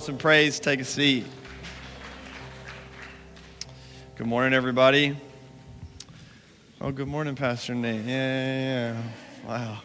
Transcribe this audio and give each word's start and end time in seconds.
some 0.00 0.16
praise. 0.16 0.58
Take 0.58 0.80
a 0.80 0.84
seat. 0.84 1.26
Good 4.16 4.26
morning, 4.26 4.54
everybody. 4.54 5.14
Oh, 6.80 6.90
good 6.90 7.06
morning, 7.06 7.34
Pastor 7.34 7.74
Nate. 7.74 8.06
Yeah, 8.06 8.14
yeah, 8.14 8.92
yeah. 8.94 9.02
Wow. 9.46 9.80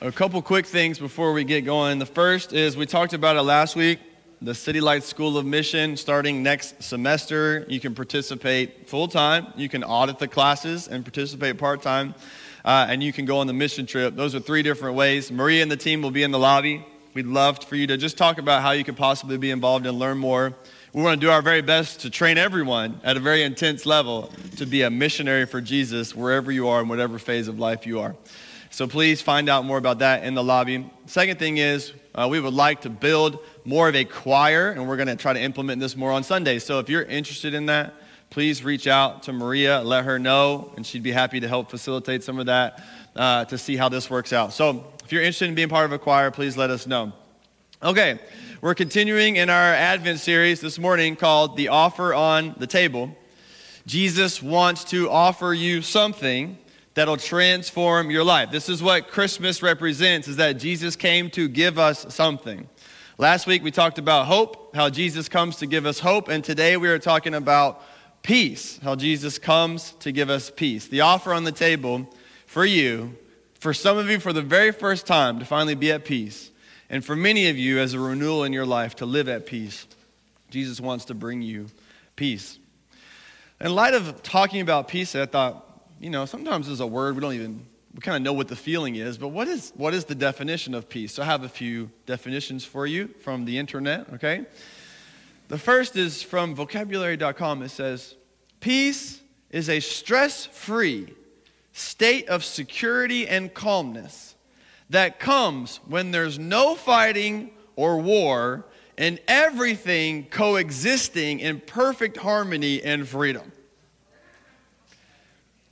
A 0.00 0.12
couple 0.12 0.40
quick 0.40 0.66
things 0.66 1.00
before 1.00 1.32
we 1.32 1.42
get 1.42 1.62
going. 1.62 1.98
The 1.98 2.06
first 2.06 2.52
is 2.52 2.76
we 2.76 2.86
talked 2.86 3.12
about 3.12 3.36
it 3.36 3.42
last 3.42 3.74
week. 3.74 3.98
The 4.40 4.52
CityLight 4.52 5.02
School 5.02 5.36
of 5.36 5.44
Mission 5.44 5.96
starting 5.96 6.44
next 6.44 6.80
semester. 6.80 7.66
You 7.68 7.80
can 7.80 7.96
participate 7.96 8.88
full 8.88 9.08
time. 9.08 9.52
You 9.56 9.68
can 9.68 9.82
audit 9.82 10.20
the 10.20 10.28
classes 10.28 10.86
and 10.86 11.04
participate 11.04 11.58
part 11.58 11.82
time 11.82 12.14
uh, 12.64 12.86
and 12.88 13.02
you 13.02 13.12
can 13.12 13.24
go 13.24 13.38
on 13.38 13.46
the 13.46 13.52
mission 13.52 13.86
trip. 13.86 14.14
Those 14.14 14.34
are 14.34 14.40
three 14.40 14.62
different 14.62 14.96
ways. 14.96 15.30
Maria 15.30 15.62
and 15.62 15.70
the 15.70 15.76
team 15.76 16.02
will 16.02 16.10
be 16.10 16.22
in 16.22 16.30
the 16.30 16.38
lobby. 16.38 16.84
We'd 17.14 17.26
love 17.26 17.62
for 17.64 17.76
you 17.76 17.86
to 17.88 17.96
just 17.96 18.16
talk 18.16 18.38
about 18.38 18.62
how 18.62 18.70
you 18.70 18.84
could 18.84 18.96
possibly 18.96 19.36
be 19.36 19.50
involved 19.50 19.86
and 19.86 19.98
learn 19.98 20.18
more. 20.18 20.54
We 20.94 21.02
want 21.02 21.20
to 21.20 21.26
do 21.26 21.30
our 21.30 21.42
very 21.42 21.62
best 21.62 22.00
to 22.00 22.10
train 22.10 22.38
everyone 22.38 23.00
at 23.02 23.16
a 23.16 23.20
very 23.20 23.42
intense 23.42 23.86
level 23.86 24.30
to 24.56 24.66
be 24.66 24.82
a 24.82 24.90
missionary 24.90 25.46
for 25.46 25.60
Jesus 25.60 26.14
wherever 26.14 26.52
you 26.52 26.68
are 26.68 26.82
in 26.82 26.88
whatever 26.88 27.18
phase 27.18 27.48
of 27.48 27.58
life 27.58 27.86
you 27.86 28.00
are. 28.00 28.14
So 28.70 28.86
please 28.86 29.20
find 29.20 29.50
out 29.50 29.66
more 29.66 29.76
about 29.76 29.98
that 29.98 30.24
in 30.24 30.34
the 30.34 30.42
lobby. 30.42 30.90
Second 31.06 31.38
thing 31.38 31.58
is, 31.58 31.92
uh, 32.14 32.28
we 32.30 32.40
would 32.40 32.54
like 32.54 32.82
to 32.82 32.90
build 32.90 33.38
more 33.64 33.88
of 33.88 33.94
a 33.94 34.04
choir, 34.04 34.70
and 34.70 34.88
we're 34.88 34.96
going 34.96 35.08
to 35.08 35.16
try 35.16 35.32
to 35.32 35.40
implement 35.40 35.80
this 35.80 35.96
more 35.96 36.10
on 36.12 36.22
Sundays. 36.22 36.64
So 36.64 36.78
if 36.78 36.88
you're 36.88 37.02
interested 37.02 37.54
in 37.54 37.66
that, 37.66 37.94
please 38.32 38.64
reach 38.64 38.86
out 38.86 39.24
to 39.24 39.30
Maria, 39.30 39.82
let 39.82 40.06
her 40.06 40.18
know, 40.18 40.72
and 40.74 40.86
she'd 40.86 41.02
be 41.02 41.12
happy 41.12 41.38
to 41.38 41.46
help 41.46 41.70
facilitate 41.70 42.24
some 42.24 42.38
of 42.38 42.46
that 42.46 42.82
uh, 43.14 43.44
to 43.44 43.58
see 43.58 43.76
how 43.76 43.90
this 43.90 44.08
works 44.08 44.32
out. 44.32 44.54
So 44.54 44.86
if 45.04 45.12
you're 45.12 45.20
interested 45.20 45.50
in 45.50 45.54
being 45.54 45.68
part 45.68 45.84
of 45.84 45.92
a 45.92 45.98
choir, 45.98 46.30
please 46.30 46.56
let 46.56 46.70
us 46.70 46.86
know. 46.86 47.12
Okay, 47.82 48.18
we're 48.62 48.74
continuing 48.74 49.36
in 49.36 49.50
our 49.50 49.74
Advent 49.74 50.18
series 50.18 50.62
this 50.62 50.78
morning 50.78 51.14
called 51.14 51.58
The 51.58 51.68
Offer 51.68 52.14
on 52.14 52.54
the 52.56 52.66
Table. 52.66 53.14
Jesus 53.84 54.42
wants 54.42 54.84
to 54.84 55.10
offer 55.10 55.52
you 55.52 55.82
something 55.82 56.56
that'll 56.94 57.18
transform 57.18 58.10
your 58.10 58.24
life. 58.24 58.50
This 58.50 58.70
is 58.70 58.82
what 58.82 59.08
Christmas 59.08 59.62
represents 59.62 60.26
is 60.26 60.36
that 60.36 60.54
Jesus 60.54 60.96
came 60.96 61.28
to 61.32 61.48
give 61.48 61.78
us 61.78 62.14
something. 62.14 62.66
Last 63.18 63.46
week 63.46 63.62
we 63.62 63.70
talked 63.70 63.98
about 63.98 64.24
hope, 64.24 64.74
how 64.74 64.88
Jesus 64.88 65.28
comes 65.28 65.56
to 65.56 65.66
give 65.66 65.84
us 65.84 65.98
hope, 65.98 66.28
and 66.28 66.42
today 66.42 66.78
we 66.78 66.88
are 66.88 66.98
talking 66.98 67.34
about 67.34 67.82
peace, 68.22 68.78
how 68.82 68.94
Jesus 68.94 69.38
comes 69.38 69.92
to 70.00 70.12
give 70.12 70.30
us 70.30 70.50
peace. 70.50 70.86
The 70.86 71.00
offer 71.00 71.32
on 71.32 71.44
the 71.44 71.52
table 71.52 72.08
for 72.46 72.64
you, 72.64 73.16
for 73.54 73.74
some 73.74 73.98
of 73.98 74.08
you, 74.08 74.20
for 74.20 74.32
the 74.32 74.42
very 74.42 74.72
first 74.72 75.06
time, 75.06 75.38
to 75.38 75.44
finally 75.44 75.74
be 75.74 75.92
at 75.92 76.04
peace. 76.04 76.50
And 76.88 77.04
for 77.04 77.16
many 77.16 77.48
of 77.48 77.56
you, 77.56 77.78
as 77.78 77.94
a 77.94 77.98
renewal 77.98 78.44
in 78.44 78.52
your 78.52 78.66
life, 78.66 78.96
to 78.96 79.06
live 79.06 79.28
at 79.28 79.46
peace. 79.46 79.86
Jesus 80.50 80.80
wants 80.80 81.06
to 81.06 81.14
bring 81.14 81.40
you 81.40 81.66
peace. 82.16 82.58
In 83.60 83.74
light 83.74 83.94
of 83.94 84.22
talking 84.22 84.60
about 84.60 84.88
peace, 84.88 85.14
I 85.14 85.24
thought, 85.24 85.66
you 86.00 86.10
know, 86.10 86.26
sometimes 86.26 86.66
there's 86.66 86.80
a 86.80 86.86
word 86.86 87.14
we 87.14 87.20
don't 87.20 87.34
even, 87.34 87.66
we 87.94 88.00
kind 88.00 88.16
of 88.16 88.22
know 88.22 88.32
what 88.32 88.48
the 88.48 88.56
feeling 88.56 88.96
is, 88.96 89.16
but 89.16 89.28
what 89.28 89.48
is, 89.48 89.72
what 89.76 89.94
is 89.94 90.04
the 90.04 90.14
definition 90.14 90.74
of 90.74 90.88
peace? 90.88 91.14
So 91.14 91.22
I 91.22 91.26
have 91.26 91.44
a 91.44 91.48
few 91.48 91.90
definitions 92.04 92.64
for 92.64 92.86
you 92.86 93.08
from 93.20 93.44
the 93.46 93.56
internet, 93.56 94.12
okay? 94.14 94.44
The 95.52 95.58
first 95.58 95.96
is 95.96 96.22
from 96.22 96.54
vocabulary.com. 96.54 97.62
It 97.62 97.68
says, 97.68 98.14
Peace 98.60 99.20
is 99.50 99.68
a 99.68 99.80
stress 99.80 100.46
free 100.46 101.12
state 101.74 102.26
of 102.30 102.42
security 102.42 103.28
and 103.28 103.52
calmness 103.52 104.34
that 104.88 105.20
comes 105.20 105.76
when 105.86 106.10
there's 106.10 106.38
no 106.38 106.74
fighting 106.74 107.50
or 107.76 107.98
war 107.98 108.64
and 108.96 109.20
everything 109.28 110.24
coexisting 110.30 111.40
in 111.40 111.60
perfect 111.60 112.16
harmony 112.16 112.82
and 112.82 113.06
freedom. 113.06 113.52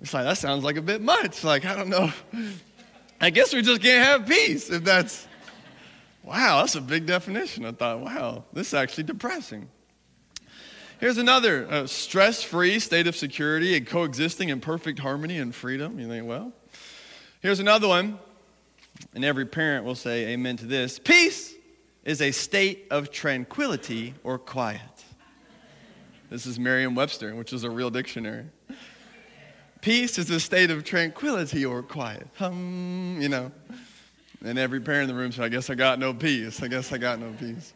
It's 0.02 0.12
like, 0.12 0.24
that 0.24 0.36
sounds 0.36 0.62
like 0.62 0.76
a 0.76 0.82
bit 0.82 1.00
much. 1.00 1.42
Like, 1.42 1.64
I 1.64 1.74
don't 1.74 1.88
know. 1.88 2.12
I 3.22 3.30
guess 3.30 3.54
we 3.54 3.62
just 3.62 3.80
can't 3.80 4.04
have 4.04 4.28
peace 4.28 4.68
if 4.68 4.84
that's 4.84 5.26
Wow, 6.22 6.60
that's 6.60 6.74
a 6.74 6.80
big 6.80 7.06
definition. 7.06 7.64
I 7.64 7.72
thought, 7.72 8.00
wow, 8.00 8.44
this 8.52 8.68
is 8.68 8.74
actually 8.74 9.04
depressing. 9.04 9.68
Here's 11.00 11.16
another 11.16 11.66
uh, 11.70 11.86
stress 11.86 12.42
free 12.42 12.78
state 12.78 13.06
of 13.06 13.16
security 13.16 13.74
and 13.74 13.86
coexisting 13.86 14.50
in 14.50 14.60
perfect 14.60 14.98
harmony 14.98 15.38
and 15.38 15.54
freedom. 15.54 15.98
You 15.98 16.08
think, 16.08 16.28
well, 16.28 16.52
here's 17.40 17.58
another 17.58 17.88
one, 17.88 18.18
and 19.14 19.24
every 19.24 19.46
parent 19.46 19.86
will 19.86 19.94
say 19.94 20.28
amen 20.28 20.58
to 20.58 20.66
this. 20.66 20.98
Peace 20.98 21.54
is 22.04 22.20
a 22.20 22.32
state 22.32 22.86
of 22.90 23.10
tranquility 23.10 24.12
or 24.24 24.38
quiet. 24.38 24.80
This 26.28 26.44
is 26.44 26.58
Merriam 26.58 26.94
Webster, 26.94 27.34
which 27.34 27.52
is 27.52 27.64
a 27.64 27.70
real 27.70 27.90
dictionary. 27.90 28.44
Peace 29.80 30.18
is 30.18 30.28
a 30.28 30.38
state 30.38 30.70
of 30.70 30.84
tranquility 30.84 31.64
or 31.64 31.82
quiet. 31.82 32.28
Hum, 32.36 33.16
you 33.20 33.30
know. 33.30 33.50
And 34.44 34.58
every 34.58 34.80
parent 34.80 35.10
in 35.10 35.16
the 35.16 35.20
room 35.20 35.32
said, 35.32 35.44
I 35.44 35.48
guess 35.48 35.68
I 35.68 35.74
got 35.74 35.98
no 35.98 36.14
peace. 36.14 36.62
I 36.62 36.68
guess 36.68 36.92
I 36.92 36.98
got 36.98 37.18
no 37.18 37.32
peace. 37.38 37.74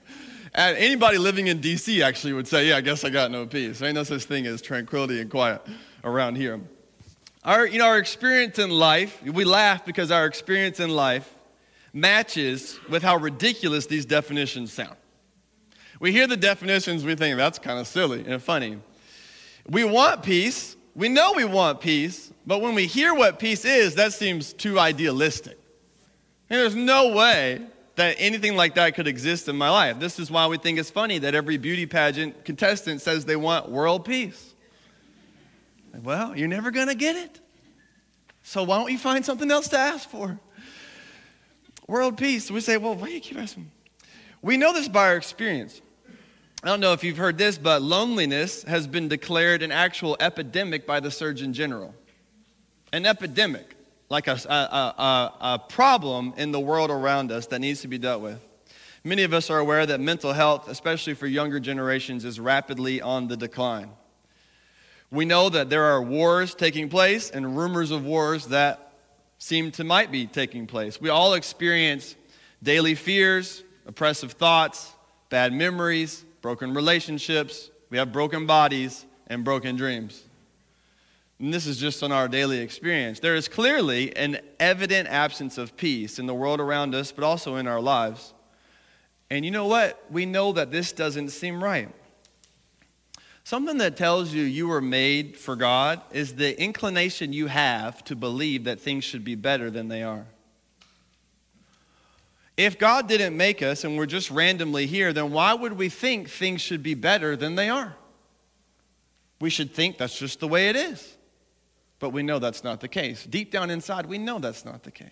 And 0.55 0.77
anybody 0.79 1.19
living 1.19 1.49
in 1.49 1.61
D.C. 1.61 2.03
actually 2.03 2.33
would 2.33 2.47
say, 2.47 2.69
Yeah, 2.69 2.77
I 2.77 2.81
guess 2.81 3.05
I 3.05 3.11
got 3.11 3.31
no 3.31 3.45
peace. 3.45 3.81
There 3.81 3.89
ain't 3.89 3.97
no 3.97 4.05
such 4.05 4.25
thing 4.25 4.47
as 4.47 4.63
tranquility 4.63 5.21
and 5.21 5.31
quiet 5.31 5.61
around 6.05 6.37
here. 6.37 6.61
Our, 7.45 7.67
you 7.67 7.79
know, 7.79 7.87
our 7.87 7.99
experience 7.99 8.59
in 8.59 8.71
life, 8.71 9.23
we 9.23 9.45
laugh 9.45 9.85
because 9.85 10.11
our 10.11 10.27
experience 10.27 10.81
in 10.81 10.91
life 10.91 11.35
matches 11.93 12.79
with 12.89 13.03
how 13.03 13.17
ridiculous 13.17 13.87
these 13.87 14.07
definitions 14.07 14.73
sound. 14.73 14.97
We 16.01 16.13
hear 16.13 16.27
the 16.27 16.37
definitions, 16.37 17.05
we 17.05 17.15
think 17.15 17.37
that's 17.37 17.59
kind 17.59 17.79
of 17.79 17.87
silly 17.87 18.25
and 18.27 18.43
funny. 18.43 18.79
We 19.69 19.85
want 19.85 20.23
peace. 20.23 20.77
We 20.95 21.09
know 21.09 21.33
we 21.33 21.45
want 21.45 21.81
peace, 21.81 22.33
but 22.47 22.61
when 22.61 22.75
we 22.75 22.87
hear 22.87 23.15
what 23.15 23.39
peace 23.39 23.65
is, 23.65 23.97
that 23.97 24.13
seems 24.13 24.53
too 24.53 24.79
idealistic. 24.79 25.59
And 26.51 26.61
there's 26.61 26.75
no 26.75 27.15
way 27.15 27.61
that 27.97 28.17
anything 28.19 28.57
like 28.57 28.75
that 28.75 28.95
could 28.95 29.07
exist 29.07 29.49
in 29.49 29.57
my 29.57 29.71
life. 29.71 29.99
This 30.01 30.19
is 30.19 30.31
why 30.31 30.47
we 30.47 30.59
think 30.59 30.79
it's 30.79 30.91
funny 30.91 31.19
that 31.19 31.35
every 31.35 31.57
beauty 31.57 31.87
pageant 31.87 32.45
contestant 32.45 33.01
says 33.01 33.25
they 33.25 33.37
want 33.37 33.71
world 33.71 34.05
peace. 34.05 34.55
Well, 36.03 36.37
you're 36.37 36.49
never 36.49 36.71
going 36.71 36.89
to 36.89 36.95
get 36.95 37.17
it. 37.17 37.41
So 38.43 38.65
why 38.65 38.79
don't 38.79 38.91
you 38.91 38.99
find 38.99 39.25
something 39.25 39.51
else 39.51 39.69
to 39.69 39.79
ask 39.79 40.09
for? 40.09 40.39
World 41.87 42.19
peace. 42.19 42.51
We 42.51 42.61
say, 42.61 42.77
well, 42.77 42.95
why 42.95 43.09
do 43.09 43.15
you 43.15 43.21
keep 43.21 43.39
asking? 43.39 43.71
We 44.43 44.57
know 44.57 44.73
this 44.73 44.89
by 44.89 45.09
our 45.09 45.17
experience. 45.17 45.81
I 46.63 46.69
don't 46.69 46.81
know 46.81 46.93
if 46.93 47.05
you've 47.05 47.17
heard 47.17 47.39
this, 47.39 47.59
but 47.59 47.83
loneliness 47.83 48.63
has 48.65 48.87
been 48.87 49.07
declared 49.07 49.63
an 49.63 49.71
actual 49.71 50.17
epidemic 50.19 50.87
by 50.87 50.99
the 51.01 51.11
Surgeon 51.11 51.53
General. 51.53 51.95
An 52.93 53.07
epidemic 53.07 53.74
like 54.15 54.29
a, 54.29 54.39
a, 54.49 55.03
a, 55.03 55.33
a 55.41 55.59
problem 55.59 56.35
in 56.37 56.53
the 56.53 56.61
world 56.61 56.89
around 56.89 57.33
us 57.33 57.47
that 57.49 57.59
needs 57.59 57.81
to 57.81 57.89
be 57.89 57.99
dealt 57.99 58.23
with. 58.23 58.41
Many 59.03 59.25
of 59.25 59.35
us 59.35 59.51
are 59.51 59.59
aware 59.59 59.85
that 59.85 59.99
mental 59.99 60.33
health, 60.33 60.69
especially 60.69 61.15
for 61.15 61.27
younger 61.27 61.59
generations, 61.59 62.25
is 62.25 62.39
rapidly 62.39 63.03
on 63.03 63.27
the 63.27 63.37
decline. 63.37 63.91
We 65.11 65.25
know 65.25 65.49
that 65.49 65.69
there 65.69 65.83
are 65.83 66.01
wars 66.01 66.55
taking 66.55 66.89
place 66.89 67.29
and 67.29 67.57
rumors 67.57 67.91
of 67.91 68.05
wars 68.05 68.47
that 68.47 68.93
seem 69.39 69.73
to 69.73 69.83
might 69.83 70.13
be 70.13 70.29
taking 70.29 70.69
place. 70.69 71.01
We 71.01 71.09
all 71.09 71.35
experience 71.35 72.15
daily 72.63 72.95
fears, 72.95 73.65
oppressive 73.85 74.35
thoughts, 74.35 74.93
bad 75.29 75.53
memories, 75.53 76.25
broken 76.41 76.73
relationships. 76.73 77.69
We 77.91 77.99
have 77.99 78.13
broken 78.13 78.47
bodies 78.47 79.07
and 79.27 79.43
broken 79.45 79.75
dreams 79.75 80.23
and 81.45 81.53
this 81.53 81.67
is 81.67 81.77
just 81.77 82.03
on 82.03 82.11
our 82.11 82.27
daily 82.27 82.61
experience, 82.61 83.21
there 83.21 83.35
is 83.35 83.49
clearly 83.49 84.17
an 84.17 84.39
evident 84.59 85.09
absence 85.09 85.59
of 85.59 85.77
peace 85.77 86.19
in 86.19 86.25
the 86.25 86.33
world 86.33 86.59
around 86.59 86.95
us, 86.95 87.13
but 87.13 87.23
also 87.23 87.57
in 87.57 87.67
our 87.67 87.83
lives. 87.83 88.33
And 89.29 89.45
you 89.45 89.51
know 89.51 89.67
what? 89.67 90.03
We 90.11 90.25
know 90.25 90.53
that 90.53 90.71
this 90.71 90.91
doesn't 90.93 91.29
seem 91.29 91.63
right. 91.63 91.91
Something 93.45 93.77
that 93.77 93.99
tells 93.99 94.33
you 94.33 94.43
you 94.43 94.69
were 94.69 94.81
made 94.81 95.37
for 95.37 95.55
God 95.55 96.01
is 96.13 96.37
the 96.37 96.59
inclination 96.59 97.35
you 97.35 97.49
have 97.49 98.03
to 98.05 98.17
believe 98.17 98.65
that 98.65 98.81
things 98.81 99.05
should 99.05 99.23
be 99.23 99.35
better 99.35 99.71
than 99.71 99.89
they 99.89 100.03
are. 100.03 100.25
If 102.57 102.79
God 102.79 103.07
didn't 103.07 103.37
make 103.37 103.61
us 103.61 103.85
and 103.85 103.99
we're 103.99 104.07
just 104.07 104.31
randomly 104.31 104.87
here, 104.87 105.13
then 105.13 105.31
why 105.31 105.53
would 105.53 105.75
we 105.75 105.91
think 105.91 106.31
things 106.31 106.63
should 106.63 106.83
be 106.83 106.95
better 106.95 107.37
than 107.37 107.55
they 107.55 107.69
are? 107.69 107.95
We 109.43 109.51
should 109.51 109.75
think 109.75 109.99
that's 109.99 110.19
just 110.19 110.41
the 110.41 110.49
way 110.49 110.71
it 110.71 110.77
is. 110.77 111.14
But 112.05 112.11
we 112.11 112.23
know 112.23 112.39
that's 112.39 112.63
not 112.63 112.83
the 112.83 112.89
case. 112.89 113.25
Deep 113.25 113.51
down 113.51 113.71
inside, 113.71 114.05
we 114.05 114.19
know 114.19 114.39
that's 114.39 114.67
not 114.67 114.83
the 114.83 114.91
case. 114.91 115.09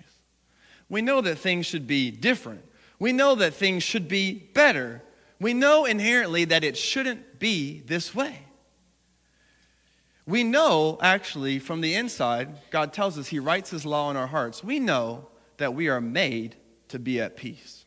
We 0.91 1.01
know 1.01 1.23
that 1.23 1.39
things 1.39 1.65
should 1.65 1.87
be 1.87 2.11
different. 2.11 2.63
We 2.99 3.15
know 3.15 3.35
that 3.37 3.55
things 3.55 3.83
should 3.83 4.09
be 4.09 4.35
better. 4.35 5.03
We 5.41 5.55
know 5.55 5.87
inherently 5.87 6.45
that 6.45 6.65
it 6.65 6.77
shouldn't 6.77 7.39
be 7.39 7.81
this 7.87 8.15
way. 8.15 8.41
We 10.27 10.45
know, 10.45 10.99
actually, 11.01 11.61
from 11.61 11.81
the 11.81 11.95
inside, 11.95 12.59
God 12.71 12.93
tells 12.93 13.17
us 13.17 13.29
He 13.29 13.39
writes 13.39 13.71
His 13.71 13.87
law 13.87 14.11
in 14.11 14.19
our 14.19 14.27
hearts. 14.27 14.63
We 14.63 14.79
know 14.79 15.29
that 15.57 15.73
we 15.73 15.89
are 15.89 15.99
made 15.99 16.57
to 16.89 16.99
be 16.99 17.23
at 17.23 17.39
peace. 17.39 17.87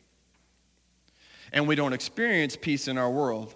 And 1.52 1.68
we 1.68 1.76
don't 1.76 1.92
experience 1.92 2.56
peace 2.56 2.88
in 2.88 2.98
our 2.98 3.08
world. 3.08 3.54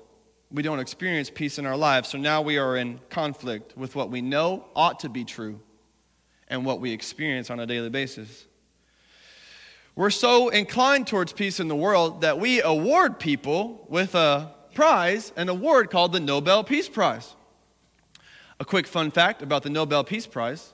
We 0.53 0.63
don't 0.63 0.81
experience 0.81 1.31
peace 1.31 1.59
in 1.59 1.67
our 1.67 1.77
lives. 1.77 2.09
So 2.09 2.19
now 2.19 2.43
we 2.43 2.59
are 2.59 2.77
in 2.77 3.01
conflict 3.09 3.77
with 3.77 3.95
what 3.95 4.11
we 4.11 4.21
know 4.21 4.67
ought 4.75 5.01
to 5.01 5.09
be 5.09 5.25
true 5.25 5.61
and 6.49 6.65
what 6.65 6.81
we 6.81 6.93
experience 6.93 7.51
on 7.51 7.61
a 7.61 7.67
daily 7.67 7.91
basis. 7.91 8.47
We're 9.95 10.11
so 10.11 10.49
inclined 10.49 11.07
towards 11.07 11.33
peace 11.33 11.61
in 11.61 11.69
the 11.69 11.77
world 11.77 12.23
that 12.23 12.39
we 12.39 12.63
award 12.63 13.21
people 13.21 13.87
with 13.89 14.15
a 14.15 14.53
prize, 14.75 15.33
an 15.37 15.49
award 15.49 15.91
called 15.91 16.13
the 16.13 16.21
Nobel 16.21 16.65
Peace 16.65 16.89
Prize. 16.89 17.35
A 18.59 18.65
quick 18.65 18.87
fun 18.87 19.11
fact 19.11 19.43
about 19.43 19.63
the 19.63 19.71
Nobel 19.71 20.05
Peace 20.05 20.27
Prize 20.27 20.73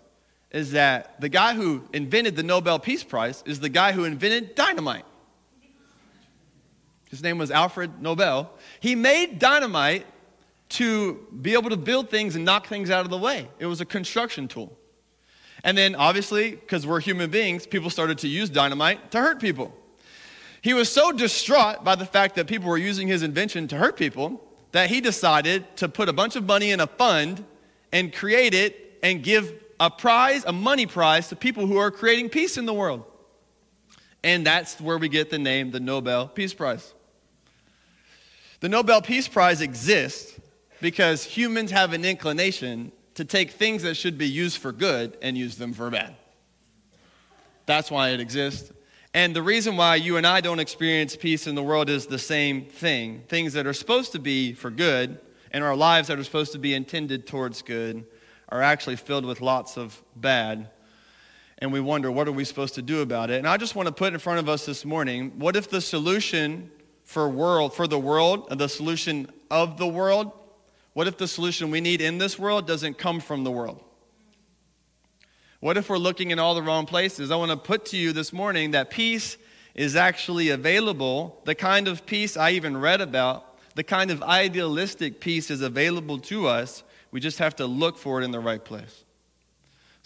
is 0.51 0.73
that 0.73 1.21
the 1.21 1.29
guy 1.29 1.55
who 1.55 1.83
invented 1.93 2.37
the 2.37 2.43
Nobel 2.43 2.79
Peace 2.79 3.05
Prize 3.05 3.43
is 3.47 3.61
the 3.61 3.69
guy 3.69 3.93
who 3.93 4.05
invented 4.05 4.55
dynamite. 4.55 5.05
His 7.11 7.23
name 7.23 7.39
was 7.39 7.51
Alfred 7.51 8.03
Nobel. 8.03 8.51
He 8.81 8.95
made 8.95 9.39
dynamite 9.39 10.07
to 10.69 11.27
be 11.41 11.53
able 11.53 11.71
to 11.71 11.77
build 11.77 12.11
things 12.11 12.35
and 12.35 12.45
knock 12.45 12.67
things 12.67 12.91
out 12.91 13.05
of 13.05 13.11
the 13.11 13.19
way. 13.19 13.49
It 13.59 13.67
was 13.67 13.81
a 13.81 13.85
construction 13.85 14.49
tool. 14.49 14.77
And 15.63 15.77
then, 15.77 15.95
obviously, 15.95 16.51
because 16.51 16.87
we're 16.87 17.01
human 17.01 17.31
beings, 17.31 17.67
people 17.67 17.91
started 17.91 18.19
to 18.19 18.29
use 18.29 18.51
dynamite 18.51 19.11
to 19.13 19.19
hurt 19.19 19.41
people. 19.41 19.73
He 20.63 20.75
was 20.75 20.91
so 20.91 21.13
distraught 21.13 21.85
by 21.85 21.95
the 21.95 22.05
fact 22.05 22.35
that 22.37 22.47
people 22.47 22.69
were 22.69 22.79
using 22.79 23.07
his 23.09 23.23
invention 23.23 23.69
to 23.69 23.77
hurt 23.77 23.97
people 23.97 24.43
that 24.73 24.91
he 24.91 25.01
decided 25.01 25.77
to 25.77 25.89
put 25.89 26.09
a 26.09 26.13
bunch 26.13 26.37
of 26.37 26.45
money 26.45 26.71
in 26.71 26.81
a 26.81 26.87
fund 26.87 27.45
and 27.93 28.13
create 28.13 28.53
it 28.53 28.99
and 29.03 29.23
give 29.23 29.63
a 29.79 29.91
prize, 29.91 30.45
a 30.45 30.53
money 30.53 30.87
prize, 30.87 31.29
to 31.29 31.37
people 31.37 31.67
who 31.67 31.77
are 31.77 31.91
creating 31.91 32.29
peace 32.29 32.59
in 32.59 32.67
the 32.67 32.75
world. 32.75 33.05
And 34.23 34.47
that's 34.47 34.81
where 34.81 34.99
we 34.99 35.09
get 35.09 35.31
the 35.31 35.39
name 35.39 35.71
the 35.71 35.81
Nobel 35.81 36.29
Peace 36.29 36.55
Prize. 36.55 36.95
The 38.61 38.69
Nobel 38.69 39.03
Peace 39.03 39.29
Prize 39.29 39.61
exists 39.61 40.39
because 40.81 41.25
humans 41.25 41.71
have 41.71 41.93
an 41.93 42.05
inclination 42.05 42.93
to 43.15 43.25
take 43.25 43.51
things 43.51 43.83
that 43.83 43.97
should 43.97 44.19
be 44.19 44.29
used 44.29 44.59
for 44.59 44.73
good 44.73 45.17
and 45.23 45.37
use 45.37 45.57
them 45.57 45.73
for 45.73 45.91
bad. 45.91 46.15
That's 47.67 47.91
why 47.91 48.11
it 48.11 48.21
exists. 48.21 48.73
And 49.15 49.35
the 49.35 49.43
reason 49.43 49.77
why 49.77 49.97
you 49.97 50.19
and 50.19 50.27
I 50.27 50.43
don't 50.43 50.61
experience 50.61 51.17
peace 51.17 51.47
in 51.47 51.55
the 51.55 51.63
world 51.63 51.89
is 51.89 52.07
the 52.07 52.19
same 52.19 52.67
thing. 52.67 53.23
Things 53.29 53.55
that 53.55 53.67
are 53.67 53.73
supposed 53.73 54.13
to 54.13 54.19
be 54.19 54.53
for 54.53 54.71
good 54.71 55.19
and 55.53 55.65
our 55.65 55.75
lives 55.75 56.09
that 56.09 56.19
are 56.19 56.25
supposed 56.25 56.53
to 56.53 56.59
be 56.59 56.75
intended 56.75 57.27
towards 57.27 57.63
good 57.63 58.05
are 58.51 58.61
actually 58.61 58.97
filled 58.97 59.25
with 59.25 59.41
lots 59.41 59.79
of 59.79 60.01
bad. 60.15 60.69
And 61.59 61.73
we 61.73 61.81
wonder, 61.81 62.11
what 62.11 62.29
are 62.29 62.33
we 62.33 62.45
supposed 62.45 62.75
to 62.75 62.83
do 62.83 63.01
about 63.01 63.31
it? 63.31 63.39
And 63.39 63.49
I 63.49 63.57
just 63.57 63.75
want 63.75 63.87
to 63.87 63.93
put 63.93 64.13
in 64.13 64.19
front 64.19 64.41
of 64.41 64.49
us 64.49 64.67
this 64.67 64.85
morning, 64.85 65.33
what 65.39 65.57
if 65.57 65.71
the 65.71 65.81
solution 65.81 66.71
for 67.05 67.29
world 67.29 67.73
for 67.73 67.87
the 67.87 67.99
world, 67.99 68.49
uh, 68.51 68.57
the 68.57 68.69
solution 68.69 69.31
of 69.51 69.79
the 69.79 69.87
world, 69.87 70.33
what 70.93 71.07
if 71.07 71.17
the 71.17 71.29
solution 71.29 71.71
we 71.71 71.81
need 71.81 72.01
in 72.01 72.19
this 72.19 72.39
world 72.39 72.67
doesn't 72.67 72.99
come 72.99 73.21
from 73.21 73.45
the 73.45 73.51
world? 73.51 73.83
What 75.61 75.77
if 75.77 75.89
we're 75.89 75.99
looking 75.99 76.31
in 76.31 76.39
all 76.39 76.55
the 76.55 76.63
wrong 76.63 76.85
places? 76.85 77.31
I 77.31 77.37
want 77.37 77.51
to 77.53 77.57
put 77.57 77.87
to 77.87 77.97
you 77.97 78.13
this 78.13 78.33
morning 78.33 78.73
that 78.73 78.91
peace 78.91 79.39
is 79.75 79.97
actually 79.97 80.51
available. 80.51 81.41
The 81.45 81.55
kind 81.55 81.89
of 81.89 82.05
peace 82.07 82.37
I 82.37 82.51
even 82.51 82.77
read 82.77 83.01
about 83.01 83.57
the 83.77 83.85
kind 83.85 84.11
of 84.11 84.23
idealistic 84.23 85.21
peace 85.21 85.51
is 85.51 85.61
available 85.61 86.19
to 86.19 86.47
us. 86.49 86.83
We 87.11 87.21
just 87.21 87.39
have 87.39 87.57
to 87.57 87.67
look 87.67 87.99
for 87.99 88.21
it 88.21 88.25
in 88.25 88.31
the 88.31 88.41
right 88.41 88.65
place. 88.65 89.05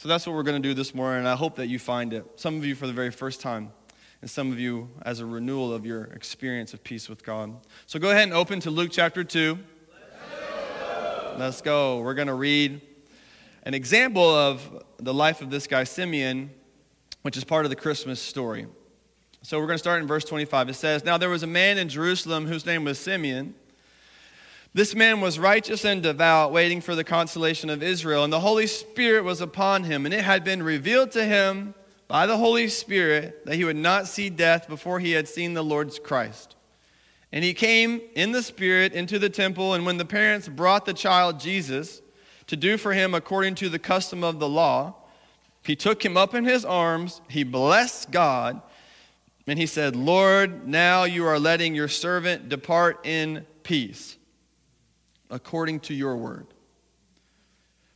So 0.00 0.08
that's 0.08 0.26
what 0.26 0.35
we're 0.35 0.44
going 0.44 0.62
to 0.62 0.67
do 0.67 0.73
this 0.73 0.94
morning, 0.94 1.19
and 1.19 1.29
I 1.29 1.37
hope 1.37 1.56
that 1.56 1.67
you 1.67 1.79
find 1.79 2.14
it. 2.14 2.25
Some 2.37 2.56
of 2.56 2.64
you 2.64 2.75
for 2.75 2.87
the 2.87 2.93
very 2.94 3.11
first 3.11 3.43
time, 3.43 3.70
and 4.23 4.31
some 4.31 4.50
of 4.50 4.58
you 4.58 4.88
as 5.02 5.20
a 5.20 5.26
renewal 5.26 5.75
of 5.75 5.85
your 5.85 6.05
experience 6.05 6.73
of 6.73 6.82
peace 6.82 7.06
with 7.06 7.23
God. 7.23 7.55
So 7.85 7.99
go 7.99 8.11
ahead 8.11 8.23
and 8.23 8.32
open 8.32 8.61
to 8.61 8.70
Luke 8.70 8.88
chapter 8.91 9.23
2. 9.23 9.58
Let's 11.37 11.61
go. 11.61 12.00
We're 12.00 12.14
going 12.14 12.29
to 12.29 12.35
read 12.35 12.81
an 13.64 13.75
example 13.75 14.26
of 14.26 14.82
the 14.97 15.12
life 15.12 15.43
of 15.43 15.50
this 15.50 15.67
guy, 15.67 15.85
Simeon, 15.85 16.49
which 17.20 17.37
is 17.37 17.44
part 17.44 17.67
of 17.67 17.70
the 17.70 17.76
Christmas 17.76 18.23
story. 18.23 18.69
So 19.43 19.61
we're 19.61 19.67
going 19.67 19.75
to 19.75 19.81
start 19.81 20.00
in 20.00 20.08
verse 20.08 20.25
25. 20.25 20.70
It 20.70 20.75
says, 20.76 21.05
Now 21.05 21.19
there 21.19 21.29
was 21.29 21.43
a 21.43 21.47
man 21.47 21.76
in 21.76 21.91
Jerusalem 21.91 22.47
whose 22.47 22.64
name 22.64 22.85
was 22.85 22.99
Simeon. 22.99 23.55
This 24.73 24.95
man 24.95 25.21
was 25.21 25.39
righteous 25.39 25.85
and 25.85 26.01
devout, 26.01 26.53
waiting 26.53 26.81
for 26.81 26.95
the 26.95 27.03
consolation 27.03 27.71
of 27.71 27.83
Israel, 27.83 28.23
and 28.23 28.33
the 28.33 28.39
Holy 28.39 28.69
Spirit 28.69 29.25
was 29.25 29.41
upon 29.41 29.83
him, 29.83 30.05
and 30.05 30.15
it 30.15 30.23
had 30.23 30.45
been 30.45 30.63
revealed 30.63 31.11
to 31.13 31.25
him 31.25 31.75
by 32.07 32.25
the 32.27 32.37
Holy 32.37 32.69
Spirit 32.69 33.45
that 33.47 33.57
he 33.57 33.65
would 33.65 33.75
not 33.75 34.07
see 34.07 34.31
death 34.31 34.69
before 34.69 35.01
he 35.01 35.11
had 35.11 35.27
seen 35.27 35.55
the 35.55 35.65
Lord's 35.65 35.99
Christ. 35.99 36.55
And 37.33 37.43
he 37.43 37.53
came 37.53 38.01
in 38.15 38.31
the 38.31 38.45
Spirit 38.45 38.93
into 38.93 39.19
the 39.19 39.29
temple, 39.29 39.75
and 39.75 39.85
when 39.85 39.97
the 39.97 40.05
parents 40.05 40.49
brought 40.49 40.87
the 40.87 40.95
child 40.95 41.41
Jesus 41.41 42.01
to 42.47 42.57
do 42.57 42.77
for 42.77 42.93
him 42.93 43.13
according 43.13 43.57
to 43.57 43.69
the 43.69 43.79
custom 43.79 44.23
of 44.23 44.39
the 44.39 44.49
law, 44.49 44.95
he 45.65 45.75
took 45.75 46.05
him 46.05 46.17
up 46.17 46.33
in 46.33 46.45
his 46.45 46.65
arms, 46.65 47.21
he 47.29 47.43
blessed 47.43 48.13
God, 48.13 48.63
and 49.49 49.59
he 49.59 49.67
said, 49.67 49.97
Lord, 49.97 50.69
now 50.69 51.05
you 51.05 51.27
are 51.27 51.41
letting 51.41 51.75
your 51.75 51.89
servant 51.89 52.49
depart 52.49 53.05
in 53.05 53.45
peace 53.65 54.17
according 55.31 55.81
to 55.81 55.94
your 55.94 56.17
word. 56.17 56.47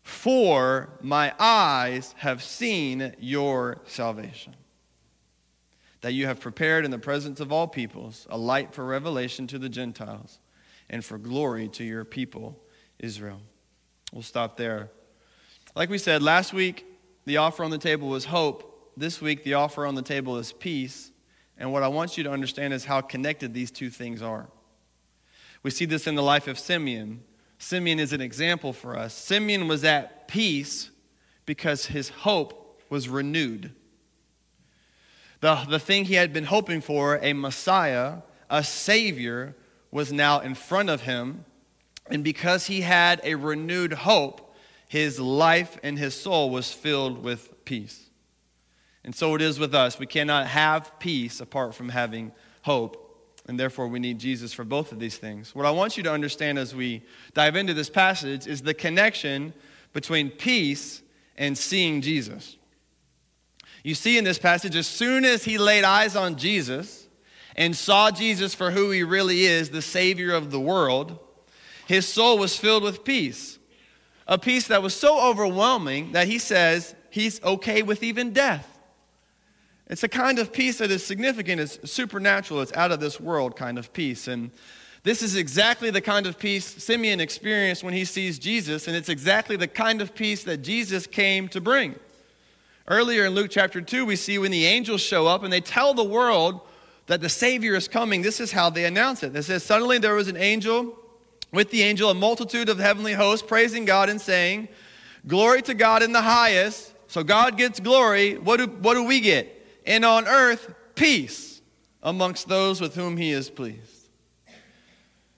For 0.03 0.91
my 1.01 1.33
eyes 1.39 2.15
have 2.19 2.43
seen 2.43 3.15
your 3.19 3.81
salvation, 3.87 4.55
that 6.03 6.13
you 6.13 6.27
have 6.27 6.41
prepared 6.41 6.85
in 6.85 6.91
the 6.91 6.99
presence 6.99 7.41
of 7.41 7.51
all 7.51 7.67
peoples 7.67 8.27
a 8.29 8.37
light 8.37 8.75
for 8.75 8.85
revelation 8.85 9.47
to 9.49 9.59
the 9.59 9.69
Gentiles 9.69 10.39
and 10.91 11.03
for 11.03 11.17
glory 11.17 11.69
to 11.69 11.85
your 11.85 12.05
people, 12.05 12.59
Israel. 12.99 13.41
We'll 14.13 14.23
stop 14.23 14.57
there. 14.57 14.91
Like 15.75 15.89
we 15.89 15.99
said, 15.99 16.23
last 16.23 16.53
week, 16.53 16.85
the 17.25 17.39
offer 17.39 17.65
on 17.65 17.71
the 17.71 17.79
table 17.79 18.09
was 18.09 18.27
hope. 18.27 18.93
This 18.97 19.21
week, 19.21 19.43
the 19.43 19.55
offer 19.55 19.87
on 19.87 19.95
the 19.95 20.03
table 20.03 20.37
is 20.37 20.53
peace. 20.53 21.11
And 21.57 21.73
what 21.73 21.83
I 21.83 21.89
want 21.89 22.19
you 22.19 22.25
to 22.25 22.31
understand 22.31 22.75
is 22.75 22.85
how 22.85 23.01
connected 23.01 23.55
these 23.55 23.71
two 23.71 23.89
things 23.89 24.23
are. 24.23 24.49
We 25.65 25.71
see 25.71 25.87
this 25.87 26.07
in 26.07 26.15
the 26.15 26.23
life 26.23 26.47
of 26.47 26.59
Simeon. 26.59 27.25
Simeon 27.59 27.99
is 27.99 28.13
an 28.13 28.21
example 28.21 28.73
for 28.73 28.97
us. 28.97 29.15
Simeon 29.15 29.67
was 29.67 29.83
at 29.83 30.29
peace 30.29 30.91
because 31.47 31.87
his 31.87 32.11
hope 32.11 32.83
was 32.91 33.09
renewed. 33.09 33.73
The, 35.41 35.57
the 35.69 35.79
thing 35.79 36.05
he 36.05 36.15
had 36.15 36.33
been 36.33 36.45
hoping 36.45 36.81
for, 36.81 37.19
a 37.23 37.33
Messiah, 37.33 38.19
a 38.49 38.63
Savior, 38.63 39.57
was 39.91 40.13
now 40.13 40.41
in 40.41 40.55
front 40.55 40.91
of 40.91 41.03
him. 41.03 41.45
And 42.07 42.23
because 42.23 42.67
he 42.67 42.83
had 42.83 43.21
a 43.25 43.35
renewed 43.35 43.95
hope, 43.95 44.55
his 44.87 45.19
life 45.19 45.79
and 45.83 45.99
his 45.99 46.15
soul 46.15 46.51
was 46.51 46.73
filled 46.73 47.25
with 47.25 47.65
peace. 47.65 48.11
And 49.03 49.15
so 49.15 49.35
it 49.35 49.41
is 49.41 49.59
with 49.59 49.75
us. 49.75 49.99
We 49.99 50.07
cannot 50.07 50.47
have 50.47 50.99
peace 50.99 51.41
apart 51.41 51.75
from 51.75 51.89
having 51.89 52.33
hope. 52.63 53.04
And 53.47 53.61
therefore, 53.61 53.89
we 53.89 53.99
need 53.99 54.19
Jesus 54.19 54.53
for 54.53 54.65
both 54.65 54.91
of 54.91 54.99
these 54.99 55.19
things. 55.19 55.55
What 55.55 55.67
I 55.67 55.71
want 55.71 55.97
you 55.97 56.03
to 56.05 56.13
understand 56.13 56.59
as 56.59 56.75
we 56.75 57.03
dive 57.35 57.57
into 57.57 57.75
this 57.75 57.91
passage 57.91 58.47
is 58.47 58.63
the 58.63 58.73
connection 58.73 59.53
between 59.93 60.31
peace 60.31 61.03
and 61.37 61.57
seeing 61.57 62.01
Jesus. 62.01 62.57
You 63.83 63.95
see 63.95 64.17
in 64.17 64.25
this 64.25 64.39
passage, 64.39 64.75
as 64.77 64.87
soon 64.87 65.27
as 65.27 65.45
he 65.45 65.59
laid 65.59 65.85
eyes 65.85 66.17
on 66.17 66.37
Jesus 66.37 67.07
and 67.55 67.77
saw 67.77 68.11
Jesus 68.11 68.55
for 68.55 68.71
who 68.71 68.91
he 68.91 69.03
really 69.03 69.45
is, 69.45 69.69
the 69.69 69.83
Savior 69.83 70.33
of 70.33 70.51
the 70.51 70.59
world, 70.59 71.19
his 71.87 72.09
soul 72.09 72.39
was 72.39 72.57
filled 72.57 72.83
with 72.83 73.05
peace. 73.05 73.59
A 74.27 74.39
peace 74.39 74.69
that 74.69 74.83
was 74.83 74.95
so 74.95 75.21
overwhelming 75.21 76.13
that 76.13 76.29
he 76.29 76.39
says 76.39 76.95
he's 77.11 77.43
okay 77.43 77.83
with 77.83 78.03
even 78.03 78.33
death. 78.33 78.74
It's 79.89 80.03
a 80.03 80.09
kind 80.09 80.39
of 80.39 80.53
peace 80.53 80.79
that 80.79 80.91
is 80.91 81.05
significant, 81.05 81.61
it's 81.61 81.91
supernatural, 81.91 82.63
it's 82.63 82.73
out 82.73 82.91
of 82.91 83.01
this 83.01 83.21
world 83.21 83.55
kind 83.55 83.79
of 83.79 83.93
peace. 83.93 84.29
And 84.29 84.51
this 85.03 85.21
is 85.21 85.37
exactly 85.37 85.91
the 85.91 86.01
kind 86.01 86.27
of 86.27 86.39
peace 86.39 86.65
Simeon 86.83 87.21
experienced 87.21 87.85
when 87.85 87.93
he 87.93 88.07
sees 88.07 88.39
Jesus, 88.39 88.89
and 88.89 88.97
it's 88.97 89.11
exactly 89.11 89.57
the 89.57 89.69
kind 89.69 90.01
of 90.01 90.15
peace 90.15 90.45
that 90.45 90.59
Jesus 90.59 91.07
came 91.07 91.49
to 91.49 91.61
bring. 91.61 91.95
Earlier 92.89 93.27
in 93.27 93.35
Luke 93.35 93.51
chapter 93.51 93.83
2, 93.83 94.07
we 94.07 94.17
see 94.17 94.39
when 94.39 94.51
the 94.51 94.65
angels 94.65 95.03
show 95.03 95.27
up 95.27 95.43
and 95.43 95.53
they 95.53 95.61
tell 95.61 95.93
the 95.93 96.05
world 96.05 96.61
that 97.07 97.21
the 97.21 97.29
Savior 97.29 97.75
is 97.75 97.87
coming, 97.87 98.23
this 98.23 98.41
is 98.41 98.53
how 98.53 98.71
they 98.71 98.87
announce 98.87 99.23
it. 99.23 99.37
It 99.37 99.43
says, 99.43 99.63
Suddenly 99.63 99.99
there 99.99 100.15
was 100.15 100.29
an 100.29 100.39
angel, 100.39 100.99
with 101.53 101.71
the 101.71 101.83
angel, 101.83 102.11
a 102.11 102.15
multitude 102.15 102.71
of 102.71 102.79
heavenly 102.79 103.13
hosts 103.13 103.47
praising 103.47 103.85
God 103.85 104.09
and 104.09 104.21
saying, 104.21 104.69
Glory 105.27 105.61
to 105.63 105.75
God 105.75 106.03
in 106.03 106.13
the 106.13 106.23
highest. 106.23 106.93
So 107.09 107.23
God 107.23 107.57
gets 107.57 107.79
glory. 107.79 108.37
What 108.39 108.59
do, 108.59 108.67
what 108.67 108.95
do 108.95 109.05
we 109.05 109.21
get? 109.21 109.64
And 109.87 110.05
on 110.05 110.27
earth 110.27 110.75
peace 110.95 111.61
amongst 112.03 112.49
those 112.49 112.81
with 112.81 112.95
whom 112.95 113.17
he 113.17 113.31
is 113.31 113.51
pleased. 113.51 114.09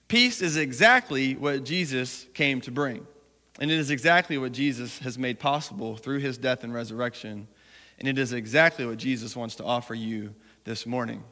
Peace 0.07 0.41
is 0.41 0.57
exactly 0.57 1.35
what 1.35 1.63
Jesus 1.63 2.25
came 2.33 2.61
to 2.61 2.71
bring. 2.71 3.05
And 3.59 3.71
it 3.71 3.77
is 3.77 3.89
exactly 3.89 4.37
what 4.37 4.51
Jesus 4.51 4.99
has 4.99 5.17
made 5.17 5.39
possible 5.39 5.97
through 5.97 6.19
his 6.19 6.37
death 6.37 6.63
and 6.63 6.73
resurrection. 6.73 7.47
And 7.99 8.07
it 8.07 8.17
is 8.17 8.31
exactly 8.31 8.85
what 8.85 8.97
Jesus 8.97 9.35
wants 9.35 9.55
to 9.55 9.63
offer 9.63 9.95
you 9.95 10.33
this 10.63 10.85
morning. 10.85 11.23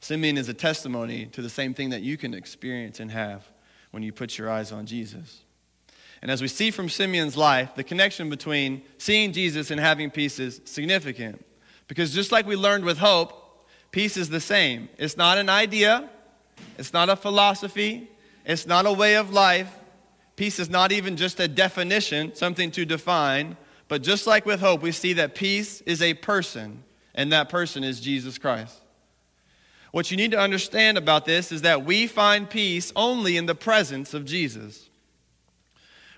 Simeon 0.00 0.38
is 0.38 0.48
a 0.48 0.54
testimony 0.54 1.26
to 1.26 1.42
the 1.42 1.50
same 1.50 1.74
thing 1.74 1.90
that 1.90 2.02
you 2.02 2.16
can 2.16 2.34
experience 2.34 3.00
and 3.00 3.10
have 3.10 3.50
when 3.90 4.02
you 4.02 4.12
put 4.12 4.38
your 4.38 4.50
eyes 4.50 4.72
on 4.72 4.86
Jesus. 4.86 5.42
And 6.22 6.30
as 6.30 6.42
we 6.42 6.48
see 6.48 6.70
from 6.70 6.88
Simeon's 6.88 7.36
life, 7.36 7.74
the 7.74 7.84
connection 7.84 8.30
between 8.30 8.82
seeing 8.98 9.32
Jesus 9.32 9.70
and 9.70 9.80
having 9.80 10.10
peace 10.10 10.38
is 10.38 10.60
significant. 10.64 11.44
Because 11.88 12.12
just 12.12 12.32
like 12.32 12.46
we 12.46 12.56
learned 12.56 12.84
with 12.84 12.98
hope, 12.98 13.66
peace 13.90 14.16
is 14.16 14.28
the 14.28 14.40
same. 14.40 14.88
It's 14.98 15.16
not 15.16 15.38
an 15.38 15.48
idea, 15.48 16.08
it's 16.78 16.92
not 16.92 17.08
a 17.08 17.16
philosophy, 17.16 18.10
it's 18.44 18.66
not 18.66 18.86
a 18.86 18.92
way 18.92 19.16
of 19.16 19.32
life. 19.32 19.72
Peace 20.36 20.58
is 20.58 20.68
not 20.68 20.92
even 20.92 21.16
just 21.16 21.40
a 21.40 21.48
definition, 21.48 22.34
something 22.34 22.70
to 22.72 22.84
define. 22.84 23.56
But 23.88 24.02
just 24.02 24.26
like 24.26 24.44
with 24.44 24.60
hope, 24.60 24.82
we 24.82 24.92
see 24.92 25.14
that 25.14 25.34
peace 25.34 25.80
is 25.82 26.02
a 26.02 26.14
person, 26.14 26.82
and 27.14 27.32
that 27.32 27.48
person 27.48 27.84
is 27.84 28.00
Jesus 28.00 28.36
Christ. 28.36 28.80
What 29.92 30.10
you 30.10 30.16
need 30.16 30.32
to 30.32 30.38
understand 30.38 30.98
about 30.98 31.24
this 31.24 31.52
is 31.52 31.62
that 31.62 31.84
we 31.84 32.06
find 32.06 32.50
peace 32.50 32.92
only 32.94 33.36
in 33.36 33.46
the 33.46 33.54
presence 33.54 34.12
of 34.12 34.24
Jesus. 34.24 34.90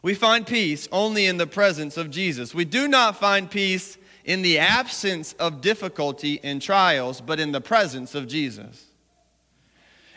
We 0.02 0.14
find 0.14 0.46
peace 0.46 0.88
only 0.90 1.26
in 1.26 1.36
the 1.36 1.46
presence 1.46 1.96
of 1.96 2.10
Jesus. 2.10 2.54
We 2.54 2.64
do 2.64 2.88
not 2.88 3.16
find 3.16 3.50
peace 3.50 3.97
in 4.28 4.42
the 4.42 4.58
absence 4.58 5.32
of 5.38 5.62
difficulty 5.62 6.38
and 6.44 6.60
trials, 6.60 7.18
but 7.18 7.40
in 7.40 7.50
the 7.50 7.62
presence 7.62 8.14
of 8.14 8.28
Jesus. 8.28 8.84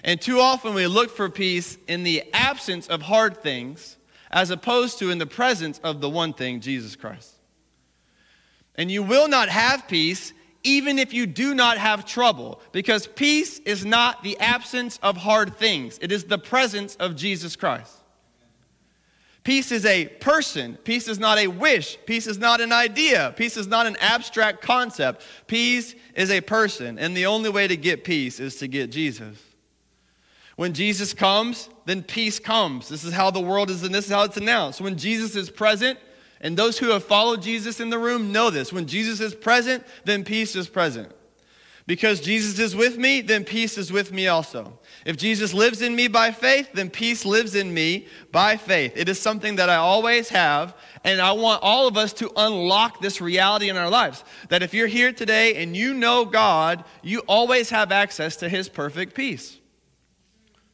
And 0.03 0.20
too 0.20 0.41
often 0.41 0.74
we 0.74 0.86
look 0.86 1.10
for 1.10 1.30
peace 1.30 1.77
in 1.88 2.03
the 2.03 2.25
absence 2.34 2.88
of 2.88 3.01
hard 3.01 3.38
things 3.38 3.96
as 4.30 4.50
opposed 4.50 5.00
to 5.00 5.12
in 5.12 5.18
the 5.18 5.25
presence 5.25 5.80
of 5.82 6.01
the 6.01 6.10
one 6.10 6.34
thing, 6.34 6.60
Jesus 6.60 6.98
Christ. 6.98 7.36
And 8.75 8.91
you 8.91 9.01
will 9.01 9.30
not 9.30 9.48
have 9.48 9.88
peace 9.88 10.34
even 10.63 11.00
if 11.00 11.13
you 11.13 11.25
do 11.25 11.56
not 11.56 11.77
have 11.77 12.06
trouble, 12.06 12.62
because 12.74 13.08
peace 13.08 13.60
is 13.60 13.86
not 13.86 14.24
the 14.24 14.38
absence 14.39 15.00
of 15.01 15.15
hard 15.15 15.56
things, 15.56 15.98
it 16.01 16.12
is 16.12 16.25
the 16.25 16.38
presence 16.38 16.96
of 16.98 17.15
Jesus 17.15 17.56
Christ. 17.56 17.96
Peace 19.43 19.71
is 19.71 19.86
a 19.86 20.05
person. 20.05 20.77
Peace 20.83 21.07
is 21.07 21.17
not 21.17 21.39
a 21.39 21.48
wish. 21.48 21.98
Peace 22.05 22.27
is 22.27 22.38
not 22.38 22.62
an 22.62 22.71
idea. 22.71 23.33
Peace 23.36 23.57
is 23.57 23.67
not 23.67 23.88
an 23.88 23.98
abstract 24.00 24.62
concept. 24.62 25.24
Peace 25.48 25.95
is 26.15 26.29
a 26.29 26.41
person. 26.41 27.00
And 27.00 27.17
the 27.17 27.25
only 27.25 27.50
way 27.50 27.67
to 27.67 27.75
get 27.75 28.03
peace 28.03 28.39
is 28.39 28.57
to 28.57 28.67
get 28.67 28.91
Jesus. 28.91 29.38
When 30.57 30.74
Jesus 30.74 31.15
comes, 31.15 31.69
then 31.86 32.03
peace 32.03 32.38
comes. 32.38 32.88
This 32.88 33.03
is 33.03 33.13
how 33.13 33.31
the 33.31 33.39
world 33.39 33.71
is, 33.71 33.81
and 33.83 33.95
this 33.95 34.05
is 34.05 34.12
how 34.12 34.24
it's 34.24 34.38
announced. 34.38 34.79
When 34.79 34.95
Jesus 34.95 35.36
is 35.36 35.50
present, 35.50 35.98
and 36.41 36.57
those 36.57 36.77
who 36.77 36.89
have 36.89 37.03
followed 37.03 37.41
Jesus 37.41 37.79
in 37.79 37.89
the 37.89 38.00
room 38.00 38.31
know 38.31 38.50
this. 38.50 38.74
When 38.74 38.86
Jesus 38.88 39.19
is 39.21 39.33
present, 39.33 39.83
then 40.05 40.24
peace 40.24 40.55
is 40.55 40.67
present. 40.67 41.12
Because 41.91 42.21
Jesus 42.21 42.57
is 42.57 42.74
with 42.74 42.98
me, 42.98 43.19
then 43.19 43.43
peace 43.43 43.77
is 43.77 43.91
with 43.91 44.13
me 44.13 44.29
also. 44.29 44.79
If 45.05 45.17
Jesus 45.17 45.53
lives 45.53 45.81
in 45.81 45.93
me 45.93 46.07
by 46.07 46.31
faith, 46.31 46.69
then 46.74 46.89
peace 46.89 47.25
lives 47.25 47.53
in 47.53 47.74
me 47.74 48.07
by 48.31 48.55
faith. 48.55 48.93
It 48.95 49.10
is 49.10 49.19
something 49.19 49.57
that 49.57 49.69
I 49.69 49.75
always 49.75 50.29
have, 50.29 50.74
and 51.03 51.19
I 51.19 51.33
want 51.33 51.62
all 51.62 51.89
of 51.89 51.98
us 51.98 52.13
to 52.13 52.31
unlock 52.38 53.01
this 53.01 53.19
reality 53.19 53.69
in 53.69 53.75
our 53.75 53.89
lives. 53.89 54.24
That 54.48 54.63
if 54.63 54.74
you're 54.74 54.88
here 54.88 55.12
today 55.12 55.62
and 55.62 55.75
you 55.75 55.93
know 55.93 56.24
God, 56.24 56.86
you 57.01 57.24
always 57.27 57.69
have 57.71 57.91
access 57.91 58.38
to 58.38 58.48
His 58.48 58.69
perfect 58.69 59.13
peace 59.13 59.60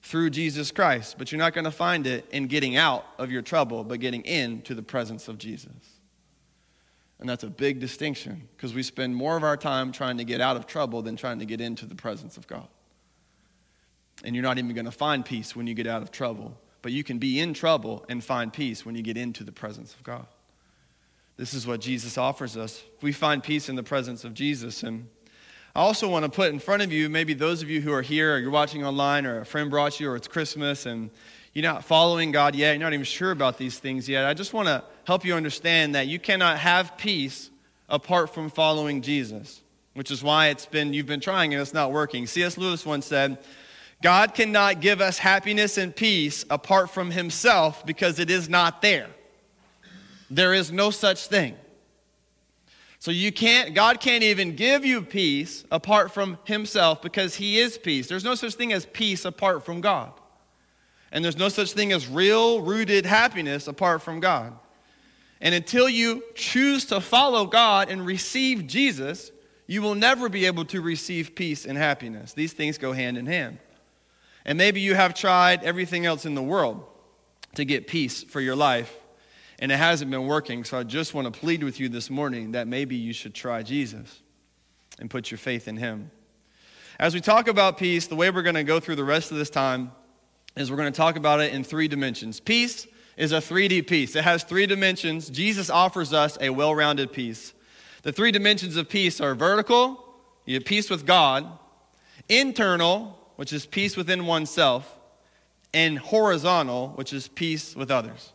through 0.03 0.29
Jesus 0.29 0.69
Christ. 0.69 1.15
But 1.17 1.31
you're 1.31 1.39
not 1.39 1.55
going 1.55 1.65
to 1.65 1.71
find 1.71 2.05
it 2.05 2.27
in 2.29 2.45
getting 2.45 2.75
out 2.75 3.07
of 3.17 3.31
your 3.31 3.41
trouble, 3.41 3.83
but 3.83 3.99
getting 3.99 4.23
into 4.23 4.75
the 4.75 4.83
presence 4.83 5.27
of 5.27 5.39
Jesus. 5.39 5.96
And 7.19 7.27
that's 7.27 7.43
a 7.43 7.49
big 7.49 7.79
distinction 7.79 8.47
because 8.55 8.73
we 8.73 8.83
spend 8.83 9.15
more 9.15 9.35
of 9.35 9.43
our 9.43 9.57
time 9.57 9.91
trying 9.91 10.17
to 10.17 10.23
get 10.23 10.39
out 10.39 10.55
of 10.55 10.67
trouble 10.67 11.01
than 11.01 11.15
trying 11.15 11.39
to 11.39 11.45
get 11.45 11.59
into 11.61 11.85
the 11.85 11.95
presence 11.95 12.37
of 12.37 12.47
God. 12.47 12.67
And 14.23 14.35
you're 14.35 14.43
not 14.43 14.57
even 14.57 14.73
going 14.73 14.85
to 14.85 14.91
find 14.91 15.25
peace 15.25 15.55
when 15.55 15.67
you 15.67 15.73
get 15.73 15.87
out 15.87 16.01
of 16.01 16.11
trouble, 16.11 16.57
but 16.81 16.91
you 16.91 17.03
can 17.03 17.17
be 17.17 17.39
in 17.39 17.53
trouble 17.53 18.05
and 18.09 18.23
find 18.23 18.53
peace 18.53 18.85
when 18.85 18.95
you 18.95 19.01
get 19.01 19.17
into 19.17 19.43
the 19.43 19.51
presence 19.51 19.93
of 19.93 20.03
God. 20.03 20.25
This 21.37 21.53
is 21.53 21.67
what 21.67 21.81
Jesus 21.81 22.17
offers 22.17 22.57
us. 22.57 22.83
We 23.01 23.11
find 23.11 23.43
peace 23.43 23.69
in 23.69 23.75
the 23.75 23.83
presence 23.83 24.23
of 24.23 24.33
Jesus. 24.33 24.81
And 24.83 25.07
I 25.75 25.81
also 25.81 26.09
want 26.09 26.25
to 26.25 26.31
put 26.31 26.51
in 26.51 26.57
front 26.57 26.81
of 26.81 26.91
you, 26.91 27.09
maybe 27.09 27.35
those 27.35 27.61
of 27.61 27.69
you 27.69 27.81
who 27.81 27.93
are 27.93 28.01
here, 28.01 28.35
or 28.35 28.39
you're 28.39 28.49
watching 28.49 28.83
online, 28.83 29.27
or 29.27 29.41
a 29.41 29.45
friend 29.45 29.69
brought 29.69 29.99
you, 29.99 30.09
or 30.09 30.15
it's 30.15 30.27
Christmas, 30.27 30.87
and 30.87 31.11
you're 31.53 31.63
not 31.63 31.83
following 31.83 32.31
God 32.31 32.55
yet, 32.55 32.73
you're 32.73 32.83
not 32.83 32.93
even 32.93 33.05
sure 33.05 33.31
about 33.31 33.57
these 33.57 33.79
things 33.79 34.07
yet. 34.07 34.25
I 34.25 34.33
just 34.33 34.53
want 34.53 34.67
to 34.67 34.83
help 35.05 35.25
you 35.25 35.33
understand 35.33 35.95
that 35.95 36.07
you 36.07 36.19
cannot 36.19 36.59
have 36.59 36.97
peace 36.97 37.49
apart 37.89 38.33
from 38.33 38.49
following 38.49 39.01
Jesus, 39.01 39.61
which 39.93 40.11
is 40.11 40.23
why 40.23 40.47
it's 40.47 40.65
been 40.65 40.93
you've 40.93 41.05
been 41.05 41.19
trying 41.19 41.53
and 41.53 41.61
it's 41.61 41.73
not 41.73 41.91
working. 41.91 42.27
C.S. 42.27 42.57
Lewis 42.57 42.85
once 42.85 43.05
said, 43.05 43.37
God 44.01 44.33
cannot 44.35 44.81
give 44.81 45.01
us 45.01 45.17
happiness 45.17 45.77
and 45.77 45.95
peace 45.95 46.45
apart 46.49 46.91
from 46.91 47.09
himself 47.09 47.85
because 47.85 48.19
it 48.19 48.29
is 48.29 48.47
not 48.47 48.81
there. 48.81 49.07
There 50.29 50.53
is 50.53 50.71
no 50.71 50.91
such 50.91 51.27
thing. 51.27 51.55
So 52.99 53.11
you 53.11 53.31
can't, 53.31 53.73
God 53.73 53.99
can't 53.99 54.23
even 54.23 54.55
give 54.55 54.83
you 54.83 55.01
peace 55.01 55.63
apart 55.71 56.11
from 56.11 56.37
Himself 56.45 57.01
because 57.01 57.35
He 57.35 57.59
is 57.59 57.77
peace. 57.77 58.07
There's 58.07 58.23
no 58.23 58.35
such 58.35 58.55
thing 58.55 58.73
as 58.73 58.85
peace 58.87 59.23
apart 59.23 59.65
from 59.65 59.81
God. 59.81 60.11
And 61.17 61.25
there's 61.25 61.35
no 61.35 61.49
such 61.49 61.73
thing 61.73 61.91
as 61.93 62.07
real 62.07 62.61
rooted 62.61 63.03
happiness 63.07 63.67
apart 63.67 64.03
from 64.03 64.19
God. 64.19 64.53
And 65.41 65.55
until 65.55 65.89
you 65.89 66.21
choose 66.35 66.85
to 66.85 67.01
follow 67.01 67.47
God 67.47 67.89
and 67.89 68.05
receive 68.05 68.67
Jesus, 68.67 69.31
you 69.65 69.81
will 69.81 69.95
never 69.95 70.29
be 70.29 70.45
able 70.45 70.63
to 70.65 70.79
receive 70.79 71.33
peace 71.33 71.65
and 71.65 71.75
happiness. 71.75 72.33
These 72.33 72.53
things 72.53 72.77
go 72.77 72.91
hand 72.91 73.17
in 73.17 73.25
hand. 73.25 73.57
And 74.45 74.59
maybe 74.59 74.79
you 74.79 74.93
have 74.93 75.15
tried 75.15 75.63
everything 75.63 76.05
else 76.05 76.27
in 76.27 76.35
the 76.35 76.43
world 76.43 76.85
to 77.55 77.65
get 77.65 77.87
peace 77.87 78.21
for 78.21 78.39
your 78.39 78.55
life 78.55 78.95
and 79.57 79.71
it 79.71 79.77
hasn't 79.77 80.11
been 80.11 80.27
working. 80.27 80.63
So 80.65 80.77
I 80.77 80.83
just 80.83 81.15
want 81.15 81.33
to 81.33 81.39
plead 81.39 81.63
with 81.63 81.79
you 81.79 81.89
this 81.89 82.11
morning 82.11 82.51
that 82.51 82.67
maybe 82.67 82.95
you 82.95 83.11
should 83.11 83.33
try 83.33 83.63
Jesus 83.63 84.21
and 84.99 85.09
put 85.09 85.31
your 85.31 85.39
faith 85.39 85.67
in 85.67 85.77
him. 85.77 86.11
As 86.99 87.15
we 87.15 87.21
talk 87.21 87.47
about 87.47 87.79
peace, 87.79 88.05
the 88.05 88.15
way 88.15 88.29
we're 88.29 88.43
going 88.43 88.53
to 88.53 88.63
go 88.63 88.79
through 88.79 88.97
the 88.97 89.03
rest 89.03 89.31
of 89.31 89.37
this 89.39 89.49
time 89.49 89.93
is 90.57 90.71
we're 90.71 90.77
going 90.77 90.91
to 90.91 90.97
talk 90.97 91.15
about 91.15 91.39
it 91.39 91.53
in 91.53 91.63
three 91.63 91.87
dimensions. 91.87 92.39
Peace 92.39 92.87
is 93.15 93.31
a 93.31 93.37
3D 93.37 93.87
peace, 93.87 94.15
it 94.15 94.23
has 94.23 94.43
three 94.43 94.65
dimensions. 94.65 95.29
Jesus 95.29 95.69
offers 95.69 96.13
us 96.13 96.37
a 96.41 96.49
well 96.49 96.73
rounded 96.73 97.11
peace. 97.11 97.53
The 98.03 98.11
three 98.11 98.31
dimensions 98.31 98.77
of 98.77 98.89
peace 98.89 99.19
are 99.19 99.35
vertical, 99.35 100.03
you 100.45 100.55
have 100.55 100.65
peace 100.65 100.89
with 100.89 101.05
God, 101.05 101.47
internal, 102.29 103.17
which 103.35 103.51
is 103.51 103.65
peace 103.65 103.97
within 103.97 104.25
oneself, 104.25 104.97
and 105.73 105.99
horizontal, 105.99 106.89
which 106.89 107.11
is 107.11 107.27
peace 107.27 107.75
with 107.75 107.91
others. 107.91 108.33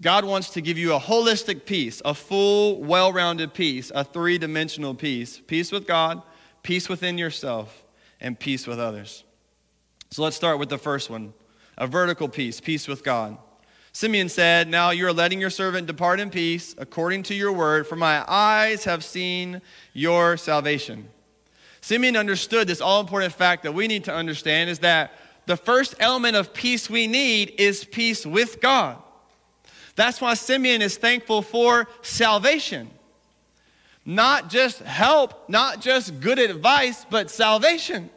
God 0.00 0.24
wants 0.24 0.50
to 0.50 0.60
give 0.60 0.78
you 0.78 0.94
a 0.94 1.00
holistic 1.00 1.64
peace, 1.64 2.00
a 2.04 2.14
full, 2.14 2.80
well 2.80 3.12
rounded 3.12 3.52
peace, 3.52 3.90
a 3.94 4.04
three 4.04 4.38
dimensional 4.38 4.94
peace 4.94 5.40
peace 5.46 5.72
with 5.72 5.86
God, 5.86 6.22
peace 6.62 6.88
within 6.88 7.18
yourself, 7.18 7.84
and 8.20 8.38
peace 8.38 8.66
with 8.66 8.78
others. 8.78 9.24
So 10.10 10.22
let's 10.22 10.36
start 10.36 10.58
with 10.58 10.68
the 10.68 10.78
first 10.78 11.10
one 11.10 11.34
a 11.76 11.86
vertical 11.86 12.28
peace, 12.28 12.60
peace 12.60 12.88
with 12.88 13.04
God. 13.04 13.38
Simeon 13.92 14.28
said, 14.28 14.68
Now 14.68 14.90
you 14.90 15.06
are 15.06 15.12
letting 15.12 15.40
your 15.40 15.50
servant 15.50 15.86
depart 15.86 16.20
in 16.20 16.30
peace 16.30 16.74
according 16.78 17.22
to 17.24 17.34
your 17.34 17.52
word, 17.52 17.86
for 17.86 17.96
my 17.96 18.24
eyes 18.28 18.84
have 18.84 19.04
seen 19.04 19.62
your 19.92 20.36
salvation. 20.36 21.08
Simeon 21.80 22.16
understood 22.16 22.66
this 22.66 22.80
all 22.80 23.00
important 23.00 23.32
fact 23.32 23.62
that 23.62 23.72
we 23.72 23.86
need 23.86 24.04
to 24.04 24.14
understand 24.14 24.70
is 24.70 24.80
that 24.80 25.12
the 25.46 25.56
first 25.56 25.94
element 26.00 26.36
of 26.36 26.52
peace 26.52 26.90
we 26.90 27.06
need 27.06 27.54
is 27.58 27.84
peace 27.84 28.26
with 28.26 28.60
God. 28.60 28.98
That's 29.96 30.20
why 30.20 30.34
Simeon 30.34 30.82
is 30.82 30.96
thankful 30.96 31.42
for 31.42 31.88
salvation. 32.02 32.90
Not 34.04 34.50
just 34.50 34.80
help, 34.80 35.48
not 35.48 35.80
just 35.80 36.20
good 36.20 36.38
advice, 36.38 37.06
but 37.08 37.30
salvation. 37.30 38.10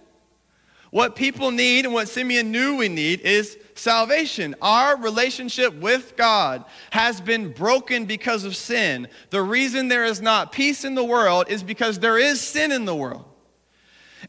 What 0.91 1.15
people 1.15 1.51
need 1.51 1.85
and 1.85 1.93
what 1.93 2.09
Simeon 2.09 2.51
knew 2.51 2.75
we 2.75 2.89
need 2.89 3.21
is 3.21 3.57
salvation. 3.75 4.55
Our 4.61 4.97
relationship 4.97 5.73
with 5.75 6.15
God 6.17 6.65
has 6.91 7.21
been 7.21 7.53
broken 7.53 8.05
because 8.05 8.43
of 8.43 8.57
sin. 8.57 9.07
The 9.29 9.41
reason 9.41 9.87
there 9.87 10.03
is 10.03 10.21
not 10.21 10.51
peace 10.51 10.83
in 10.83 10.93
the 10.93 11.03
world 11.03 11.45
is 11.47 11.63
because 11.63 11.99
there 11.99 12.17
is 12.17 12.41
sin 12.41 12.73
in 12.73 12.83
the 12.83 12.95
world. 12.95 13.23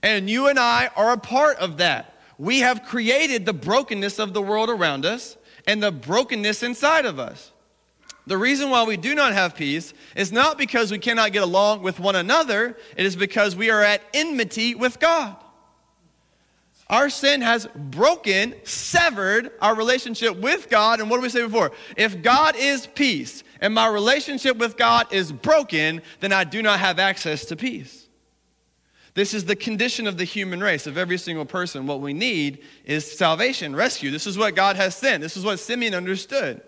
And 0.04 0.30
you 0.30 0.46
and 0.46 0.58
I 0.58 0.88
are 0.96 1.12
a 1.12 1.18
part 1.18 1.58
of 1.58 1.78
that. 1.78 2.14
We 2.38 2.60
have 2.60 2.84
created 2.84 3.44
the 3.44 3.52
brokenness 3.52 4.20
of 4.20 4.32
the 4.32 4.42
world 4.42 4.70
around 4.70 5.04
us, 5.04 5.36
and 5.66 5.82
the 5.82 5.92
brokenness 5.92 6.62
inside 6.62 7.06
of 7.06 7.18
us. 7.18 7.52
The 8.26 8.38
reason 8.38 8.70
why 8.70 8.84
we 8.84 8.96
do 8.96 9.14
not 9.14 9.32
have 9.32 9.54
peace 9.54 9.92
is 10.16 10.32
not 10.32 10.58
because 10.58 10.90
we 10.90 10.98
cannot 10.98 11.32
get 11.32 11.42
along 11.42 11.82
with 11.82 11.98
one 12.00 12.16
another, 12.16 12.76
it 12.96 13.04
is 13.04 13.16
because 13.16 13.56
we 13.56 13.70
are 13.70 13.82
at 13.82 14.02
enmity 14.14 14.74
with 14.74 15.00
God. 15.00 15.36
Our 16.92 17.08
sin 17.08 17.40
has 17.40 17.66
broken, 17.74 18.54
severed 18.64 19.50
our 19.62 19.74
relationship 19.74 20.36
with 20.36 20.68
God. 20.68 21.00
And 21.00 21.08
what 21.08 21.16
did 21.16 21.22
we 21.22 21.30
say 21.30 21.42
before? 21.42 21.72
If 21.96 22.22
God 22.22 22.54
is 22.54 22.86
peace 22.86 23.42
and 23.62 23.72
my 23.72 23.88
relationship 23.88 24.58
with 24.58 24.76
God 24.76 25.10
is 25.10 25.32
broken, 25.32 26.02
then 26.20 26.34
I 26.34 26.44
do 26.44 26.60
not 26.60 26.80
have 26.80 26.98
access 26.98 27.46
to 27.46 27.56
peace. 27.56 28.08
This 29.14 29.32
is 29.32 29.46
the 29.46 29.56
condition 29.56 30.06
of 30.06 30.18
the 30.18 30.24
human 30.24 30.60
race, 30.60 30.86
of 30.86 30.98
every 30.98 31.16
single 31.16 31.46
person. 31.46 31.86
What 31.86 32.02
we 32.02 32.12
need 32.12 32.62
is 32.84 33.10
salvation, 33.10 33.74
rescue. 33.74 34.10
This 34.10 34.26
is 34.26 34.36
what 34.36 34.54
God 34.54 34.76
has 34.76 34.94
sent. 34.94 35.22
This 35.22 35.38
is 35.38 35.46
what 35.46 35.60
Simeon 35.60 35.94
understood. 35.94 36.60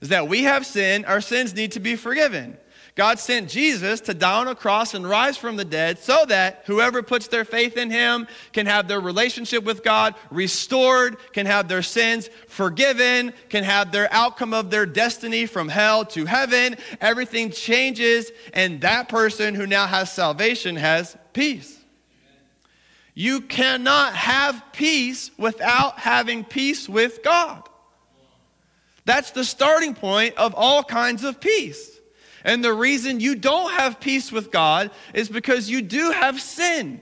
Is 0.00 0.08
that 0.08 0.26
we 0.26 0.42
have 0.44 0.66
sin, 0.66 1.04
our 1.04 1.20
sins 1.20 1.54
need 1.54 1.72
to 1.72 1.80
be 1.80 1.94
forgiven. 1.94 2.56
God 2.96 3.18
sent 3.18 3.48
Jesus 3.48 4.00
to 4.02 4.14
die 4.14 4.40
on 4.40 4.48
a 4.48 4.54
cross 4.54 4.94
and 4.94 5.08
rise 5.08 5.36
from 5.36 5.56
the 5.56 5.64
dead 5.64 5.98
so 5.98 6.24
that 6.26 6.64
whoever 6.66 7.02
puts 7.02 7.28
their 7.28 7.44
faith 7.44 7.76
in 7.76 7.90
him 7.90 8.26
can 8.52 8.66
have 8.66 8.88
their 8.88 9.00
relationship 9.00 9.64
with 9.64 9.84
God 9.84 10.14
restored, 10.30 11.16
can 11.32 11.46
have 11.46 11.68
their 11.68 11.82
sins 11.82 12.28
forgiven, 12.48 13.32
can 13.48 13.64
have 13.64 13.92
their 13.92 14.12
outcome 14.12 14.52
of 14.52 14.70
their 14.70 14.86
destiny 14.86 15.46
from 15.46 15.68
hell 15.68 16.04
to 16.06 16.26
heaven. 16.26 16.76
Everything 17.00 17.50
changes, 17.50 18.30
and 18.52 18.80
that 18.80 19.08
person 19.08 19.54
who 19.54 19.66
now 19.66 19.86
has 19.86 20.12
salvation 20.12 20.76
has 20.76 21.16
peace. 21.32 21.78
You 23.14 23.40
cannot 23.42 24.14
have 24.14 24.62
peace 24.72 25.30
without 25.36 25.98
having 25.98 26.44
peace 26.44 26.88
with 26.88 27.22
God. 27.22 27.68
That's 29.04 29.30
the 29.30 29.44
starting 29.44 29.94
point 29.94 30.36
of 30.36 30.54
all 30.54 30.82
kinds 30.82 31.24
of 31.24 31.40
peace. 31.40 31.99
And 32.44 32.64
the 32.64 32.72
reason 32.72 33.20
you 33.20 33.34
don't 33.34 33.72
have 33.72 34.00
peace 34.00 34.32
with 34.32 34.50
God 34.50 34.90
is 35.14 35.28
because 35.28 35.68
you 35.68 35.82
do 35.82 36.10
have 36.10 36.40
sin. 36.40 37.00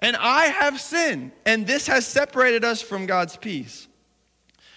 And 0.00 0.16
I 0.16 0.46
have 0.46 0.80
sin. 0.80 1.32
And 1.44 1.66
this 1.66 1.86
has 1.86 2.06
separated 2.06 2.64
us 2.64 2.82
from 2.82 3.06
God's 3.06 3.36
peace. 3.36 3.88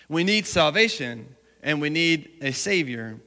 We 0.09 0.23
need 0.23 0.45
salvation 0.45 1.35
and 1.63 1.81
we 1.81 1.89
need 1.89 2.39
a 2.41 2.51
Savior. 2.51 3.19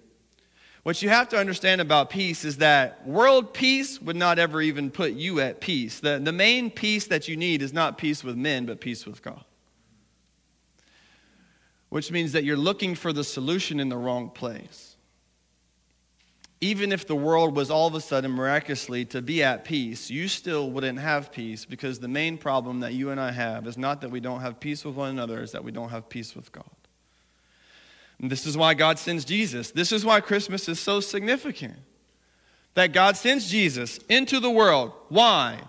What 0.83 1.01
you 1.01 1.09
have 1.09 1.31
to 1.31 1.39
understand 1.39 1.81
about 1.81 2.11
peace 2.11 2.45
is 2.45 2.59
that 2.59 3.07
world 3.07 3.55
peace 3.55 4.03
would 4.03 4.17
not 4.17 4.39
ever 4.39 4.61
even 4.61 4.91
put 4.91 5.13
you 5.13 5.41
at 5.41 5.61
peace. 5.61 6.01
The, 6.01 6.21
the 6.23 6.33
main 6.33 6.71
peace 6.71 7.07
that 7.07 7.27
you 7.27 7.37
need 7.37 7.63
is 7.63 7.73
not 7.73 7.97
peace 7.97 8.23
with 8.23 8.37
men, 8.37 8.67
but 8.67 8.81
peace 8.81 9.07
with 9.07 9.23
God. 9.23 9.45
Which 11.89 12.11
means 12.11 12.33
that 12.33 12.45
you're 12.45 12.57
looking 12.57 12.97
for 12.97 13.13
the 13.13 13.25
solution 13.25 13.81
in 13.81 13.89
the 13.89 13.97
wrong 13.97 14.29
place 14.29 14.94
even 16.65 16.93
if 16.93 17.07
the 17.07 17.15
world 17.15 17.55
was 17.55 17.71
all 17.71 17.87
of 17.87 17.95
a 17.95 18.01
sudden 18.01 18.31
miraculously 18.31 19.05
to 19.05 19.21
be 19.21 19.43
at 19.43 19.67
peace, 19.67 20.09
you 20.09 20.29
still 20.29 20.71
wouldn't 20.71 20.99
have 20.99 21.31
peace 21.31 21.67
because 21.67 21.99
the 21.99 22.09
main 22.09 22.39
problem 22.39 22.81
that 22.81 22.95
you 22.95 23.11
and 23.11 23.21
I 23.21 23.33
have 23.33 23.67
is 23.67 23.77
not 23.77 24.01
that 24.01 24.11
we 24.11 24.19
don't 24.19 24.41
have 24.41 24.59
peace 24.61 24.83
with 24.83 24.95
one 24.95 25.11
another, 25.11 25.43
is 25.43 25.53
that 25.53 25.63
we 25.63 25.73
don't 25.73 25.91
have 25.91 26.09
peace 26.09 26.35
with 26.35 26.51
God. 26.53 26.65
And 28.19 28.31
this 28.31 28.47
is 28.47 28.57
why 28.57 28.73
God 28.73 28.99
sends 28.99 29.27
Jesus. 29.27 29.73
This 29.73 29.93
is 29.93 30.07
why 30.07 30.23
Christmas 30.23 30.67
is 30.67 30.81
so 30.81 31.01
significant. 31.01 31.77
That 32.73 32.95
God 32.95 33.19
sends 33.19 33.51
Jesus 33.51 33.99
into 34.09 34.41
the 34.41 34.51
world. 34.51 34.93
Why? 35.11 35.61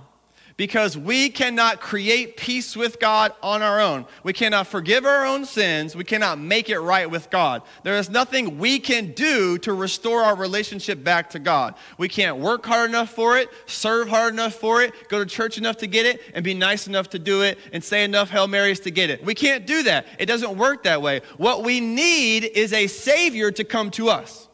Because 0.58 0.98
we 0.98 1.30
cannot 1.30 1.82
create 1.82 2.38
peace 2.38 2.78
with 2.78 3.00
God 3.00 3.34
on 3.44 3.62
our 3.62 3.80
own. 3.80 4.06
We 4.24 4.32
cannot 4.32 4.68
forgive 4.68 5.06
our 5.06 5.26
own 5.26 5.46
sins. 5.46 5.96
We 5.96 6.06
cannot 6.06 6.40
make 6.40 6.70
it 6.70 6.80
right 6.80 7.10
with 7.10 7.30
God. 7.30 7.62
There 7.84 7.98
is 7.98 8.10
nothing 8.10 8.58
we 8.58 8.80
can 8.80 9.12
do 9.12 9.58
to 9.60 9.74
restore 9.74 10.24
our 10.24 10.36
relationship 10.36 11.04
back 11.04 11.30
to 11.32 11.40
God. 11.40 11.76
We 11.98 12.08
can't 12.08 12.38
work 12.38 12.66
hard 12.66 12.90
enough 12.90 13.10
for 13.10 13.38
it, 13.38 13.50
serve 13.66 14.08
hard 14.08 14.34
enough 14.34 14.56
for 14.56 14.82
it, 14.82 14.94
go 15.10 15.20
to 15.20 15.26
church 15.26 15.58
enough 15.58 15.78
to 15.78 15.88
get 15.88 16.06
it, 16.06 16.22
and 16.34 16.44
be 16.44 16.54
nice 16.54 16.88
enough 16.88 17.10
to 17.10 17.20
do 17.20 17.42
it, 17.42 17.60
and 17.74 17.84
say 17.84 18.04
enough 18.04 18.30
Hail 18.30 18.48
Marys 18.48 18.80
to 18.82 18.92
get 18.92 19.10
it. 19.10 19.24
We 19.26 19.36
can't 19.36 19.68
do 19.68 19.84
that. 19.84 20.08
It 20.20 20.28
doesn't 20.28 20.58
work 20.58 20.84
that 20.84 21.02
way. 21.02 21.22
What 21.38 21.64
we 21.64 21.82
need 21.82 22.46
is 22.46 22.72
a 22.72 22.88
Savior 22.88 23.52
to 23.52 23.64
come 23.64 23.92
to 23.92 24.10
us. 24.10 24.45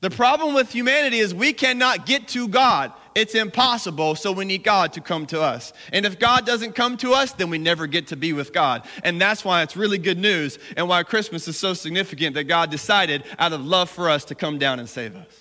The 0.00 0.10
problem 0.10 0.54
with 0.54 0.72
humanity 0.72 1.18
is 1.18 1.34
we 1.34 1.52
cannot 1.52 2.06
get 2.06 2.26
to 2.28 2.48
God. 2.48 2.92
It's 3.14 3.34
impossible, 3.34 4.14
so 4.14 4.32
we 4.32 4.46
need 4.46 4.64
God 4.64 4.94
to 4.94 5.00
come 5.00 5.26
to 5.26 5.42
us. 5.42 5.74
And 5.92 6.06
if 6.06 6.18
God 6.18 6.46
doesn't 6.46 6.74
come 6.74 6.96
to 6.98 7.12
us, 7.12 7.32
then 7.32 7.50
we 7.50 7.58
never 7.58 7.86
get 7.86 8.06
to 8.08 8.16
be 8.16 8.32
with 8.32 8.52
God. 8.54 8.86
And 9.04 9.20
that's 9.20 9.44
why 9.44 9.62
it's 9.62 9.76
really 9.76 9.98
good 9.98 10.18
news 10.18 10.58
and 10.76 10.88
why 10.88 11.02
Christmas 11.02 11.46
is 11.48 11.58
so 11.58 11.74
significant 11.74 12.34
that 12.34 12.44
God 12.44 12.70
decided, 12.70 13.24
out 13.38 13.52
of 13.52 13.66
love 13.66 13.90
for 13.90 14.08
us, 14.08 14.24
to 14.26 14.34
come 14.34 14.58
down 14.58 14.78
and 14.78 14.88
save 14.88 15.16
us. 15.16 15.34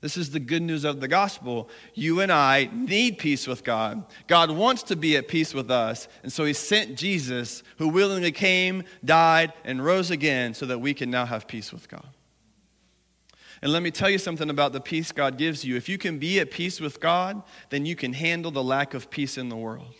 This 0.00 0.16
is 0.16 0.30
the 0.30 0.40
good 0.40 0.62
news 0.62 0.84
of 0.84 1.00
the 1.00 1.08
gospel. 1.08 1.68
You 1.94 2.20
and 2.20 2.30
I 2.30 2.70
need 2.72 3.18
peace 3.18 3.46
with 3.46 3.64
God. 3.64 4.04
God 4.26 4.50
wants 4.50 4.84
to 4.84 4.96
be 4.96 5.16
at 5.16 5.28
peace 5.28 5.52
with 5.52 5.70
us. 5.70 6.08
And 6.22 6.32
so 6.32 6.44
he 6.44 6.52
sent 6.52 6.96
Jesus, 6.96 7.62
who 7.78 7.88
willingly 7.88 8.32
came, 8.32 8.84
died, 9.04 9.52
and 9.64 9.84
rose 9.84 10.10
again 10.10 10.54
so 10.54 10.66
that 10.66 10.78
we 10.78 10.94
can 10.94 11.10
now 11.10 11.26
have 11.26 11.46
peace 11.46 11.72
with 11.72 11.88
God. 11.88 12.06
And 13.64 13.72
let 13.72 13.82
me 13.82 13.90
tell 13.90 14.10
you 14.10 14.18
something 14.18 14.50
about 14.50 14.74
the 14.74 14.80
peace 14.80 15.10
God 15.10 15.38
gives 15.38 15.64
you. 15.64 15.74
If 15.74 15.88
you 15.88 15.96
can 15.96 16.18
be 16.18 16.38
at 16.38 16.50
peace 16.50 16.82
with 16.82 17.00
God, 17.00 17.42
then 17.70 17.86
you 17.86 17.96
can 17.96 18.12
handle 18.12 18.50
the 18.50 18.62
lack 18.62 18.92
of 18.92 19.08
peace 19.08 19.38
in 19.38 19.48
the 19.48 19.56
world. 19.56 19.94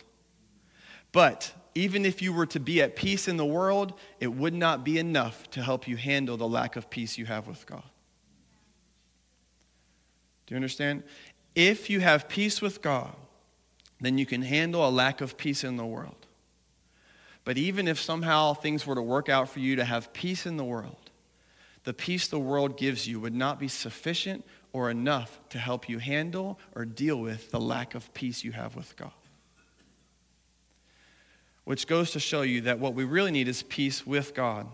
But 1.11 1.51
even 1.73 2.05
if 2.05 2.21
you 2.21 2.31
were 2.31 2.45
to 2.45 2.59
be 2.59 2.79
at 2.83 2.95
peace 2.95 3.27
in 3.27 3.37
the 3.37 3.45
world, 3.45 3.93
it 4.19 4.27
would 4.27 4.53
not 4.53 4.83
be 4.83 4.99
enough 4.99 5.49
to 5.49 5.63
help 5.63 5.87
you 5.87 5.97
handle 5.97 6.37
the 6.37 6.47
lack 6.47 6.75
of 6.75 6.91
peace 6.91 7.17
you 7.17 7.25
have 7.25 7.47
with 7.47 7.65
God. 7.65 7.81
Do 10.45 10.53
you 10.53 10.57
understand? 10.57 11.01
If 11.55 11.89
you 11.89 12.01
have 12.01 12.29
peace 12.29 12.61
with 12.61 12.83
God, 12.83 13.15
then 13.99 14.19
you 14.19 14.27
can 14.27 14.43
handle 14.43 14.87
a 14.87 14.91
lack 14.91 15.21
of 15.21 15.37
peace 15.37 15.63
in 15.63 15.75
the 15.75 15.85
world. 15.87 16.27
But 17.43 17.57
even 17.57 17.87
if 17.87 17.99
somehow 17.99 18.53
things 18.53 18.85
were 18.85 18.93
to 18.93 19.01
work 19.01 19.27
out 19.27 19.49
for 19.49 19.59
you 19.59 19.75
to 19.77 19.85
have 19.85 20.13
peace 20.13 20.45
in 20.45 20.55
the 20.55 20.63
world, 20.63 21.04
the 21.85 21.93
peace 21.93 22.27
the 22.27 22.39
world 22.39 22.77
gives 22.77 23.07
you 23.07 23.19
would 23.19 23.33
not 23.33 23.59
be 23.59 23.67
sufficient 23.67 24.43
or 24.73 24.89
enough 24.89 25.39
to 25.49 25.57
help 25.57 25.87
you 25.87 25.99
handle 25.99 26.59
or 26.75 26.83
deal 26.83 27.17
with 27.17 27.51
the 27.51 27.59
lack 27.59 27.95
of 27.95 28.13
peace 28.13 28.43
you 28.43 28.51
have 28.51 28.75
with 28.75 28.95
God. 28.97 29.11
Which 31.63 31.87
goes 31.87 32.11
to 32.11 32.19
show 32.19 32.41
you 32.41 32.61
that 32.61 32.79
what 32.79 32.93
we 32.93 33.05
really 33.05 33.31
need 33.31 33.47
is 33.47 33.63
peace 33.63 34.05
with 34.05 34.33
God. 34.33 34.67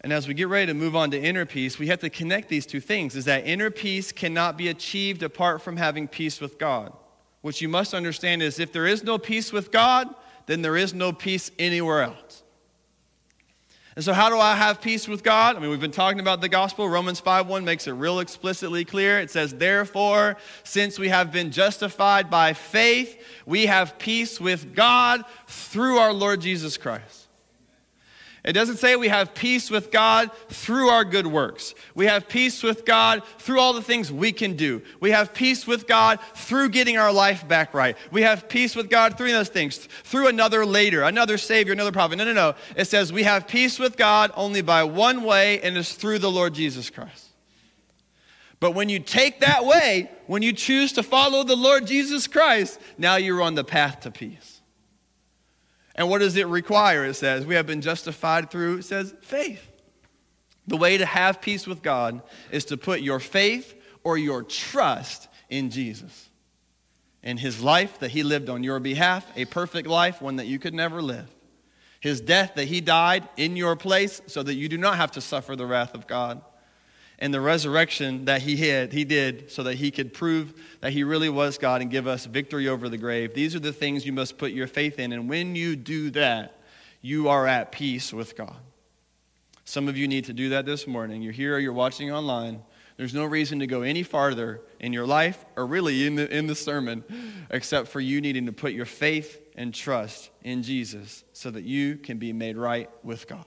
And 0.00 0.12
as 0.12 0.28
we 0.28 0.34
get 0.34 0.48
ready 0.48 0.66
to 0.66 0.74
move 0.74 0.96
on 0.96 1.10
to 1.10 1.20
inner 1.20 1.44
peace, 1.46 1.78
we 1.78 1.88
have 1.88 2.00
to 2.00 2.10
connect 2.10 2.48
these 2.48 2.66
two 2.66 2.80
things 2.80 3.14
is 3.16 3.26
that 3.26 3.46
inner 3.46 3.70
peace 3.70 4.12
cannot 4.12 4.56
be 4.56 4.68
achieved 4.68 5.22
apart 5.22 5.62
from 5.62 5.76
having 5.76 6.08
peace 6.08 6.40
with 6.40 6.58
God. 6.58 6.92
What 7.42 7.60
you 7.60 7.68
must 7.68 7.94
understand 7.94 8.42
is 8.42 8.58
if 8.58 8.72
there 8.72 8.86
is 8.86 9.04
no 9.04 9.18
peace 9.18 9.52
with 9.52 9.70
God, 9.70 10.14
then 10.46 10.62
there 10.62 10.76
is 10.76 10.94
no 10.94 11.12
peace 11.12 11.50
anywhere 11.58 12.02
else. 12.02 12.42
And 13.98 14.04
so, 14.04 14.12
how 14.12 14.28
do 14.30 14.38
I 14.38 14.54
have 14.54 14.80
peace 14.80 15.08
with 15.08 15.24
God? 15.24 15.56
I 15.56 15.58
mean, 15.58 15.70
we've 15.70 15.80
been 15.80 15.90
talking 15.90 16.20
about 16.20 16.40
the 16.40 16.48
gospel. 16.48 16.88
Romans 16.88 17.20
5:1 17.20 17.64
makes 17.64 17.88
it 17.88 17.94
real 17.94 18.20
explicitly 18.20 18.84
clear. 18.84 19.18
It 19.18 19.28
says, 19.28 19.54
Therefore, 19.54 20.36
since 20.62 21.00
we 21.00 21.08
have 21.08 21.32
been 21.32 21.50
justified 21.50 22.30
by 22.30 22.52
faith, 22.52 23.20
we 23.44 23.66
have 23.66 23.98
peace 23.98 24.40
with 24.40 24.72
God 24.72 25.24
through 25.48 25.98
our 25.98 26.12
Lord 26.12 26.40
Jesus 26.40 26.76
Christ. 26.76 27.17
It 28.48 28.54
doesn't 28.54 28.78
say 28.78 28.96
we 28.96 29.08
have 29.08 29.34
peace 29.34 29.70
with 29.70 29.90
God 29.90 30.30
through 30.48 30.88
our 30.88 31.04
good 31.04 31.26
works. 31.26 31.74
We 31.94 32.06
have 32.06 32.30
peace 32.30 32.62
with 32.62 32.86
God 32.86 33.22
through 33.36 33.60
all 33.60 33.74
the 33.74 33.82
things 33.82 34.10
we 34.10 34.32
can 34.32 34.56
do. 34.56 34.80
We 35.00 35.10
have 35.10 35.34
peace 35.34 35.66
with 35.66 35.86
God 35.86 36.18
through 36.34 36.70
getting 36.70 36.96
our 36.96 37.12
life 37.12 37.46
back 37.46 37.74
right. 37.74 37.94
We 38.10 38.22
have 38.22 38.48
peace 38.48 38.74
with 38.74 38.88
God 38.88 39.18
through 39.18 39.32
those 39.32 39.50
things, 39.50 39.76
through 39.76 40.28
another 40.28 40.64
later, 40.64 41.02
another 41.02 41.36
Savior, 41.36 41.74
another 41.74 41.92
prophet. 41.92 42.16
No, 42.16 42.24
no, 42.24 42.32
no. 42.32 42.54
It 42.74 42.86
says 42.86 43.12
we 43.12 43.24
have 43.24 43.46
peace 43.46 43.78
with 43.78 43.98
God 43.98 44.32
only 44.34 44.62
by 44.62 44.82
one 44.82 45.24
way, 45.24 45.60
and 45.60 45.76
it's 45.76 45.92
through 45.92 46.20
the 46.20 46.30
Lord 46.30 46.54
Jesus 46.54 46.88
Christ. 46.88 47.26
But 48.60 48.70
when 48.70 48.88
you 48.88 48.98
take 48.98 49.40
that 49.40 49.66
way, 49.66 50.10
when 50.26 50.40
you 50.40 50.54
choose 50.54 50.92
to 50.94 51.02
follow 51.02 51.44
the 51.44 51.54
Lord 51.54 51.86
Jesus 51.86 52.26
Christ, 52.26 52.80
now 52.96 53.16
you're 53.16 53.42
on 53.42 53.56
the 53.56 53.62
path 53.62 54.00
to 54.00 54.10
peace. 54.10 54.57
And 55.98 56.08
what 56.08 56.20
does 56.20 56.36
it 56.36 56.46
require? 56.46 57.04
It 57.04 57.14
says, 57.14 57.44
we 57.44 57.56
have 57.56 57.66
been 57.66 57.80
justified 57.80 58.52
through, 58.52 58.78
it 58.78 58.84
says, 58.84 59.12
faith. 59.20 59.66
The 60.68 60.76
way 60.76 60.96
to 60.96 61.04
have 61.04 61.40
peace 61.40 61.66
with 61.66 61.82
God 61.82 62.22
is 62.52 62.66
to 62.66 62.76
put 62.76 63.00
your 63.00 63.18
faith 63.18 63.74
or 64.04 64.16
your 64.16 64.44
trust 64.44 65.26
in 65.50 65.70
Jesus. 65.70 66.28
In 67.24 67.36
his 67.36 67.60
life 67.60 67.98
that 67.98 68.12
he 68.12 68.22
lived 68.22 68.48
on 68.48 68.62
your 68.62 68.78
behalf, 68.78 69.26
a 69.34 69.44
perfect 69.44 69.88
life, 69.88 70.22
one 70.22 70.36
that 70.36 70.46
you 70.46 70.60
could 70.60 70.72
never 70.72 71.02
live. 71.02 71.28
His 71.98 72.20
death 72.20 72.52
that 72.54 72.68
he 72.68 72.80
died 72.80 73.28
in 73.36 73.56
your 73.56 73.74
place 73.74 74.22
so 74.28 74.44
that 74.44 74.54
you 74.54 74.68
do 74.68 74.78
not 74.78 74.98
have 74.98 75.10
to 75.12 75.20
suffer 75.20 75.56
the 75.56 75.66
wrath 75.66 75.94
of 75.94 76.06
God 76.06 76.40
and 77.18 77.34
the 77.34 77.40
resurrection 77.40 78.26
that 78.26 78.42
he 78.42 78.56
had 78.56 78.92
he 78.92 79.04
did 79.04 79.50
so 79.50 79.62
that 79.64 79.74
he 79.74 79.90
could 79.90 80.12
prove 80.12 80.54
that 80.80 80.92
he 80.92 81.04
really 81.04 81.28
was 81.28 81.58
God 81.58 81.82
and 81.82 81.90
give 81.90 82.06
us 82.06 82.26
victory 82.26 82.68
over 82.68 82.88
the 82.88 82.98
grave. 82.98 83.34
These 83.34 83.54
are 83.54 83.60
the 83.60 83.72
things 83.72 84.06
you 84.06 84.12
must 84.12 84.38
put 84.38 84.52
your 84.52 84.66
faith 84.66 84.98
in 84.98 85.12
and 85.12 85.28
when 85.28 85.54
you 85.54 85.76
do 85.76 86.10
that, 86.10 86.60
you 87.00 87.28
are 87.28 87.46
at 87.46 87.72
peace 87.72 88.12
with 88.12 88.36
God. 88.36 88.56
Some 89.64 89.88
of 89.88 89.96
you 89.96 90.08
need 90.08 90.24
to 90.26 90.32
do 90.32 90.50
that 90.50 90.64
this 90.64 90.86
morning. 90.86 91.22
You're 91.22 91.32
here 91.32 91.56
or 91.56 91.58
you're 91.58 91.72
watching 91.72 92.10
online. 92.10 92.62
There's 92.96 93.14
no 93.14 93.24
reason 93.24 93.60
to 93.60 93.66
go 93.66 93.82
any 93.82 94.02
farther 94.02 94.60
in 94.80 94.92
your 94.92 95.06
life 95.06 95.44
or 95.56 95.66
really 95.66 96.06
in 96.06 96.16
the, 96.16 96.36
in 96.36 96.46
the 96.46 96.54
sermon 96.54 97.04
except 97.50 97.88
for 97.88 98.00
you 98.00 98.20
needing 98.20 98.46
to 98.46 98.52
put 98.52 98.72
your 98.72 98.86
faith 98.86 99.40
and 99.54 99.74
trust 99.74 100.30
in 100.42 100.62
Jesus 100.62 101.24
so 101.32 101.50
that 101.50 101.64
you 101.64 101.96
can 101.96 102.18
be 102.18 102.32
made 102.32 102.56
right 102.56 102.90
with 103.04 103.28
God. 103.28 103.44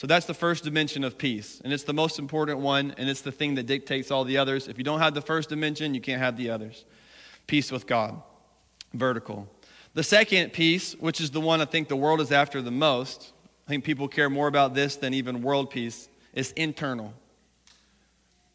So 0.00 0.06
that's 0.06 0.24
the 0.24 0.32
first 0.32 0.64
dimension 0.64 1.04
of 1.04 1.18
peace. 1.18 1.60
And 1.62 1.74
it's 1.74 1.82
the 1.82 1.92
most 1.92 2.18
important 2.18 2.60
one, 2.60 2.94
and 2.96 3.10
it's 3.10 3.20
the 3.20 3.30
thing 3.30 3.56
that 3.56 3.66
dictates 3.66 4.10
all 4.10 4.24
the 4.24 4.38
others. 4.38 4.66
If 4.66 4.78
you 4.78 4.82
don't 4.82 5.00
have 5.00 5.12
the 5.12 5.20
first 5.20 5.50
dimension, 5.50 5.92
you 5.92 6.00
can't 6.00 6.22
have 6.22 6.38
the 6.38 6.48
others. 6.48 6.86
Peace 7.46 7.70
with 7.70 7.86
God, 7.86 8.22
vertical. 8.94 9.46
The 9.92 10.02
second 10.02 10.54
piece, 10.54 10.94
which 10.94 11.20
is 11.20 11.30
the 11.32 11.40
one 11.42 11.60
I 11.60 11.66
think 11.66 11.88
the 11.88 11.96
world 11.96 12.22
is 12.22 12.32
after 12.32 12.62
the 12.62 12.70
most, 12.70 13.34
I 13.66 13.68
think 13.68 13.84
people 13.84 14.08
care 14.08 14.30
more 14.30 14.48
about 14.48 14.72
this 14.72 14.96
than 14.96 15.12
even 15.12 15.42
world 15.42 15.68
peace, 15.68 16.08
is 16.32 16.52
internal. 16.52 17.12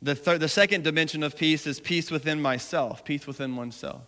The, 0.02 0.16
the 0.40 0.50
second 0.50 0.84
dimension 0.84 1.22
of 1.22 1.38
peace 1.38 1.68
is 1.68 1.80
peace 1.80 2.10
within 2.10 2.42
myself, 2.42 3.06
peace 3.06 3.28
within 3.28 3.56
oneself. 3.56 4.02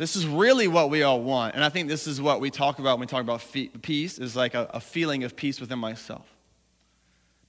This 0.00 0.16
is 0.16 0.26
really 0.26 0.66
what 0.66 0.88
we 0.88 1.02
all 1.02 1.20
want. 1.20 1.54
And 1.54 1.62
I 1.62 1.68
think 1.68 1.86
this 1.86 2.06
is 2.06 2.22
what 2.22 2.40
we 2.40 2.50
talk 2.50 2.78
about 2.78 2.96
when 2.96 3.00
we 3.00 3.06
talk 3.06 3.20
about 3.20 3.44
peace, 3.82 4.18
is 4.18 4.34
like 4.34 4.54
a, 4.54 4.62
a 4.72 4.80
feeling 4.80 5.24
of 5.24 5.36
peace 5.36 5.60
within 5.60 5.78
myself. 5.78 6.26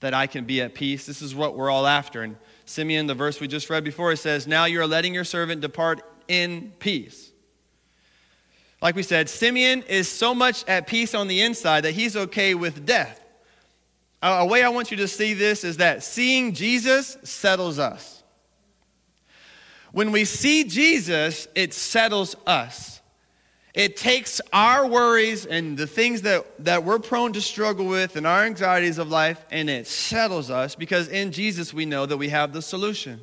That 0.00 0.12
I 0.12 0.26
can 0.26 0.44
be 0.44 0.60
at 0.60 0.74
peace. 0.74 1.06
This 1.06 1.22
is 1.22 1.34
what 1.34 1.56
we're 1.56 1.70
all 1.70 1.86
after. 1.86 2.20
And 2.20 2.36
Simeon, 2.66 3.06
the 3.06 3.14
verse 3.14 3.40
we 3.40 3.48
just 3.48 3.70
read 3.70 3.84
before, 3.84 4.12
it 4.12 4.18
says, 4.18 4.46
Now 4.46 4.66
you 4.66 4.82
are 4.82 4.86
letting 4.86 5.14
your 5.14 5.24
servant 5.24 5.62
depart 5.62 6.02
in 6.28 6.74
peace. 6.78 7.32
Like 8.82 8.96
we 8.96 9.02
said, 9.02 9.30
Simeon 9.30 9.82
is 9.88 10.06
so 10.06 10.34
much 10.34 10.62
at 10.68 10.86
peace 10.86 11.14
on 11.14 11.28
the 11.28 11.40
inside 11.40 11.84
that 11.84 11.92
he's 11.92 12.16
okay 12.16 12.54
with 12.54 12.84
death. 12.84 13.18
A 14.20 14.44
way 14.44 14.62
I 14.62 14.68
want 14.68 14.90
you 14.90 14.98
to 14.98 15.08
see 15.08 15.32
this 15.32 15.64
is 15.64 15.78
that 15.78 16.02
seeing 16.02 16.52
Jesus 16.52 17.16
settles 17.22 17.78
us. 17.78 18.21
When 19.92 20.10
we 20.10 20.24
see 20.24 20.64
Jesus, 20.64 21.46
it 21.54 21.74
settles 21.74 22.34
us. 22.46 23.00
It 23.74 23.96
takes 23.96 24.40
our 24.52 24.86
worries 24.86 25.46
and 25.46 25.78
the 25.78 25.86
things 25.86 26.22
that, 26.22 26.44
that 26.64 26.84
we're 26.84 26.98
prone 26.98 27.32
to 27.34 27.40
struggle 27.40 27.86
with 27.86 28.16
and 28.16 28.26
our 28.26 28.44
anxieties 28.44 28.98
of 28.98 29.08
life, 29.08 29.42
and 29.50 29.70
it 29.70 29.86
settles 29.86 30.50
us 30.50 30.74
because 30.74 31.08
in 31.08 31.32
Jesus 31.32 31.72
we 31.72 31.86
know 31.86 32.04
that 32.04 32.18
we 32.18 32.28
have 32.28 32.52
the 32.52 32.60
solution. 32.60 33.20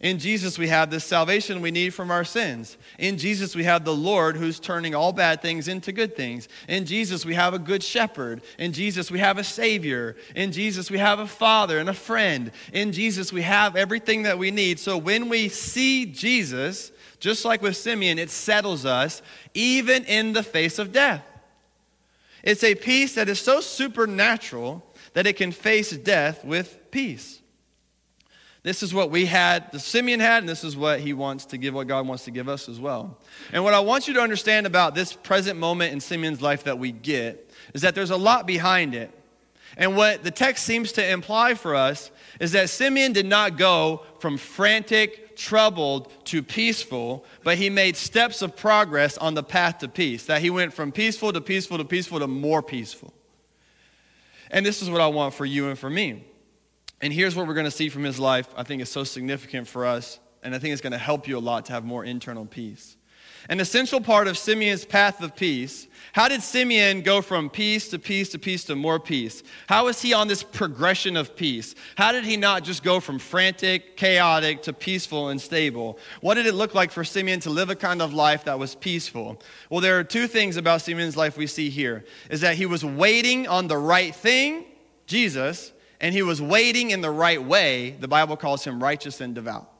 In 0.00 0.18
Jesus, 0.18 0.58
we 0.58 0.68
have 0.68 0.90
the 0.90 1.00
salvation 1.00 1.62
we 1.62 1.70
need 1.70 1.94
from 1.94 2.10
our 2.10 2.24
sins. 2.24 2.76
In 2.98 3.16
Jesus, 3.16 3.54
we 3.54 3.64
have 3.64 3.84
the 3.84 3.94
Lord 3.94 4.36
who's 4.36 4.60
turning 4.60 4.94
all 4.94 5.12
bad 5.12 5.40
things 5.40 5.68
into 5.68 5.92
good 5.92 6.16
things. 6.16 6.48
In 6.68 6.84
Jesus, 6.84 7.24
we 7.24 7.34
have 7.34 7.54
a 7.54 7.58
good 7.58 7.82
shepherd. 7.82 8.42
In 8.58 8.72
Jesus, 8.72 9.10
we 9.10 9.20
have 9.20 9.38
a 9.38 9.44
Savior. 9.44 10.16
In 10.34 10.52
Jesus, 10.52 10.90
we 10.90 10.98
have 10.98 11.20
a 11.20 11.26
Father 11.26 11.78
and 11.78 11.88
a 11.88 11.94
friend. 11.94 12.50
In 12.72 12.92
Jesus, 12.92 13.32
we 13.32 13.42
have 13.42 13.76
everything 13.76 14.24
that 14.24 14.38
we 14.38 14.50
need. 14.50 14.78
So 14.78 14.98
when 14.98 15.28
we 15.28 15.48
see 15.48 16.06
Jesus, 16.06 16.90
just 17.20 17.44
like 17.44 17.62
with 17.62 17.76
Simeon, 17.76 18.18
it 18.18 18.30
settles 18.30 18.84
us 18.84 19.22
even 19.54 20.04
in 20.04 20.32
the 20.32 20.42
face 20.42 20.78
of 20.78 20.92
death. 20.92 21.24
It's 22.42 22.64
a 22.64 22.74
peace 22.74 23.14
that 23.14 23.28
is 23.28 23.40
so 23.40 23.60
supernatural 23.60 24.84
that 25.14 25.26
it 25.26 25.36
can 25.36 25.52
face 25.52 25.90
death 25.92 26.44
with 26.44 26.90
peace. 26.90 27.40
This 28.64 28.82
is 28.82 28.94
what 28.94 29.10
we 29.10 29.26
had, 29.26 29.70
the 29.72 29.78
Simeon 29.78 30.20
had, 30.20 30.38
and 30.38 30.48
this 30.48 30.64
is 30.64 30.74
what 30.74 31.00
he 31.00 31.12
wants 31.12 31.44
to 31.46 31.58
give, 31.58 31.74
what 31.74 31.86
God 31.86 32.08
wants 32.08 32.24
to 32.24 32.30
give 32.30 32.48
us 32.48 32.66
as 32.66 32.80
well. 32.80 33.18
And 33.52 33.62
what 33.62 33.74
I 33.74 33.80
want 33.80 34.08
you 34.08 34.14
to 34.14 34.20
understand 34.22 34.66
about 34.66 34.94
this 34.94 35.12
present 35.12 35.58
moment 35.58 35.92
in 35.92 36.00
Simeon's 36.00 36.40
life 36.40 36.64
that 36.64 36.78
we 36.78 36.90
get 36.90 37.50
is 37.74 37.82
that 37.82 37.94
there's 37.94 38.10
a 38.10 38.16
lot 38.16 38.46
behind 38.46 38.94
it. 38.94 39.10
And 39.76 39.98
what 39.98 40.24
the 40.24 40.30
text 40.30 40.64
seems 40.64 40.92
to 40.92 41.06
imply 41.06 41.52
for 41.52 41.74
us 41.74 42.10
is 42.40 42.52
that 42.52 42.70
Simeon 42.70 43.12
did 43.12 43.26
not 43.26 43.58
go 43.58 44.02
from 44.18 44.38
frantic, 44.38 45.36
troubled 45.36 46.10
to 46.26 46.42
peaceful, 46.42 47.26
but 47.42 47.58
he 47.58 47.68
made 47.68 47.96
steps 47.96 48.40
of 48.40 48.56
progress 48.56 49.18
on 49.18 49.34
the 49.34 49.42
path 49.42 49.80
to 49.80 49.88
peace. 49.88 50.24
That 50.24 50.40
he 50.40 50.48
went 50.48 50.72
from 50.72 50.90
peaceful 50.90 51.34
to 51.34 51.40
peaceful 51.42 51.76
to 51.76 51.84
peaceful 51.84 52.20
to 52.20 52.26
more 52.26 52.62
peaceful. 52.62 53.12
And 54.50 54.64
this 54.64 54.80
is 54.80 54.88
what 54.88 55.02
I 55.02 55.08
want 55.08 55.34
for 55.34 55.44
you 55.44 55.68
and 55.68 55.78
for 55.78 55.90
me. 55.90 56.24
And 57.04 57.12
here's 57.12 57.36
what 57.36 57.46
we're 57.46 57.52
going 57.52 57.66
to 57.66 57.70
see 57.70 57.90
from 57.90 58.02
his 58.02 58.18
life, 58.18 58.48
I 58.56 58.62
think 58.62 58.80
is 58.80 58.88
so 58.88 59.04
significant 59.04 59.68
for 59.68 59.84
us, 59.84 60.18
and 60.42 60.54
I 60.54 60.58
think 60.58 60.72
it's 60.72 60.80
going 60.80 60.92
to 60.92 60.98
help 60.98 61.28
you 61.28 61.36
a 61.36 61.38
lot 61.38 61.66
to 61.66 61.74
have 61.74 61.84
more 61.84 62.02
internal 62.02 62.46
peace. 62.46 62.96
An 63.50 63.60
essential 63.60 64.00
part 64.00 64.26
of 64.26 64.38
Simeon's 64.38 64.86
path 64.86 65.20
of 65.20 65.36
peace. 65.36 65.86
How 66.14 66.28
did 66.28 66.42
Simeon 66.42 67.02
go 67.02 67.20
from 67.20 67.50
peace 67.50 67.88
to 67.90 67.98
peace 67.98 68.30
to 68.30 68.38
peace 68.38 68.64
to 68.64 68.74
more 68.74 68.98
peace? 68.98 69.42
How 69.68 69.88
is 69.88 70.00
he 70.00 70.14
on 70.14 70.28
this 70.28 70.42
progression 70.42 71.18
of 71.18 71.36
peace? 71.36 71.74
How 71.94 72.10
did 72.10 72.24
he 72.24 72.38
not 72.38 72.64
just 72.64 72.82
go 72.82 73.00
from 73.00 73.18
frantic, 73.18 73.98
chaotic 73.98 74.62
to 74.62 74.72
peaceful 74.72 75.28
and 75.28 75.38
stable? 75.38 75.98
What 76.22 76.36
did 76.36 76.46
it 76.46 76.54
look 76.54 76.74
like 76.74 76.90
for 76.90 77.04
Simeon 77.04 77.40
to 77.40 77.50
live 77.50 77.68
a 77.68 77.76
kind 77.76 78.00
of 78.00 78.14
life 78.14 78.44
that 78.44 78.58
was 78.58 78.74
peaceful? 78.74 79.42
Well, 79.68 79.82
there 79.82 79.98
are 79.98 80.04
two 80.04 80.26
things 80.26 80.56
about 80.56 80.80
Simeon's 80.80 81.18
life 81.18 81.36
we 81.36 81.48
see 81.48 81.68
here 81.68 82.06
is 82.30 82.40
that 82.40 82.56
he 82.56 82.64
was 82.64 82.82
waiting 82.82 83.46
on 83.46 83.68
the 83.68 83.76
right 83.76 84.14
thing, 84.14 84.64
Jesus, 85.06 85.70
and 86.04 86.12
he 86.12 86.20
was 86.20 86.42
waiting 86.42 86.90
in 86.90 87.00
the 87.00 87.10
right 87.10 87.42
way, 87.42 87.96
the 87.98 88.06
Bible 88.06 88.36
calls 88.36 88.62
him 88.62 88.82
righteous 88.82 89.22
and 89.22 89.34
devout. 89.34 89.72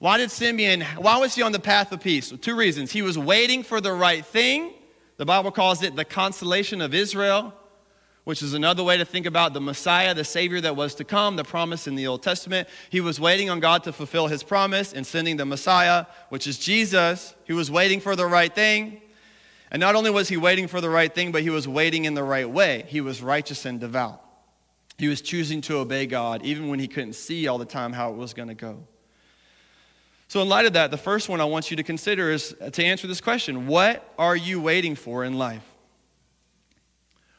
Why 0.00 0.18
did 0.18 0.32
Simeon, 0.32 0.80
why 0.96 1.18
was 1.18 1.36
he 1.36 1.42
on 1.42 1.52
the 1.52 1.60
path 1.60 1.92
of 1.92 2.00
peace? 2.00 2.32
Well, 2.32 2.38
two 2.38 2.56
reasons. 2.56 2.90
He 2.90 3.02
was 3.02 3.16
waiting 3.16 3.62
for 3.62 3.80
the 3.80 3.92
right 3.92 4.26
thing. 4.26 4.72
The 5.16 5.24
Bible 5.24 5.52
calls 5.52 5.84
it 5.84 5.94
the 5.94 6.04
consolation 6.04 6.80
of 6.80 6.92
Israel, 6.92 7.54
which 8.24 8.42
is 8.42 8.52
another 8.52 8.82
way 8.82 8.96
to 8.96 9.04
think 9.04 9.26
about 9.26 9.52
the 9.54 9.60
Messiah, 9.60 10.12
the 10.12 10.24
Savior 10.24 10.60
that 10.62 10.74
was 10.74 10.96
to 10.96 11.04
come, 11.04 11.36
the 11.36 11.44
promise 11.44 11.86
in 11.86 11.94
the 11.94 12.08
Old 12.08 12.24
Testament. 12.24 12.66
He 12.90 13.00
was 13.00 13.20
waiting 13.20 13.48
on 13.48 13.60
God 13.60 13.84
to 13.84 13.92
fulfill 13.92 14.26
his 14.26 14.42
promise 14.42 14.92
in 14.92 15.04
sending 15.04 15.36
the 15.36 15.46
Messiah, 15.46 16.06
which 16.30 16.48
is 16.48 16.58
Jesus. 16.58 17.32
He 17.44 17.52
was 17.52 17.70
waiting 17.70 18.00
for 18.00 18.16
the 18.16 18.26
right 18.26 18.52
thing. 18.52 19.00
And 19.70 19.78
not 19.78 19.94
only 19.94 20.10
was 20.10 20.28
he 20.28 20.36
waiting 20.36 20.66
for 20.66 20.80
the 20.80 20.90
right 20.90 21.14
thing, 21.14 21.30
but 21.30 21.42
he 21.42 21.50
was 21.50 21.68
waiting 21.68 22.06
in 22.06 22.14
the 22.14 22.24
right 22.24 22.50
way. 22.50 22.86
He 22.88 23.00
was 23.00 23.22
righteous 23.22 23.66
and 23.66 23.78
devout. 23.78 24.24
He 24.98 25.08
was 25.08 25.20
choosing 25.20 25.60
to 25.62 25.78
obey 25.78 26.06
God 26.06 26.42
even 26.44 26.68
when 26.68 26.78
he 26.78 26.88
couldn't 26.88 27.14
see 27.14 27.48
all 27.48 27.58
the 27.58 27.64
time 27.64 27.92
how 27.92 28.10
it 28.10 28.16
was 28.16 28.34
going 28.34 28.48
to 28.48 28.54
go. 28.54 28.86
So, 30.28 30.42
in 30.42 30.48
light 30.48 30.66
of 30.66 30.72
that, 30.72 30.90
the 30.90 30.96
first 30.96 31.28
one 31.28 31.40
I 31.40 31.44
want 31.44 31.70
you 31.70 31.76
to 31.76 31.82
consider 31.82 32.32
is 32.32 32.56
uh, 32.60 32.70
to 32.70 32.84
answer 32.84 33.06
this 33.06 33.20
question 33.20 33.66
What 33.66 34.12
are 34.18 34.36
you 34.36 34.60
waiting 34.60 34.94
for 34.94 35.24
in 35.24 35.38
life? 35.38 35.62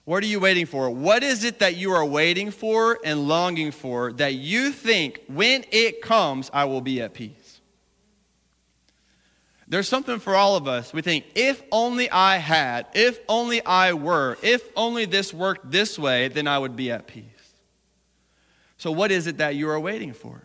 What 0.06 0.24
are 0.24 0.28
you 0.28 0.39
waiting 0.39 0.65
for? 0.65 0.89
What 0.89 1.22
is 1.22 1.43
it 1.43 1.60
that 1.60 1.76
you 1.76 1.91
are 1.91 2.06
waiting 2.06 2.50
for 2.52 2.98
and 3.04 3.28
longing 3.28 3.72
for 3.72 4.13
that 4.13 4.36
you 4.36 4.72
think 4.72 5.20
when 5.28 5.65
it 5.70 6.02
comes, 6.02 6.50
I 6.54 6.63
will 6.63 6.80
be 6.80 7.02
at 7.02 7.13
peace? 7.13 7.60
There's 9.67 9.89
something 9.89 10.20
for 10.20 10.34
all 10.34 10.56
of 10.56 10.65
us. 10.65 10.93
We 10.93 11.02
think, 11.02 11.26
if 11.36 11.62
only 11.74 12.10
I 12.10 12.38
had, 12.38 12.88
if 12.93 13.20
only 13.28 13.63
I 13.65 13.93
were, 13.93 14.38
if 14.41 14.63
only 14.78 15.04
this 15.04 15.34
worked 15.34 15.72
this 15.72 16.00
way, 16.00 16.30
then 16.30 16.48
I 16.48 16.58
would 16.58 16.78
be 16.78 16.89
at 16.89 17.06
peace. 17.06 17.26
So, 18.78 18.92
what 18.92 19.12
is 19.12 19.28
it 19.28 19.38
that 19.38 19.56
you 19.56 19.70
are 19.70 19.80
waiting 19.80 20.13
for? 20.13 20.42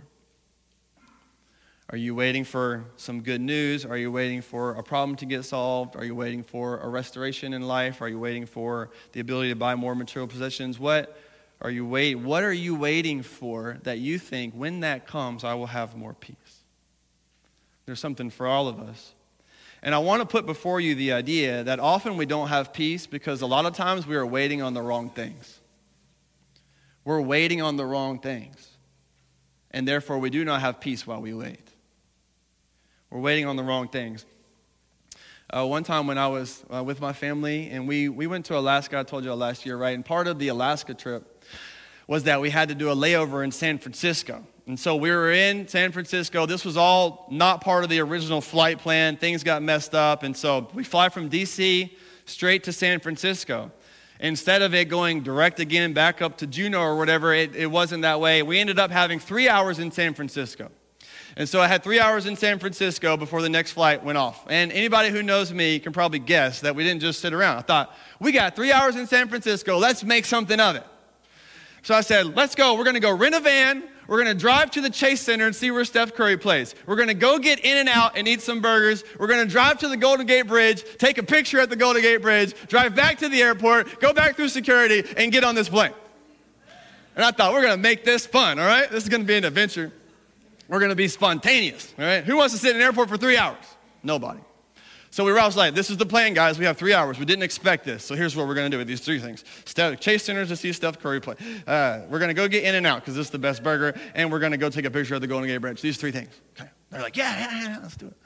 Are 1.90 1.98
you 1.98 2.14
waiting 2.14 2.44
for 2.44 2.84
some 2.96 3.20
good 3.20 3.42
news? 3.42 3.84
Are 3.84 3.98
you 3.98 4.10
waiting 4.10 4.40
for 4.40 4.72
a 4.76 4.82
problem 4.82 5.14
to 5.16 5.26
get 5.26 5.44
solved? 5.44 5.94
Are 5.94 6.04
you 6.04 6.14
waiting 6.14 6.42
for 6.42 6.78
a 6.78 6.88
restoration 6.88 7.52
in 7.52 7.60
life? 7.60 8.00
Are 8.00 8.08
you 8.08 8.18
waiting 8.18 8.46
for 8.46 8.88
the 9.12 9.20
ability 9.20 9.50
to 9.50 9.56
buy 9.56 9.74
more 9.74 9.94
material 9.94 10.26
possessions? 10.26 10.78
What 10.78 11.14
are 11.60 11.70
you 11.70 11.86
wait 11.86 12.16
what 12.16 12.42
are 12.42 12.52
you 12.52 12.74
waiting 12.74 13.22
for 13.22 13.78
that 13.84 13.98
you 13.98 14.18
think 14.18 14.52
when 14.54 14.80
that 14.80 15.06
comes 15.06 15.44
I 15.44 15.52
will 15.52 15.66
have 15.66 15.94
more 15.94 16.14
peace? 16.14 16.36
There's 17.84 18.00
something 18.00 18.30
for 18.30 18.46
all 18.46 18.68
of 18.68 18.80
us. 18.80 19.12
And 19.82 19.94
I 19.94 19.98
want 19.98 20.22
to 20.22 20.26
put 20.26 20.46
before 20.46 20.80
you 20.80 20.94
the 20.94 21.12
idea 21.12 21.62
that 21.64 21.78
often 21.78 22.16
we 22.16 22.24
don't 22.24 22.48
have 22.48 22.72
peace 22.72 23.06
because 23.06 23.42
a 23.42 23.46
lot 23.46 23.66
of 23.66 23.74
times 23.74 24.06
we 24.06 24.16
are 24.16 24.24
waiting 24.24 24.62
on 24.62 24.72
the 24.72 24.80
wrong 24.80 25.10
things. 25.10 25.60
We're 27.04 27.20
waiting 27.20 27.62
on 27.62 27.76
the 27.76 27.84
wrong 27.84 28.18
things. 28.18 28.68
And 29.70 29.88
therefore, 29.88 30.18
we 30.18 30.30
do 30.30 30.44
not 30.44 30.60
have 30.60 30.80
peace 30.80 31.06
while 31.06 31.20
we 31.20 31.34
wait. 31.34 31.68
We're 33.10 33.20
waiting 33.20 33.46
on 33.46 33.56
the 33.56 33.62
wrong 33.62 33.88
things. 33.88 34.24
Uh, 35.50 35.66
one 35.66 35.84
time 35.84 36.06
when 36.06 36.16
I 36.16 36.28
was 36.28 36.64
uh, 36.72 36.82
with 36.82 37.00
my 37.00 37.12
family, 37.12 37.68
and 37.70 37.86
we, 37.86 38.08
we 38.08 38.26
went 38.26 38.46
to 38.46 38.56
Alaska, 38.56 38.98
I 38.98 39.02
told 39.02 39.24
you 39.24 39.34
last 39.34 39.66
year, 39.66 39.76
right? 39.76 39.94
And 39.94 40.04
part 40.04 40.26
of 40.26 40.38
the 40.38 40.48
Alaska 40.48 40.94
trip 40.94 41.44
was 42.06 42.24
that 42.24 42.40
we 42.40 42.50
had 42.50 42.68
to 42.68 42.74
do 42.74 42.90
a 42.90 42.94
layover 42.94 43.44
in 43.44 43.50
San 43.50 43.78
Francisco. 43.78 44.46
And 44.66 44.78
so 44.78 44.96
we 44.96 45.10
were 45.10 45.32
in 45.32 45.68
San 45.68 45.92
Francisco. 45.92 46.46
This 46.46 46.64
was 46.64 46.76
all 46.76 47.26
not 47.30 47.60
part 47.62 47.84
of 47.84 47.90
the 47.90 48.00
original 48.00 48.40
flight 48.40 48.78
plan. 48.78 49.16
Things 49.16 49.42
got 49.42 49.62
messed 49.62 49.94
up. 49.94 50.22
And 50.22 50.36
so 50.36 50.68
we 50.72 50.84
fly 50.84 51.08
from 51.08 51.28
DC 51.28 51.90
straight 52.24 52.64
to 52.64 52.72
San 52.72 53.00
Francisco 53.00 53.72
instead 54.22 54.62
of 54.62 54.72
it 54.72 54.88
going 54.88 55.22
direct 55.22 55.60
again 55.60 55.92
back 55.92 56.22
up 56.22 56.38
to 56.38 56.46
Juneau 56.46 56.80
or 56.80 56.96
whatever, 56.96 57.34
it, 57.34 57.54
it 57.54 57.66
wasn't 57.66 58.02
that 58.02 58.20
way. 58.20 58.42
We 58.42 58.58
ended 58.58 58.78
up 58.78 58.90
having 58.90 59.18
three 59.18 59.48
hours 59.48 59.78
in 59.78 59.90
San 59.90 60.14
Francisco. 60.14 60.70
And 61.36 61.48
so 61.48 61.60
I 61.60 61.66
had 61.66 61.82
three 61.82 61.98
hours 61.98 62.26
in 62.26 62.36
San 62.36 62.58
Francisco 62.58 63.16
before 63.16 63.42
the 63.42 63.48
next 63.48 63.72
flight 63.72 64.04
went 64.04 64.18
off. 64.18 64.46
And 64.48 64.70
anybody 64.70 65.08
who 65.08 65.22
knows 65.22 65.52
me 65.52 65.78
can 65.78 65.92
probably 65.92 66.18
guess 66.18 66.60
that 66.60 66.76
we 66.76 66.84
didn't 66.84 67.00
just 67.00 67.20
sit 67.20 67.32
around. 67.32 67.58
I 67.58 67.62
thought, 67.62 67.96
we 68.20 68.32
got 68.32 68.54
three 68.54 68.70
hours 68.70 68.96
in 68.96 69.06
San 69.06 69.28
Francisco, 69.28 69.78
let's 69.78 70.04
make 70.04 70.24
something 70.24 70.60
of 70.60 70.76
it. 70.76 70.86
So 71.82 71.94
I 71.94 72.00
said, 72.00 72.36
let's 72.36 72.54
go. 72.54 72.74
We're 72.74 72.84
going 72.84 72.94
to 72.94 73.00
go 73.00 73.16
rent 73.16 73.34
a 73.34 73.40
van. 73.40 73.82
We're 74.12 74.22
going 74.22 74.36
to 74.36 74.38
drive 74.38 74.70
to 74.72 74.82
the 74.82 74.90
Chase 74.90 75.22
Center 75.22 75.46
and 75.46 75.56
see 75.56 75.70
where 75.70 75.86
Steph 75.86 76.14
Curry 76.14 76.36
plays. 76.36 76.74
We're 76.84 76.96
going 76.96 77.08
to 77.08 77.14
go 77.14 77.38
get 77.38 77.60
In-N-Out 77.60 78.14
and 78.14 78.28
eat 78.28 78.42
some 78.42 78.60
burgers. 78.60 79.04
We're 79.18 79.26
going 79.26 79.42
to 79.42 79.50
drive 79.50 79.78
to 79.78 79.88
the 79.88 79.96
Golden 79.96 80.26
Gate 80.26 80.42
Bridge, 80.42 80.84
take 80.98 81.16
a 81.16 81.22
picture 81.22 81.58
at 81.60 81.70
the 81.70 81.76
Golden 81.76 82.02
Gate 82.02 82.20
Bridge, 82.20 82.52
drive 82.68 82.94
back 82.94 83.20
to 83.20 83.30
the 83.30 83.40
airport, 83.40 84.00
go 84.00 84.12
back 84.12 84.36
through 84.36 84.50
security, 84.50 85.02
and 85.16 85.32
get 85.32 85.44
on 85.44 85.54
this 85.54 85.70
plane. 85.70 85.94
And 87.16 87.24
I 87.24 87.30
thought, 87.30 87.54
we're 87.54 87.62
going 87.62 87.72
to 87.72 87.80
make 87.80 88.04
this 88.04 88.26
fun, 88.26 88.58
all 88.58 88.66
right? 88.66 88.90
This 88.90 89.02
is 89.02 89.08
going 89.08 89.22
to 89.22 89.26
be 89.26 89.36
an 89.36 89.46
adventure. 89.46 89.90
We're 90.68 90.80
going 90.80 90.90
to 90.90 90.94
be 90.94 91.08
spontaneous, 91.08 91.94
all 91.98 92.04
right? 92.04 92.22
Who 92.22 92.36
wants 92.36 92.52
to 92.52 92.60
sit 92.60 92.72
in 92.72 92.76
an 92.76 92.82
airport 92.82 93.08
for 93.08 93.16
three 93.16 93.38
hours? 93.38 93.64
Nobody. 94.02 94.40
So 95.12 95.24
we 95.24 95.32
were 95.32 95.38
always 95.38 95.56
like, 95.56 95.74
this 95.74 95.90
is 95.90 95.98
the 95.98 96.06
plan, 96.06 96.32
guys. 96.32 96.58
We 96.58 96.64
have 96.64 96.78
three 96.78 96.94
hours. 96.94 97.18
We 97.18 97.26
didn't 97.26 97.42
expect 97.42 97.84
this. 97.84 98.02
So 98.02 98.14
here's 98.14 98.34
what 98.34 98.48
we're 98.48 98.54
going 98.54 98.70
to 98.70 98.74
do 98.74 98.78
with 98.78 98.88
these 98.88 99.00
three 99.00 99.18
things. 99.18 99.44
Chase 100.00 100.24
Centers 100.24 100.48
to 100.48 100.56
see 100.56 100.72
Steph 100.72 101.00
Curry 101.00 101.20
play. 101.20 101.34
Uh, 101.66 102.00
we're 102.08 102.18
going 102.18 102.30
to 102.30 102.34
go 102.34 102.48
get 102.48 102.64
In-N-Out 102.64 103.00
because 103.00 103.14
this 103.14 103.26
is 103.26 103.30
the 103.30 103.38
best 103.38 103.62
burger. 103.62 103.94
And 104.14 104.32
we're 104.32 104.38
going 104.38 104.52
to 104.52 104.58
go 104.58 104.70
take 104.70 104.86
a 104.86 104.90
picture 104.90 105.14
of 105.14 105.20
the 105.20 105.26
Golden 105.26 105.48
Gate 105.48 105.58
Bridge. 105.58 105.82
These 105.82 105.98
three 105.98 106.12
things. 106.12 106.30
Okay. 106.58 106.70
They're 106.88 107.02
like, 107.02 107.18
yeah, 107.18 107.38
yeah, 107.38 107.62
yeah, 107.62 107.78
let's 107.82 107.94
do 107.94 108.06
it. 108.06 108.16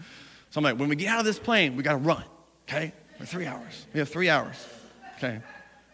So 0.50 0.58
I'm 0.58 0.64
like, 0.64 0.78
when 0.78 0.88
we 0.88 0.94
get 0.94 1.08
out 1.08 1.18
of 1.18 1.24
this 1.24 1.40
plane, 1.40 1.74
we 1.74 1.82
got 1.82 1.92
to 1.92 1.98
run. 1.98 2.22
Okay. 2.68 2.92
For 3.18 3.26
three 3.26 3.46
hours. 3.46 3.86
We 3.92 3.98
have 3.98 4.08
three 4.08 4.30
hours. 4.30 4.64
Okay. 5.16 5.40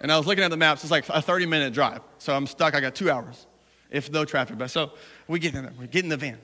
And 0.01 0.13
I 0.13 0.19
was 0.19 0.27
looking 0.27 0.45
at 0.45 0.51
the 0.51 0.59
maps. 0.59 0.83
It's 0.83 0.91
like 0.91 1.09
a 1.09 1.23
30 1.23 1.47
minute 1.47 1.73
drive. 1.73 2.03
So 2.19 2.35
I'm 2.37 2.47
stuck. 2.47 2.75
I 2.75 2.81
got 2.81 2.95
two 2.95 3.11
hours 3.11 3.47
if 3.91 4.13
no 4.13 4.27
traffic. 4.27 4.59
But 4.59 4.71
so 4.71 4.93
we 5.27 5.39
get 5.39 5.55
in 5.55 5.63
there. 5.63 5.73
We 5.81 5.87
get 5.87 6.05
in 6.05 6.11
the 6.11 6.19
van. 6.19 6.39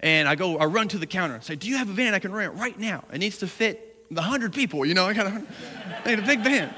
And 0.00 0.28
I 0.28 0.34
go, 0.34 0.58
I 0.58 0.66
run 0.66 0.88
to 0.88 0.98
the 0.98 1.06
counter 1.06 1.34
and 1.34 1.42
say, 1.44 1.56
Do 1.56 1.68
you 1.68 1.76
have 1.76 1.88
a 1.88 1.92
van 1.92 2.14
I 2.14 2.18
can 2.18 2.32
rent 2.32 2.54
right 2.54 2.78
now? 2.78 3.04
It 3.12 3.18
needs 3.18 3.38
to 3.38 3.46
fit 3.46 3.88
the 4.10 4.22
hundred 4.22 4.52
people, 4.52 4.84
you 4.86 4.94
know, 4.94 5.06
I 5.06 5.14
got 5.14 5.32
need 6.06 6.18
a 6.18 6.22
big 6.22 6.40
van. 6.40 6.74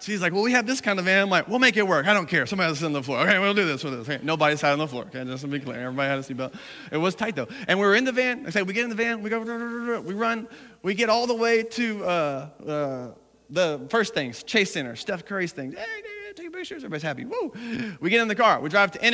She's 0.00 0.22
like, 0.22 0.32
well, 0.32 0.42
we 0.42 0.52
have 0.52 0.66
this 0.66 0.80
kind 0.80 0.98
of 0.98 1.04
van. 1.04 1.24
I'm 1.24 1.28
like, 1.28 1.46
we'll 1.46 1.58
make 1.58 1.76
it 1.76 1.86
work. 1.86 2.06
I 2.06 2.14
don't 2.14 2.26
care. 2.26 2.46
Somebody 2.46 2.68
else 2.68 2.78
sit 2.78 2.86
on 2.86 2.94
the 2.94 3.02
floor. 3.02 3.18
Okay, 3.20 3.38
we'll 3.38 3.52
do 3.52 3.66
this. 3.66 3.82
Do 3.82 3.90
this. 3.90 4.08
Okay, 4.08 4.24
nobody 4.24 4.56
sat 4.56 4.72
on 4.72 4.78
the 4.78 4.88
floor. 4.88 5.04
Okay, 5.04 5.22
just 5.24 5.42
to 5.42 5.48
be 5.48 5.60
clear. 5.60 5.78
Everybody 5.78 6.08
had 6.08 6.18
a 6.18 6.22
seatbelt. 6.22 6.58
It 6.90 6.96
was 6.96 7.14
tight 7.14 7.36
though. 7.36 7.48
And 7.68 7.78
we 7.78 7.84
were 7.84 7.94
in 7.94 8.04
the 8.04 8.12
van. 8.12 8.46
I 8.46 8.50
say, 8.50 8.62
we 8.62 8.72
get 8.72 8.84
in 8.84 8.88
the 8.88 8.96
van. 8.96 9.22
We 9.22 9.28
go, 9.28 9.40
we 10.00 10.14
run. 10.14 10.48
We 10.82 10.94
get 10.94 11.10
all 11.10 11.26
the 11.26 11.34
way 11.34 11.62
to 11.64 12.04
uh, 12.04 12.48
uh, 12.66 13.08
the 13.50 13.86
first 13.90 14.14
things, 14.14 14.42
Chase 14.42 14.72
Center, 14.72 14.96
Steph 14.96 15.26
Curry's 15.26 15.52
things. 15.52 15.74
Hey, 15.74 15.84
take 16.34 16.50
pictures. 16.50 16.78
Everybody's 16.78 17.02
happy. 17.02 17.26
Woo. 17.26 17.52
We 18.00 18.08
get 18.08 18.22
in 18.22 18.28
the 18.28 18.34
car. 18.34 18.58
We 18.60 18.70
drive 18.70 18.92
to 18.92 19.04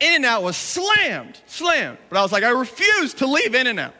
In-N-Out. 0.00 0.16
In-N-Out 0.16 0.42
was 0.42 0.56
slammed, 0.56 1.40
slammed. 1.46 1.98
But 2.08 2.18
I 2.18 2.22
was 2.22 2.32
like, 2.32 2.44
I 2.44 2.50
refuse 2.50 3.14
to 3.14 3.26
leave 3.26 3.54
In-N-Out. 3.54 3.94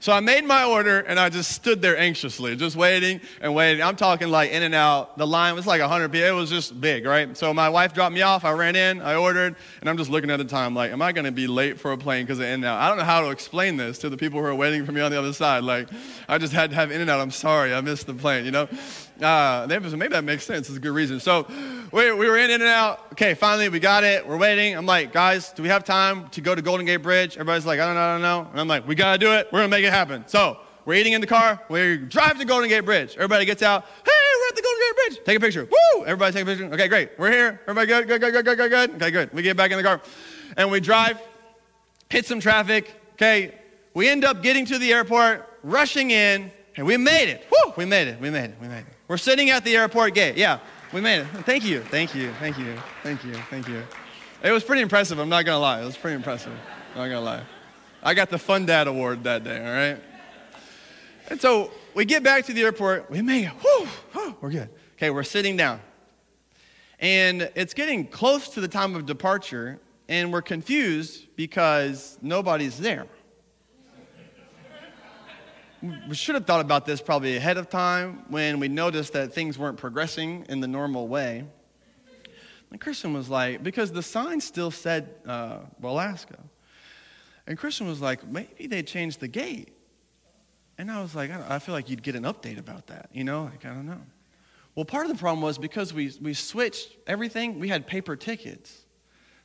So 0.00 0.12
I 0.12 0.20
made 0.20 0.44
my 0.44 0.62
order 0.62 1.00
and 1.00 1.18
I 1.18 1.28
just 1.28 1.50
stood 1.50 1.82
there 1.82 1.98
anxiously, 1.98 2.54
just 2.54 2.76
waiting 2.76 3.20
and 3.40 3.52
waiting. 3.52 3.82
I'm 3.82 3.96
talking 3.96 4.28
like 4.28 4.52
In-N-Out. 4.52 5.18
The 5.18 5.26
line 5.26 5.56
was 5.56 5.66
like 5.66 5.80
100 5.80 6.12
people. 6.12 6.28
It 6.28 6.30
was 6.30 6.50
just 6.50 6.80
big, 6.80 7.04
right? 7.04 7.36
So 7.36 7.52
my 7.52 7.68
wife 7.68 7.94
dropped 7.94 8.14
me 8.14 8.22
off. 8.22 8.44
I 8.44 8.52
ran 8.52 8.76
in, 8.76 9.02
I 9.02 9.16
ordered, 9.16 9.56
and 9.80 9.90
I'm 9.90 9.96
just 9.96 10.08
looking 10.08 10.30
at 10.30 10.36
the 10.36 10.44
time 10.44 10.72
like, 10.72 10.92
am 10.92 11.02
I 11.02 11.10
going 11.10 11.24
to 11.24 11.32
be 11.32 11.48
late 11.48 11.80
for 11.80 11.90
a 11.90 11.98
plane 11.98 12.24
because 12.24 12.38
of 12.38 12.44
In-N-Out? 12.44 12.80
I 12.80 12.88
don't 12.88 12.98
know 12.98 13.04
how 13.04 13.22
to 13.22 13.30
explain 13.30 13.76
this 13.76 13.98
to 13.98 14.08
the 14.08 14.16
people 14.16 14.38
who 14.38 14.46
are 14.46 14.54
waiting 14.54 14.86
for 14.86 14.92
me 14.92 15.00
on 15.00 15.10
the 15.10 15.18
other 15.18 15.32
side. 15.32 15.64
Like, 15.64 15.88
I 16.28 16.38
just 16.38 16.52
had 16.52 16.70
to 16.70 16.76
have 16.76 16.92
In-N-Out. 16.92 17.18
I'm 17.18 17.32
sorry, 17.32 17.74
I 17.74 17.80
missed 17.80 18.06
the 18.06 18.14
plane, 18.14 18.44
you 18.44 18.52
know? 18.52 18.68
Uh, 19.22 19.66
maybe 19.68 20.08
that 20.08 20.24
makes 20.24 20.44
sense. 20.44 20.68
It's 20.68 20.76
a 20.76 20.80
good 20.80 20.92
reason. 20.92 21.18
So 21.18 21.46
we, 21.92 22.12
we 22.12 22.28
were 22.28 22.38
in, 22.38 22.50
In-N-Out. 22.50 23.12
Okay, 23.12 23.34
finally 23.34 23.68
we 23.68 23.80
got 23.80 24.04
it. 24.04 24.26
We're 24.26 24.36
waiting. 24.36 24.76
I'm 24.76 24.86
like, 24.86 25.12
guys, 25.12 25.52
do 25.52 25.62
we 25.62 25.68
have 25.68 25.84
time 25.84 26.28
to 26.28 26.40
go 26.40 26.54
to 26.54 26.62
Golden 26.62 26.86
Gate 26.86 26.98
Bridge? 26.98 27.34
Everybody's 27.34 27.66
like, 27.66 27.80
I 27.80 27.86
don't 27.86 27.94
know, 27.94 28.00
I 28.00 28.12
don't 28.12 28.22
know. 28.22 28.50
And 28.50 28.60
I'm 28.60 28.68
like, 28.68 28.86
we 28.86 28.94
got 28.94 29.14
to 29.14 29.18
do 29.18 29.32
it. 29.32 29.48
We're 29.52 29.58
going 29.60 29.70
to 29.70 29.76
make 29.76 29.84
it 29.84 29.92
happen. 29.92 30.24
So 30.28 30.58
we're 30.84 30.94
eating 30.94 31.14
in 31.14 31.20
the 31.20 31.26
car. 31.26 31.60
We 31.68 31.96
drive 31.96 32.38
to 32.38 32.44
Golden 32.44 32.68
Gate 32.68 32.84
Bridge. 32.84 33.14
Everybody 33.16 33.44
gets 33.44 33.62
out. 33.62 33.84
Hey, 34.04 34.12
we're 34.40 34.48
at 34.48 34.56
the 34.56 34.62
Golden 34.62 34.80
Gate 34.80 34.96
Bridge. 34.96 35.24
Take 35.24 35.36
a 35.36 35.40
picture. 35.40 35.64
Woo! 35.64 36.04
Everybody 36.04 36.32
take 36.32 36.42
a 36.42 36.46
picture. 36.46 36.74
Okay, 36.74 36.88
great. 36.88 37.10
We're 37.18 37.32
here. 37.32 37.60
Everybody 37.66 37.86
good, 37.88 38.06
good, 38.06 38.20
good, 38.20 38.32
good, 38.32 38.44
good, 38.44 38.56
good, 38.56 38.70
good. 38.70 38.90
Okay, 39.02 39.10
good. 39.10 39.32
We 39.32 39.42
get 39.42 39.56
back 39.56 39.70
in 39.72 39.78
the 39.78 39.82
car. 39.82 40.00
And 40.56 40.70
we 40.70 40.80
drive, 40.80 41.20
hit 42.08 42.24
some 42.24 42.40
traffic. 42.40 42.94
Okay, 43.14 43.54
we 43.94 44.08
end 44.08 44.24
up 44.24 44.42
getting 44.44 44.64
to 44.66 44.78
the 44.78 44.92
airport, 44.92 45.58
rushing 45.64 46.12
in, 46.12 46.52
and 46.76 46.86
we 46.86 46.96
made 46.96 47.28
it. 47.28 47.44
Woo! 47.50 47.72
We 47.76 47.84
made 47.84 48.06
it. 48.06 48.20
We 48.20 48.30
made 48.30 48.50
it. 48.50 48.56
We 48.60 48.68
made 48.68 48.78
it. 48.78 48.97
We're 49.08 49.16
sitting 49.16 49.48
at 49.48 49.64
the 49.64 49.74
airport 49.74 50.12
gate. 50.12 50.36
Yeah, 50.36 50.58
we 50.92 51.00
made 51.00 51.20
it. 51.20 51.26
Thank 51.46 51.64
you. 51.64 51.80
Thank 51.80 52.14
you. 52.14 52.30
Thank 52.34 52.58
you. 52.58 52.76
Thank 53.02 53.24
you. 53.24 53.32
Thank 53.48 53.66
you. 53.66 53.82
It 54.42 54.52
was 54.52 54.62
pretty 54.62 54.82
impressive. 54.82 55.18
I'm 55.18 55.30
not 55.30 55.46
going 55.46 55.56
to 55.56 55.60
lie. 55.60 55.80
It 55.80 55.86
was 55.86 55.96
pretty 55.96 56.16
impressive. 56.16 56.52
I'm 56.94 57.08
not 57.08 57.14
to 57.14 57.20
lie. 57.20 57.42
I 58.02 58.12
got 58.12 58.28
the 58.28 58.38
Fun 58.38 58.66
Dad 58.66 58.86
Award 58.86 59.24
that 59.24 59.44
day, 59.44 59.58
all 59.58 59.72
right? 59.72 60.02
And 61.30 61.40
so 61.40 61.70
we 61.94 62.04
get 62.04 62.22
back 62.22 62.44
to 62.46 62.52
the 62.52 62.62
airport. 62.62 63.10
We 63.10 63.22
made 63.22 63.46
it. 63.46 63.52
Whew, 63.62 63.88
whew, 64.12 64.36
we're 64.42 64.50
good. 64.50 64.68
Okay, 64.96 65.08
we're 65.08 65.22
sitting 65.22 65.56
down. 65.56 65.80
And 67.00 67.50
it's 67.54 67.72
getting 67.72 68.06
close 68.06 68.50
to 68.50 68.60
the 68.60 68.68
time 68.68 68.94
of 68.94 69.06
departure, 69.06 69.80
and 70.08 70.30
we're 70.30 70.42
confused 70.42 71.34
because 71.34 72.18
nobody's 72.20 72.78
there 72.78 73.06
we 75.82 76.14
should 76.14 76.34
have 76.34 76.46
thought 76.46 76.60
about 76.60 76.86
this 76.86 77.00
probably 77.00 77.36
ahead 77.36 77.56
of 77.56 77.68
time 77.68 78.24
when 78.28 78.58
we 78.58 78.68
noticed 78.68 79.12
that 79.12 79.32
things 79.32 79.58
weren't 79.58 79.78
progressing 79.78 80.44
in 80.48 80.60
the 80.60 80.68
normal 80.68 81.06
way. 81.06 81.44
And 82.70 82.80
Christian 82.80 83.14
was 83.14 83.28
like, 83.28 83.62
because 83.62 83.92
the 83.92 84.02
sign 84.02 84.40
still 84.40 84.70
said 84.70 85.14
uh, 85.26 85.60
Alaska. 85.82 86.38
And 87.46 87.56
Christian 87.56 87.86
was 87.86 88.00
like, 88.00 88.26
maybe 88.26 88.66
they 88.66 88.82
changed 88.82 89.20
the 89.20 89.28
gate. 89.28 89.72
And 90.76 90.90
I 90.90 91.00
was 91.00 91.14
like, 91.14 91.30
I, 91.30 91.56
I, 91.56 91.58
feel 91.58 91.74
like 91.74 91.88
you'd 91.88 92.02
get 92.02 92.14
an 92.14 92.24
update 92.24 92.58
about 92.58 92.88
that, 92.88 93.08
you 93.12 93.24
know? 93.24 93.44
Like, 93.44 93.64
I 93.64 93.70
don't 93.70 93.86
know. 93.86 94.00
Well, 94.74 94.84
part 94.84 95.06
of 95.06 95.12
the 95.12 95.18
problem 95.18 95.42
was 95.42 95.58
because 95.58 95.94
we, 95.94 96.12
we 96.20 96.34
switched 96.34 96.94
everything, 97.06 97.58
we 97.58 97.68
had 97.68 97.86
paper 97.86 98.16
tickets. 98.16 98.84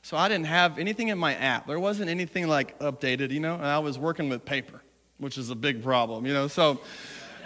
So 0.02 0.18
I 0.18 0.28
didn't 0.28 0.48
have 0.48 0.78
anything 0.78 1.08
in 1.08 1.18
my 1.18 1.34
app. 1.34 1.66
There 1.66 1.80
wasn't 1.80 2.10
anything 2.10 2.48
like 2.48 2.78
updated, 2.80 3.32
you 3.32 3.40
know? 3.40 3.56
And 3.56 3.66
I 3.66 3.80
was 3.80 3.98
working 3.98 4.28
with 4.28 4.44
paper 4.44 4.83
which 5.24 5.38
is 5.38 5.50
a 5.50 5.56
big 5.56 5.82
problem, 5.82 6.26
you 6.26 6.34
know. 6.34 6.48
So 6.48 6.80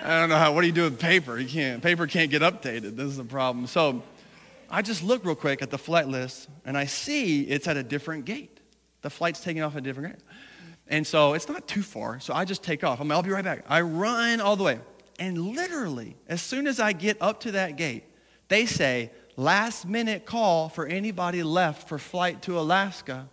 I 0.02 0.20
don't 0.20 0.30
know 0.30 0.38
how, 0.38 0.54
what 0.54 0.62
do 0.62 0.68
you 0.68 0.74
do 0.74 0.84
with 0.84 1.00
paper? 1.00 1.40
You 1.40 1.48
can't, 1.48 1.82
paper 1.82 2.08
can't 2.08 2.30
get 2.30 2.42
updated. 2.42 2.96
This 2.96 3.08
is 3.08 3.20
a 3.20 3.24
problem. 3.24 3.68
So 3.68 4.04
I 4.70 4.82
just 4.82 5.04
look 5.04 5.24
real 5.24 5.36
quick 5.36 5.62
at 5.62 5.70
the 5.70 5.78
flight 5.78 6.08
list 6.08 6.50
and 6.66 6.78
I 6.78 6.86
see 6.86 7.44
it's 7.44 7.68
at 7.68 7.78
a 7.78 7.84
different 7.84 8.26
gate. 8.26 8.60
The 9.02 9.10
flight's 9.10 9.40
taking 9.40 9.62
off 9.62 9.74
at 9.74 9.80
a 9.80 9.82
different 9.82 10.16
gate. 10.16 10.24
And 10.88 11.06
so 11.06 11.34
it's 11.34 11.48
not 11.48 11.68
too 11.68 11.82
far. 11.82 12.20
So 12.20 12.34
I 12.34 12.46
just 12.46 12.64
take 12.64 12.84
off. 12.84 13.00
I'm, 13.00 13.12
I'll 13.12 13.24
be 13.24 13.30
right 13.30 13.44
back. 13.44 13.66
I 13.68 13.82
run 13.82 14.42
all 14.42 14.56
the 14.56 14.64
way. 14.64 14.80
And 15.20 15.56
literally, 15.56 16.16
as 16.28 16.42
soon 16.42 16.68
as 16.68 16.80
I 16.80 16.94
get 16.94 17.18
up 17.22 17.42
to 17.42 17.52
that 17.54 17.76
gate, 17.76 18.04
they 18.50 18.66
say, 18.66 19.12
last 19.36 19.86
minute 19.86 20.26
call 20.26 20.70
for 20.70 20.86
anybody 20.86 21.44
left 21.44 21.88
for 21.88 21.98
flight 21.98 22.42
to 22.44 22.60
Alaska 22.60 23.30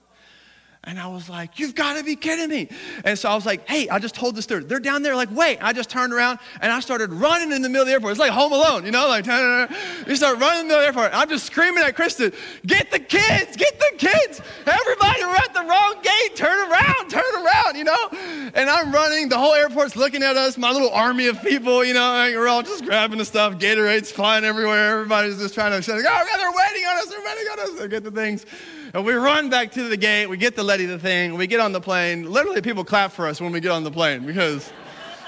and 0.87 0.99
I 0.99 1.07
was 1.07 1.29
like, 1.29 1.59
you've 1.59 1.75
got 1.75 1.97
to 1.97 2.05
be 2.05 2.16
kidding 2.16 2.49
me. 2.49 2.68
And 3.05 3.18
so 3.18 3.29
I 3.29 3.35
was 3.35 3.47
like, 3.47 3.68
hey, 3.68 3.88
I 3.88 3.99
just 3.99 4.14
told 4.14 4.37
the 4.37 4.42
steward. 4.42 4.68
They're 4.68 4.81
down 4.81 5.03
there, 5.03 5.16
like, 5.16 5.31
wait. 5.31 5.59
I 5.61 5.73
just 5.73 5.90
turned 5.90 6.12
around 6.12 6.38
and 6.61 6.70
I 6.73 6.81
started 6.81 7.12
running 7.12 7.53
in 7.53 7.62
the 7.62 7.68
middle 7.68 7.83
of 7.83 7.88
the 7.88 7.92
airport. 7.92 8.12
It's 8.12 8.20
like 8.20 8.33
home 8.33 8.53
alone, 8.53 8.85
you 8.85 8.90
know, 8.90 9.09
like, 9.09 9.27
you 10.07 10.16
start 10.16 10.38
running 10.38 10.61
in 10.62 10.68
the 10.68 10.75
middle 10.75 10.88
of 10.88 10.94
the 10.94 11.01
airport. 11.01 11.11
I'm 11.14 11.29
just 11.29 11.47
screaming 11.47 11.83
at 11.83 11.97
Kristen, 11.97 12.33
get 12.66 12.90
the 12.90 12.99
kids, 12.99 13.57
get 13.57 13.79
the 13.79 13.92
kids. 13.97 14.40
Everybody, 14.66 15.25
we're 15.25 15.37
at 15.37 15.55
the 15.55 15.64
wrong 15.64 15.94
gate. 16.03 16.37
Turn 16.37 16.70
around, 16.70 17.11
turn 17.11 17.44
around, 17.44 17.77
you 17.77 17.85
know? 17.85 18.09
And 18.55 18.68
I'm 18.68 18.92
running. 18.92 19.29
The 19.29 19.38
whole 19.38 19.55
airport's 19.55 19.97
looking 19.97 20.23
at 20.23 20.37
us, 20.37 20.59
my 20.59 20.70
little 20.70 20.90
army 20.90 21.27
of 21.27 21.40
people, 21.42 21.85
you 21.85 21.94
know, 21.94 22.12
like, 22.12 22.35
we're 22.35 22.49
all 22.49 22.62
just 22.62 22.85
grabbing 22.85 23.18
the 23.18 23.25
stuff. 23.25 23.55
Gatorade's 23.55 24.11
flying 24.11 24.44
everywhere. 24.44 24.92
Everybody's 24.92 25.38
just 25.38 25.55
trying 25.55 25.70
to 25.70 25.92
oh, 25.92 26.37
they're 26.38 26.53
waiting 26.53 26.87
on 26.87 26.97
us, 26.99 27.07
they're 27.07 27.25
waiting 27.25 27.47
on 27.53 27.61
us. 27.61 27.81
They 27.81 27.88
get 27.88 28.05
the 28.05 28.11
things. 28.11 28.47
And 28.95 29.05
we 29.05 29.13
run 29.15 29.51
back 29.51 29.73
to 29.73 29.89
the 29.89 29.97
gate. 29.97 30.29
We 30.29 30.37
get 30.37 30.55
the 30.55 30.63
Letty 30.63 30.87
the 30.87 31.01
thing. 31.01 31.35
We 31.35 31.49
get 31.49 31.59
on 31.59 31.73
the 31.73 31.81
plane. 31.81 32.31
Literally, 32.31 32.63
people 32.63 32.85
clap 32.85 33.11
for 33.11 33.27
us 33.27 33.41
when 33.41 33.51
we 33.51 33.59
get 33.59 33.73
on 33.73 33.83
the 33.83 33.91
plane 33.91 34.25
because 34.25 34.73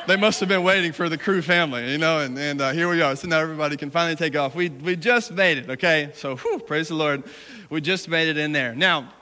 they 0.06 0.14
must 0.14 0.38
have 0.38 0.48
been 0.48 0.62
waiting 0.62 0.92
for 0.92 1.08
the 1.08 1.18
Crew 1.18 1.42
family, 1.42 1.90
you 1.90 1.98
know. 1.98 2.20
And, 2.20 2.38
and 2.38 2.60
uh, 2.60 2.70
here 2.70 2.88
we 2.88 3.02
are. 3.02 3.16
So 3.16 3.26
now 3.26 3.40
everybody 3.40 3.76
can 3.76 3.90
finally 3.90 4.14
take 4.14 4.36
off. 4.36 4.54
We, 4.54 4.68
we 4.68 4.94
just 4.94 5.32
made 5.32 5.58
it, 5.58 5.68
okay? 5.68 6.12
So, 6.14 6.36
whew, 6.36 6.60
praise 6.60 6.86
the 6.86 6.94
Lord. 6.94 7.24
We 7.68 7.80
just 7.80 8.08
made 8.08 8.28
it 8.28 8.36
in 8.36 8.52
there. 8.52 8.72
Now, 8.72 9.12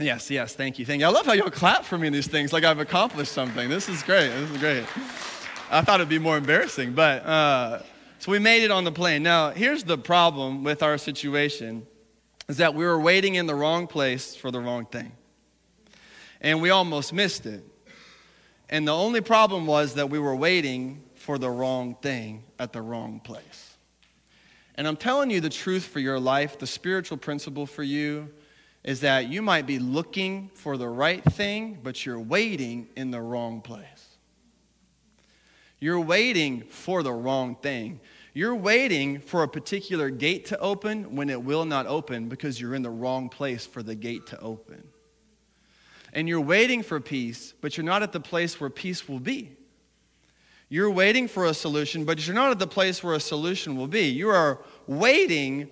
yes, 0.00 0.30
yes, 0.30 0.54
thank 0.54 0.78
you. 0.78 0.86
Thank 0.86 1.00
you. 1.00 1.06
I 1.06 1.10
love 1.10 1.26
how 1.26 1.34
y'all 1.34 1.50
clap 1.50 1.84
for 1.84 1.98
me 1.98 2.06
in 2.06 2.14
these 2.14 2.26
things 2.26 2.54
like 2.54 2.64
I've 2.64 2.80
accomplished 2.80 3.32
something. 3.32 3.68
This 3.68 3.90
is 3.90 4.02
great. 4.02 4.28
This 4.28 4.50
is 4.50 4.56
great. 4.56 4.84
I 5.70 5.82
thought 5.82 6.00
it'd 6.00 6.08
be 6.08 6.18
more 6.18 6.38
embarrassing, 6.38 6.94
but 6.94 7.22
uh, 7.26 7.82
so 8.18 8.32
we 8.32 8.38
made 8.38 8.62
it 8.62 8.70
on 8.70 8.84
the 8.84 8.92
plane. 8.92 9.22
Now, 9.22 9.50
here's 9.50 9.84
the 9.84 9.98
problem 9.98 10.64
with 10.64 10.82
our 10.82 10.96
situation 10.96 11.86
is 12.48 12.58
that 12.58 12.74
we 12.74 12.84
were 12.84 13.00
waiting 13.00 13.36
in 13.36 13.46
the 13.46 13.54
wrong 13.54 13.86
place 13.86 14.34
for 14.36 14.50
the 14.50 14.60
wrong 14.60 14.86
thing. 14.86 15.12
And 16.40 16.60
we 16.60 16.70
almost 16.70 17.12
missed 17.12 17.46
it. 17.46 17.64
And 18.68 18.86
the 18.86 18.94
only 18.94 19.20
problem 19.20 19.66
was 19.66 19.94
that 19.94 20.10
we 20.10 20.18
were 20.18 20.36
waiting 20.36 21.02
for 21.14 21.38
the 21.38 21.50
wrong 21.50 21.96
thing 22.02 22.44
at 22.58 22.72
the 22.72 22.82
wrong 22.82 23.20
place. 23.20 23.76
And 24.74 24.88
I'm 24.88 24.96
telling 24.96 25.30
you 25.30 25.40
the 25.40 25.50
truth 25.50 25.84
for 25.84 26.00
your 26.00 26.18
life, 26.18 26.58
the 26.58 26.66
spiritual 26.66 27.16
principle 27.16 27.66
for 27.66 27.82
you 27.82 28.30
is 28.82 29.00
that 29.00 29.28
you 29.28 29.40
might 29.40 29.66
be 29.66 29.78
looking 29.78 30.50
for 30.54 30.76
the 30.76 30.88
right 30.88 31.24
thing, 31.24 31.78
but 31.82 32.04
you're 32.04 32.20
waiting 32.20 32.88
in 32.96 33.10
the 33.10 33.20
wrong 33.20 33.62
place. 33.62 33.84
You're 35.80 36.00
waiting 36.00 36.62
for 36.62 37.02
the 37.02 37.12
wrong 37.12 37.56
thing. 37.56 38.00
You're 38.36 38.56
waiting 38.56 39.20
for 39.20 39.44
a 39.44 39.48
particular 39.48 40.10
gate 40.10 40.46
to 40.46 40.58
open 40.58 41.14
when 41.14 41.30
it 41.30 41.40
will 41.40 41.64
not 41.64 41.86
open 41.86 42.28
because 42.28 42.60
you're 42.60 42.74
in 42.74 42.82
the 42.82 42.90
wrong 42.90 43.28
place 43.28 43.64
for 43.64 43.80
the 43.80 43.94
gate 43.94 44.26
to 44.28 44.40
open. 44.40 44.88
And 46.12 46.28
you're 46.28 46.40
waiting 46.40 46.82
for 46.82 46.98
peace, 46.98 47.54
but 47.60 47.76
you're 47.76 47.84
not 47.84 48.02
at 48.02 48.10
the 48.10 48.20
place 48.20 48.60
where 48.60 48.70
peace 48.70 49.08
will 49.08 49.20
be. 49.20 49.52
You're 50.68 50.90
waiting 50.90 51.28
for 51.28 51.46
a 51.46 51.54
solution, 51.54 52.04
but 52.04 52.26
you're 52.26 52.34
not 52.34 52.50
at 52.50 52.58
the 52.58 52.66
place 52.66 53.04
where 53.04 53.14
a 53.14 53.20
solution 53.20 53.76
will 53.76 53.86
be. 53.86 54.06
You 54.06 54.30
are 54.30 54.58
waiting 54.88 55.68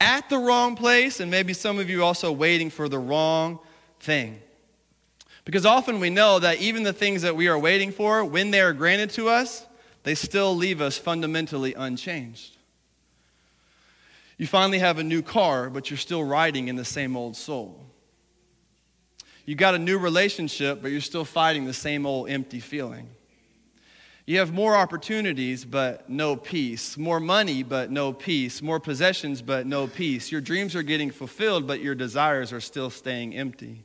at 0.00 0.30
the 0.30 0.38
wrong 0.38 0.76
place, 0.76 1.20
and 1.20 1.30
maybe 1.30 1.52
some 1.52 1.78
of 1.78 1.90
you 1.90 2.02
also 2.02 2.32
waiting 2.32 2.70
for 2.70 2.88
the 2.88 2.98
wrong 2.98 3.58
thing. 4.00 4.40
Because 5.44 5.66
often 5.66 6.00
we 6.00 6.08
know 6.08 6.38
that 6.38 6.58
even 6.58 6.84
the 6.84 6.92
things 6.92 7.20
that 7.22 7.36
we 7.36 7.48
are 7.48 7.58
waiting 7.58 7.90
for, 7.92 8.24
when 8.24 8.50
they 8.50 8.62
are 8.62 8.72
granted 8.72 9.10
to 9.10 9.28
us, 9.28 9.66
they 10.08 10.14
still 10.14 10.56
leave 10.56 10.80
us 10.80 10.96
fundamentally 10.96 11.74
unchanged. 11.74 12.56
You 14.38 14.46
finally 14.46 14.78
have 14.78 14.96
a 14.96 15.04
new 15.04 15.20
car, 15.20 15.68
but 15.68 15.90
you're 15.90 15.98
still 15.98 16.24
riding 16.24 16.68
in 16.68 16.76
the 16.76 16.84
same 16.86 17.14
old 17.14 17.36
soul. 17.36 17.84
You 19.44 19.54
got 19.54 19.74
a 19.74 19.78
new 19.78 19.98
relationship, 19.98 20.80
but 20.80 20.92
you're 20.92 21.02
still 21.02 21.26
fighting 21.26 21.66
the 21.66 21.74
same 21.74 22.06
old 22.06 22.30
empty 22.30 22.58
feeling. 22.58 23.10
You 24.24 24.38
have 24.38 24.50
more 24.50 24.74
opportunities, 24.74 25.66
but 25.66 26.08
no 26.08 26.36
peace. 26.36 26.96
More 26.96 27.20
money, 27.20 27.62
but 27.62 27.90
no 27.90 28.14
peace. 28.14 28.62
More 28.62 28.80
possessions, 28.80 29.42
but 29.42 29.66
no 29.66 29.86
peace. 29.86 30.32
Your 30.32 30.40
dreams 30.40 30.74
are 30.74 30.82
getting 30.82 31.10
fulfilled, 31.10 31.66
but 31.66 31.82
your 31.82 31.94
desires 31.94 32.50
are 32.50 32.62
still 32.62 32.88
staying 32.88 33.36
empty. 33.36 33.84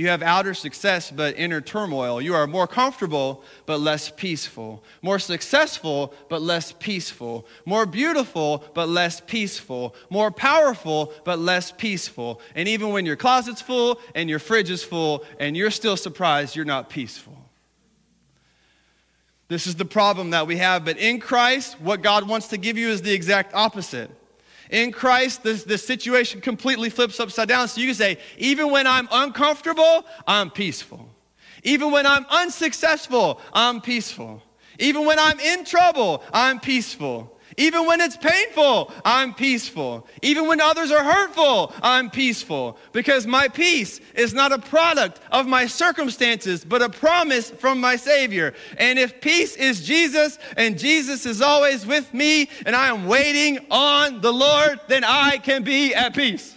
You 0.00 0.08
have 0.08 0.22
outer 0.22 0.54
success, 0.54 1.10
but 1.10 1.36
inner 1.36 1.60
turmoil. 1.60 2.22
You 2.22 2.34
are 2.34 2.46
more 2.46 2.66
comfortable, 2.66 3.44
but 3.66 3.80
less 3.80 4.10
peaceful. 4.10 4.82
More 5.02 5.18
successful, 5.18 6.14
but 6.30 6.40
less 6.40 6.72
peaceful. 6.72 7.46
More 7.66 7.84
beautiful, 7.84 8.64
but 8.72 8.88
less 8.88 9.20
peaceful. 9.20 9.94
More 10.08 10.30
powerful, 10.30 11.12
but 11.24 11.38
less 11.38 11.70
peaceful. 11.70 12.40
And 12.54 12.66
even 12.66 12.94
when 12.94 13.04
your 13.04 13.16
closet's 13.16 13.60
full 13.60 14.00
and 14.14 14.30
your 14.30 14.38
fridge 14.38 14.70
is 14.70 14.82
full, 14.82 15.22
and 15.38 15.54
you're 15.54 15.70
still 15.70 15.98
surprised 15.98 16.56
you're 16.56 16.64
not 16.64 16.88
peaceful. 16.88 17.36
This 19.48 19.66
is 19.66 19.74
the 19.74 19.84
problem 19.84 20.30
that 20.30 20.46
we 20.46 20.56
have. 20.56 20.82
But 20.82 20.96
in 20.96 21.20
Christ, 21.20 21.78
what 21.78 22.00
God 22.00 22.26
wants 22.26 22.48
to 22.48 22.56
give 22.56 22.78
you 22.78 22.88
is 22.88 23.02
the 23.02 23.12
exact 23.12 23.52
opposite. 23.52 24.10
In 24.70 24.92
Christ, 24.92 25.42
this, 25.42 25.64
this 25.64 25.84
situation 25.84 26.40
completely 26.40 26.90
flips 26.90 27.18
upside 27.18 27.48
down. 27.48 27.66
So 27.68 27.80
you 27.80 27.88
can 27.88 27.96
say, 27.96 28.18
even 28.38 28.70
when 28.70 28.86
I'm 28.86 29.08
uncomfortable, 29.10 30.06
I'm 30.26 30.50
peaceful. 30.50 31.08
Even 31.64 31.90
when 31.90 32.06
I'm 32.06 32.24
unsuccessful, 32.30 33.40
I'm 33.52 33.80
peaceful. 33.80 34.42
Even 34.78 35.04
when 35.04 35.18
I'm 35.18 35.38
in 35.40 35.64
trouble, 35.64 36.22
I'm 36.32 36.60
peaceful. 36.60 37.36
Even 37.60 37.84
when 37.84 38.00
it's 38.00 38.16
painful, 38.16 38.90
I'm 39.04 39.34
peaceful. 39.34 40.06
Even 40.22 40.46
when 40.46 40.62
others 40.62 40.90
are 40.90 41.04
hurtful, 41.04 41.74
I'm 41.82 42.08
peaceful. 42.08 42.78
Because 42.92 43.26
my 43.26 43.48
peace 43.48 44.00
is 44.14 44.32
not 44.32 44.50
a 44.50 44.58
product 44.58 45.20
of 45.30 45.46
my 45.46 45.66
circumstances, 45.66 46.64
but 46.64 46.80
a 46.80 46.88
promise 46.88 47.50
from 47.50 47.78
my 47.78 47.96
Savior. 47.96 48.54
And 48.78 48.98
if 48.98 49.20
peace 49.20 49.56
is 49.56 49.86
Jesus 49.86 50.38
and 50.56 50.78
Jesus 50.78 51.26
is 51.26 51.42
always 51.42 51.84
with 51.84 52.14
me 52.14 52.48
and 52.64 52.74
I 52.74 52.88
am 52.88 53.06
waiting 53.06 53.58
on 53.70 54.22
the 54.22 54.32
Lord, 54.32 54.80
then 54.88 55.04
I 55.04 55.36
can 55.36 55.62
be 55.62 55.94
at 55.94 56.14
peace. 56.14 56.56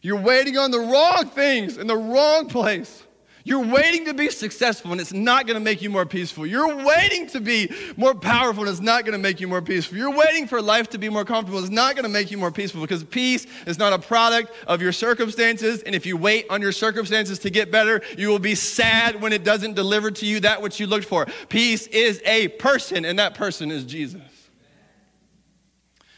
You're 0.00 0.20
waiting 0.20 0.58
on 0.58 0.70
the 0.70 0.78
wrong 0.78 1.26
things 1.26 1.76
in 1.76 1.88
the 1.88 1.96
wrong 1.96 2.46
place. 2.46 3.03
You're 3.46 3.66
waiting 3.66 4.06
to 4.06 4.14
be 4.14 4.30
successful 4.30 4.92
and 4.92 4.98
it's 4.98 5.12
not 5.12 5.46
going 5.46 5.58
to 5.58 5.62
make 5.62 5.82
you 5.82 5.90
more 5.90 6.06
peaceful. 6.06 6.46
You're 6.46 6.82
waiting 6.82 7.26
to 7.28 7.42
be 7.42 7.70
more 7.94 8.14
powerful 8.14 8.62
and 8.62 8.70
it's 8.70 8.80
not 8.80 9.04
going 9.04 9.12
to 9.12 9.18
make 9.18 9.38
you 9.38 9.46
more 9.46 9.60
peaceful. 9.60 9.98
You're 9.98 10.16
waiting 10.16 10.48
for 10.48 10.62
life 10.62 10.88
to 10.90 10.98
be 10.98 11.10
more 11.10 11.26
comfortable. 11.26 11.60
It's 11.60 11.68
not 11.68 11.94
going 11.94 12.04
to 12.04 12.08
make 12.08 12.30
you 12.30 12.38
more 12.38 12.50
peaceful 12.50 12.80
because 12.80 13.04
peace 13.04 13.46
is 13.66 13.78
not 13.78 13.92
a 13.92 13.98
product 13.98 14.50
of 14.66 14.80
your 14.80 14.92
circumstances. 14.92 15.82
And 15.82 15.94
if 15.94 16.06
you 16.06 16.16
wait 16.16 16.46
on 16.48 16.62
your 16.62 16.72
circumstances 16.72 17.38
to 17.40 17.50
get 17.50 17.70
better, 17.70 18.00
you 18.16 18.28
will 18.28 18.38
be 18.38 18.54
sad 18.54 19.20
when 19.20 19.34
it 19.34 19.44
doesn't 19.44 19.74
deliver 19.74 20.10
to 20.10 20.24
you 20.24 20.40
that 20.40 20.62
which 20.62 20.80
you 20.80 20.86
looked 20.86 21.06
for. 21.06 21.26
Peace 21.50 21.86
is 21.88 22.22
a 22.24 22.48
person 22.48 23.04
and 23.04 23.18
that 23.18 23.34
person 23.34 23.70
is 23.70 23.84
Jesus. 23.84 24.22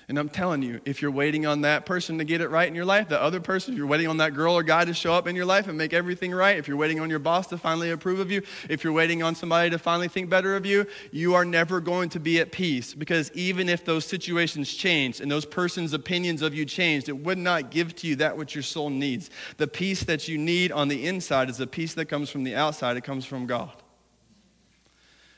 And 0.09 0.19
I'm 0.19 0.29
telling 0.29 0.63
you, 0.63 0.81
if 0.85 1.03
you're 1.03 1.11
waiting 1.11 1.47
on 1.47 1.63
that 1.63 1.85
person 1.85 2.19
to 2.19 2.25
get 2.25 2.41
it 2.41 2.49
right 2.49 2.69
in 2.69 2.77
your 2.77 2.85
life, 2.85 3.09
the 3.09 3.21
other 3.21 3.41
person, 3.41 3.75
if 3.75 3.79
you're 3.79 3.89
waiting 3.89 4.07
on 4.07 4.19
that 4.19 4.35
girl 4.35 4.55
or 4.55 4.63
guy 4.63 4.85
to 4.85 4.95
show 4.95 5.13
up 5.13 5.27
in 5.27 5.35
your 5.35 5.45
life 5.45 5.67
and 5.67 5.77
make 5.77 5.93
everything 5.93 6.33
right, 6.33 6.57
if 6.57 6.69
you're 6.69 6.77
waiting 6.77 7.01
on 7.01 7.11
your 7.11 7.19
boss 7.19 7.49
to 7.49 7.59
finally 7.59 7.91
approve 7.91 8.21
of 8.21 8.31
you, 8.31 8.43
if 8.71 8.85
you're 8.85 8.93
waiting 8.93 9.25
on 9.25 9.35
somebody 9.35 9.69
to 9.69 9.81
finally 9.81 10.07
think 10.07 10.31
better 10.31 10.55
of 10.55 10.65
you, 10.65 10.87
you 11.11 11.35
are 11.35 11.45
never 11.45 11.81
going 11.81 12.09
to 12.11 12.21
be 12.21 12.39
at 12.39 12.53
peace. 12.53 12.95
Because 12.95 13.33
even 13.33 13.69
if 13.69 13.85
those 13.85 14.05
situations 14.05 14.73
change 14.73 15.21
and 15.21 15.29
those 15.29 15.45
person's 15.45 15.93
opinions 15.93 16.41
of 16.41 16.55
you 16.55 16.65
changed, 16.65 17.09
it 17.09 17.19
would 17.19 17.39
not 17.39 17.73
give 17.73 17.97
to 17.97 18.07
you 18.07 18.15
that 18.17 18.37
which 18.37 18.55
your 18.55 18.63
soul 18.63 18.91
needs. 18.91 19.29
The 19.57 19.67
peace 19.67 20.05
that 20.05 20.29
you 20.29 20.39
need 20.39 20.71
on 20.71 20.87
the 20.87 21.05
inside 21.05 21.51
is 21.51 21.57
the 21.57 21.67
peace 21.67 21.95
that 21.95 22.07
comes 22.07 22.31
from 22.31 22.45
the 22.45 22.55
outside, 22.55 22.97
it 22.97 23.03
comes 23.03 23.25
from 23.25 23.47
God. 23.47 23.73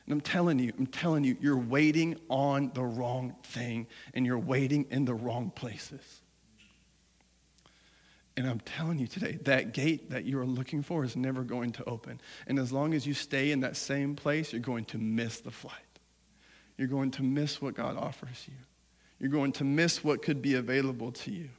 And 0.09 0.15
I'm 0.15 0.21
telling 0.23 0.59
you, 0.59 0.73
I'm 0.79 0.87
telling 0.87 1.23
you, 1.23 1.37
you're 1.39 1.59
waiting 1.59 2.17
on 2.31 2.71
the 2.73 2.83
wrong 2.83 3.37
thing 3.43 3.87
and 4.15 4.25
you're 4.25 4.39
waiting 4.39 4.87
in 4.89 5.05
the 5.05 5.13
wrong 5.13 5.53
places. 5.55 6.23
And 8.35 8.49
I'm 8.49 8.61
telling 8.61 8.99
you 8.99 9.07
today, 9.07 9.39
that 9.43 9.75
gate 9.75 10.09
that 10.09 10.25
you 10.25 10.39
are 10.39 10.47
looking 10.47 10.83
for 10.83 11.05
is 11.05 11.15
never 11.15 11.43
going 11.43 11.73
to 11.73 11.85
open. 11.85 12.23
And 12.47 12.59
as 12.59 12.73
long 12.73 12.95
as 12.95 13.07
you 13.07 13.13
stay 13.13 13.51
in 13.51 13.61
that 13.61 13.77
same 13.77 14.17
place, 14.17 14.51
you're 14.51 14.63
going 14.63 14.87
to 14.87 14.97
miss 14.97 15.41
the 15.41 15.51
flight. 15.51 15.75
You're 16.79 16.89
going 16.89 17.11
to 17.11 17.23
miss 17.23 17.61
what 17.61 17.75
God 17.75 17.99
offers 17.99 18.47
you. 18.49 18.55
You're 19.21 19.31
going 19.31 19.53
to 19.53 19.65
miss 19.65 20.03
what 20.03 20.23
could 20.23 20.41
be 20.41 20.55
available 20.55 21.13
to 21.13 21.31
you. 21.31 21.51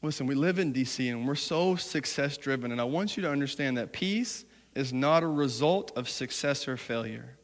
Listen, 0.00 0.28
we 0.28 0.36
live 0.36 0.60
in 0.60 0.72
DC 0.72 1.10
and 1.10 1.26
we're 1.26 1.34
so 1.34 1.74
success 1.74 2.36
driven. 2.36 2.70
And 2.70 2.80
I 2.80 2.84
want 2.84 3.16
you 3.16 3.24
to 3.24 3.30
understand 3.32 3.78
that 3.78 3.92
peace 3.92 4.44
is 4.74 4.92
not 4.92 5.22
a 5.22 5.28
result 5.28 5.92
of 5.96 6.08
success 6.08 6.66
or 6.66 6.76
failure. 6.76 7.36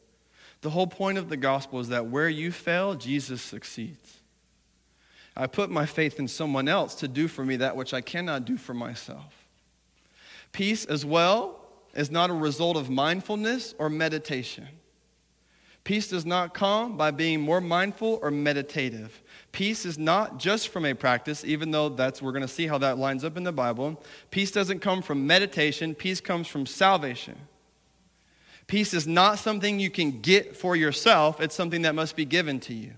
The 0.61 0.69
whole 0.69 0.87
point 0.87 1.17
of 1.17 1.29
the 1.29 1.37
gospel 1.37 1.79
is 1.79 1.89
that 1.89 2.07
where 2.07 2.29
you 2.29 2.51
fail, 2.51 2.95
Jesus 2.95 3.41
succeeds. 3.41 4.19
I 5.35 5.47
put 5.47 5.69
my 5.69 5.85
faith 5.85 6.19
in 6.19 6.27
someone 6.27 6.67
else 6.67 6.95
to 6.95 7.07
do 7.07 7.27
for 7.27 7.43
me 7.43 7.55
that 7.57 7.75
which 7.75 7.93
I 7.93 8.01
cannot 8.01 8.45
do 8.45 8.57
for 8.57 8.73
myself. 8.73 9.33
Peace, 10.51 10.85
as 10.85 11.05
well, 11.05 11.65
is 11.93 12.11
not 12.11 12.29
a 12.29 12.33
result 12.33 12.77
of 12.77 12.89
mindfulness 12.89 13.73
or 13.77 13.89
meditation. 13.89 14.67
Peace 15.83 16.09
does 16.09 16.25
not 16.25 16.53
come 16.53 16.95
by 16.95 17.11
being 17.11 17.41
more 17.41 17.61
mindful 17.61 18.19
or 18.21 18.29
meditative. 18.29 19.21
Peace 19.51 19.85
is 19.85 19.97
not 19.97 20.37
just 20.37 20.69
from 20.69 20.85
a 20.85 20.93
practice, 20.93 21.43
even 21.43 21.71
though 21.71 21.89
that's 21.89 22.21
we're 22.21 22.31
going 22.31 22.41
to 22.41 22.47
see 22.47 22.67
how 22.67 22.77
that 22.77 22.97
lines 22.97 23.25
up 23.25 23.35
in 23.35 23.43
the 23.43 23.51
Bible. 23.51 24.01
Peace 24.29 24.51
doesn't 24.51 24.79
come 24.79 25.01
from 25.01 25.27
meditation, 25.27 25.93
peace 25.93 26.21
comes 26.21 26.47
from 26.47 26.65
salvation. 26.65 27.37
Peace 28.67 28.93
is 28.93 29.05
not 29.05 29.37
something 29.37 29.79
you 29.79 29.89
can 29.89 30.21
get 30.21 30.55
for 30.55 30.75
yourself, 30.75 31.41
it's 31.41 31.55
something 31.55 31.81
that 31.81 31.95
must 31.95 32.15
be 32.15 32.23
given 32.23 32.59
to 32.61 32.73
you. 32.73 32.93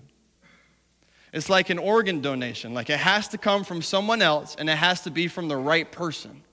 It's 1.32 1.48
like 1.48 1.68
an 1.68 1.78
organ 1.78 2.20
donation. 2.20 2.74
Like 2.74 2.88
it 2.88 3.00
has 3.00 3.26
to 3.28 3.38
come 3.38 3.64
from 3.64 3.82
someone 3.82 4.22
else 4.22 4.54
and 4.56 4.70
it 4.70 4.76
has 4.76 5.00
to 5.00 5.10
be 5.10 5.26
from 5.26 5.48
the 5.48 5.56
right 5.56 5.90
person. 5.90 6.44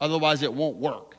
Otherwise, 0.00 0.42
it 0.42 0.52
won't 0.52 0.76
work. 0.76 1.13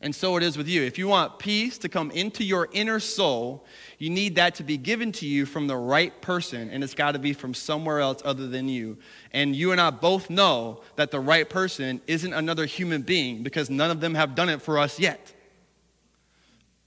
And 0.00 0.14
so 0.14 0.36
it 0.36 0.42
is 0.42 0.58
with 0.58 0.68
you. 0.68 0.82
If 0.82 0.98
you 0.98 1.08
want 1.08 1.38
peace 1.38 1.78
to 1.78 1.88
come 1.88 2.10
into 2.10 2.44
your 2.44 2.68
inner 2.72 3.00
soul, 3.00 3.64
you 3.98 4.10
need 4.10 4.34
that 4.34 4.56
to 4.56 4.62
be 4.62 4.76
given 4.76 5.10
to 5.12 5.26
you 5.26 5.46
from 5.46 5.66
the 5.66 5.76
right 5.76 6.20
person, 6.20 6.68
and 6.68 6.84
it's 6.84 6.92
got 6.92 7.12
to 7.12 7.18
be 7.18 7.32
from 7.32 7.54
somewhere 7.54 8.00
else 8.00 8.20
other 8.24 8.46
than 8.46 8.68
you. 8.68 8.98
And 9.32 9.56
you 9.56 9.72
and 9.72 9.80
I 9.80 9.90
both 9.90 10.28
know 10.28 10.82
that 10.96 11.10
the 11.10 11.20
right 11.20 11.48
person 11.48 12.02
isn't 12.06 12.32
another 12.32 12.66
human 12.66 13.02
being 13.02 13.42
because 13.42 13.70
none 13.70 13.90
of 13.90 14.00
them 14.00 14.14
have 14.14 14.34
done 14.34 14.50
it 14.50 14.60
for 14.60 14.78
us 14.78 15.00
yet. 15.00 15.32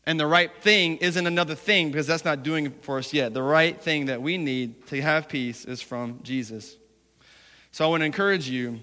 And 0.06 0.20
the 0.20 0.28
right 0.28 0.52
thing 0.62 0.98
isn't 0.98 1.28
another 1.28 1.56
thing 1.56 1.92
because 1.92 2.08
that's 2.08 2.26
not 2.26 2.44
doing 2.44 2.68
it 2.68 2.84
for 2.84 3.00
us 3.00 3.12
yet. 3.12 3.34
The 3.34 3.44
right 3.44 3.80
thing 3.80 4.06
that 4.06 4.22
we 4.22 4.38
need 4.38 4.88
to 4.88 5.02
have 5.02 5.28
peace 5.28 5.66
is 5.66 5.82
from 5.82 6.20
Jesus. 6.24 6.78
So 7.72 7.86
I 7.86 7.90
want 7.90 8.02
to 8.02 8.06
encourage 8.06 8.50
you 8.50 8.80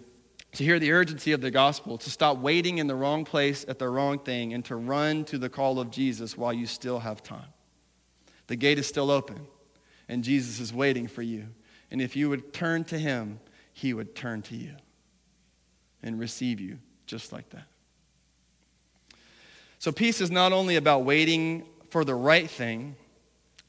to 0.57 0.65
hear 0.65 0.79
the 0.79 0.91
urgency 0.91 1.33
of 1.33 1.43
the 1.43 1.51
gospel, 1.51 1.99
to 1.99 2.11
stop 2.11 2.39
waiting 2.39 2.79
in 2.79 2.87
the 2.87 2.95
wrong 2.95 3.27
place 3.27 3.67
at 3.69 3.79
the 3.79 3.89
wrong 3.89 4.19
thing, 4.19 4.55
and 4.55 4.65
to 4.65 4.75
run 4.75 5.23
to 5.27 5.37
the 5.37 5.51
call 5.51 5.79
of 5.79 5.91
Jesus 5.91 6.37
while 6.37 6.53
you 6.53 6.67
still 6.67 6.99
have 6.99 7.23
time. 7.23 7.49
The 8.47 8.57
gate 8.57 8.79
is 8.79 8.87
still 8.87 9.11
open, 9.11 9.47
and 10.09 10.25
Jesus 10.25 10.59
is 10.59 10.73
waiting 10.73 11.09
for 11.09 11.21
you. 11.21 11.49
And 11.91 12.01
if 12.01 12.17
you 12.17 12.31
would 12.31 12.55
turn 12.55 12.85
to 12.85 12.99
him, 12.99 13.39
he 13.75 13.93
would 13.93 14.15
turn 14.15 14.41
to 14.43 14.57
you 14.57 14.73
and 16.03 16.19
receive 16.19 16.59
you 16.59 16.79
just 17.05 17.35
like 17.35 17.51
that. 17.51 17.67
So, 19.79 19.93
peace 19.93 20.23
is 20.23 20.31
not 20.31 20.55
only 20.55 20.77
about 20.77 21.05
waiting 21.05 21.67
for 21.91 22.03
the 22.03 22.15
right 22.15 22.49
thing. 22.49 22.97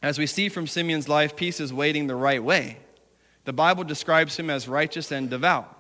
As 0.02 0.18
we 0.18 0.26
see 0.26 0.48
from 0.48 0.68
Simeon's 0.68 1.10
life, 1.10 1.36
peace 1.36 1.60
is 1.60 1.74
waiting 1.74 2.08
the 2.08 2.16
right 2.16 2.42
way. 2.42 2.78
The 3.44 3.52
Bible 3.52 3.84
describes 3.84 4.38
him 4.38 4.50
as 4.50 4.70
righteous 4.70 5.12
and 5.12 5.30
devout. 5.30 5.77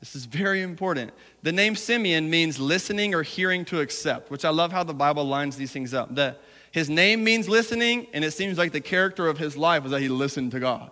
This 0.00 0.14
is 0.14 0.26
very 0.26 0.62
important. 0.62 1.12
The 1.42 1.52
name 1.52 1.74
Simeon 1.74 2.30
means 2.30 2.60
listening 2.60 3.14
or 3.14 3.22
hearing 3.22 3.64
to 3.66 3.80
accept, 3.80 4.30
which 4.30 4.44
I 4.44 4.50
love 4.50 4.70
how 4.70 4.84
the 4.84 4.94
Bible 4.94 5.24
lines 5.24 5.56
these 5.56 5.72
things 5.72 5.92
up. 5.92 6.14
The 6.14 6.36
His 6.70 6.88
name 6.88 7.24
means 7.24 7.48
listening, 7.48 8.06
and 8.12 8.24
it 8.24 8.30
seems 8.30 8.58
like 8.58 8.72
the 8.72 8.80
character 8.80 9.26
of 9.26 9.38
his 9.38 9.56
life 9.56 9.82
was 9.82 9.92
that 9.92 10.00
he 10.00 10.08
listened 10.08 10.52
to 10.52 10.60
God. 10.60 10.90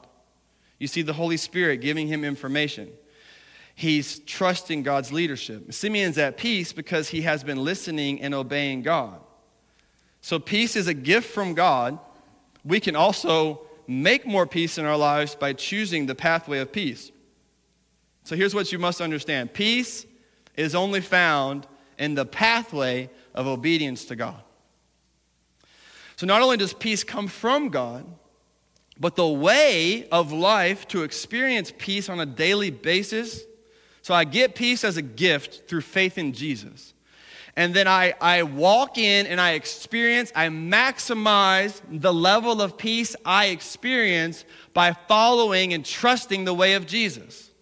You 0.78 0.88
see 0.88 1.02
the 1.02 1.12
Holy 1.12 1.36
Spirit 1.36 1.80
giving 1.80 2.09
him 2.09 2.24
information. 2.24 2.90
He's 3.74 4.20
trusting 4.20 4.82
God's 4.82 5.12
leadership. 5.12 5.72
Simeon's 5.72 6.18
at 6.18 6.36
peace 6.36 6.72
because 6.72 7.09
he 7.09 7.22
has 7.22 7.44
been 7.44 7.62
listening 7.62 8.22
and 8.22 8.34
obeying 8.34 8.82
God. 8.82 9.20
So, 10.20 10.38
peace 10.38 10.74
is 10.74 10.88
a 10.88 10.94
gift 10.94 11.30
from 11.30 11.54
God. 11.54 11.98
We 12.64 12.80
can 12.80 12.96
also 12.96 13.61
make 13.86 14.26
more 14.26 14.46
peace 14.46 14.78
in 14.78 14.84
our 14.84 14.96
lives 14.96 15.36
by 15.36 15.52
choosing 15.52 16.07
the 16.07 16.14
pathway 16.14 16.59
of 16.59 16.72
peace. 16.72 17.12
So, 18.26 18.34
here's 18.34 18.56
what 18.56 18.72
you 18.72 18.80
must 18.80 19.00
understand 19.00 19.54
peace 19.54 20.04
is 20.56 20.74
only 20.74 21.00
found 21.00 21.64
in 21.96 22.16
the 22.16 22.26
pathway 22.26 23.08
of 23.36 23.46
obedience 23.46 24.04
to 24.06 24.16
God. 24.16 24.42
So, 26.16 26.26
not 26.26 26.42
only 26.42 26.56
does 26.56 26.72
peace 26.72 27.04
come 27.04 27.28
from 27.28 27.68
God, 27.68 28.04
but 28.98 29.14
the 29.14 29.28
way 29.28 30.08
of 30.10 30.32
life 30.32 30.88
to 30.88 31.04
experience 31.04 31.72
peace 31.78 32.08
on 32.08 32.18
a 32.18 32.26
daily 32.26 32.70
basis. 32.70 33.42
So, 34.02 34.12
I 34.12 34.24
get 34.24 34.56
peace 34.56 34.82
as 34.82 34.96
a 34.96 35.02
gift 35.02 35.68
through 35.68 35.82
faith 35.82 36.18
in 36.18 36.32
Jesus. 36.32 36.94
And 37.54 37.72
then 37.74 37.86
I, 37.86 38.12
I 38.20 38.42
walk 38.42 38.98
in 38.98 39.28
and 39.28 39.40
I 39.40 39.52
experience, 39.52 40.32
I 40.34 40.48
maximize 40.48 41.80
the 41.88 42.12
level 42.12 42.60
of 42.60 42.76
peace 42.76 43.14
I 43.24 43.46
experience 43.46 44.44
by 44.74 44.94
following 45.06 45.72
and 45.72 45.84
trusting 45.84 46.44
the 46.44 46.54
way 46.54 46.72
of 46.72 46.88
Jesus. 46.88 47.52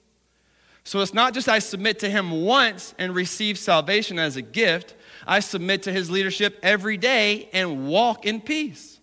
So 0.84 1.00
it's 1.00 1.14
not 1.14 1.32
just 1.32 1.48
I 1.48 1.58
submit 1.58 1.98
to 2.00 2.10
him 2.10 2.42
once 2.42 2.94
and 2.98 3.14
receive 3.14 3.58
salvation 3.58 4.18
as 4.18 4.36
a 4.36 4.42
gift, 4.42 4.94
I 5.26 5.40
submit 5.40 5.82
to 5.84 5.92
his 5.92 6.10
leadership 6.10 6.58
every 6.62 6.98
day 6.98 7.48
and 7.54 7.88
walk 7.88 8.26
in 8.26 8.40
peace. 8.42 9.00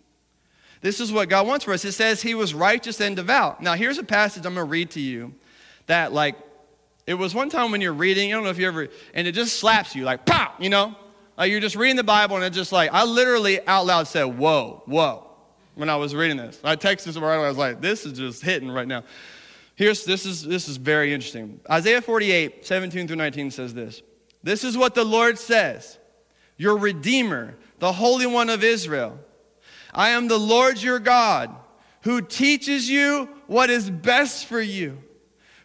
This 0.82 1.00
is 1.00 1.12
what 1.12 1.30
God 1.30 1.48
wants 1.48 1.66
for 1.66 1.74
us. 1.74 1.84
It 1.84 1.92
says 1.94 2.22
he 2.22 2.36
was 2.36 2.54
righteous 2.54 3.02
and 3.02 3.16
devout. 3.16 3.62
Now, 3.62 3.74
here's 3.74 3.98
a 3.98 4.04
passage 4.04 4.46
I'm 4.46 4.54
going 4.54 4.66
to 4.66 4.70
read 4.70 4.92
to 4.92 5.00
you 5.00 5.34
that, 5.88 6.14
like, 6.14 6.36
it 7.08 7.16
was 7.16 7.34
one 7.34 7.50
time 7.50 7.72
when 7.72 7.82
you're 7.82 7.94
reading, 7.94 8.32
I 8.32 8.36
don't 8.36 8.44
know 8.44 8.52
if 8.52 8.60
you 8.60 8.68
ever, 8.68 8.88
and 9.14 9.28
it 9.28 9.34
just 9.34 9.60
slaps 9.60 9.96
you, 9.96 10.04
like, 10.04 10.26
pop, 10.26 10.62
you 10.62 10.70
know? 10.70 10.96
Like, 11.38 11.52
you're 11.52 11.60
just 11.60 11.76
reading 11.76 11.96
the 11.96 12.04
Bible, 12.04 12.36
and 12.36 12.46
it's 12.46 12.56
just 12.56 12.72
like, 12.72 12.92
I 12.94 13.04
literally 13.06 13.66
out 13.68 13.86
loud 13.86 14.08
said, 14.08 14.26
whoa, 14.26 14.84
whoa, 14.86 15.28
when 15.76 15.90
I 15.90 15.96
was 15.96 16.14
reading 16.14 16.38
this. 16.38 16.60
I 16.64 16.76
texted 16.76 17.20
right 17.20 17.44
I 17.44 17.48
was 17.48 17.58
like, 17.58 17.82
this 17.82 18.06
is 18.06 18.14
just 18.14 18.44
hitting 18.44 18.70
right 18.70 18.88
now. 18.88 19.04
Here's, 19.82 20.06
this 20.06 20.28
is, 20.28 20.44
this 20.44 20.68
is 20.68 20.78
very 20.78 21.12
interesting. 21.12 21.60
Isaiah 21.68 22.04
48, 22.04 22.64
17 22.64 23.08
through 23.08 23.16
19 23.16 23.50
says 23.50 23.74
this. 23.74 24.04
This 24.44 24.64
is 24.64 24.78
what 24.78 24.94
the 24.94 25.04
Lord 25.04 25.40
says 25.40 25.98
your 26.56 26.78
Redeemer, 26.78 27.56
the 27.80 27.92
Holy 27.92 28.28
One 28.28 28.52
of 28.52 28.64
Israel. 28.64 29.18
I 29.92 30.10
am 30.10 30.28
the 30.28 30.38
Lord 30.38 30.80
your 30.80 31.00
God 31.00 31.50
who 32.04 32.22
teaches 32.22 32.92
you 32.92 33.28
what 33.48 33.72
is 33.72 33.90
best 33.90 34.46
for 34.46 34.62
you, 34.62 35.02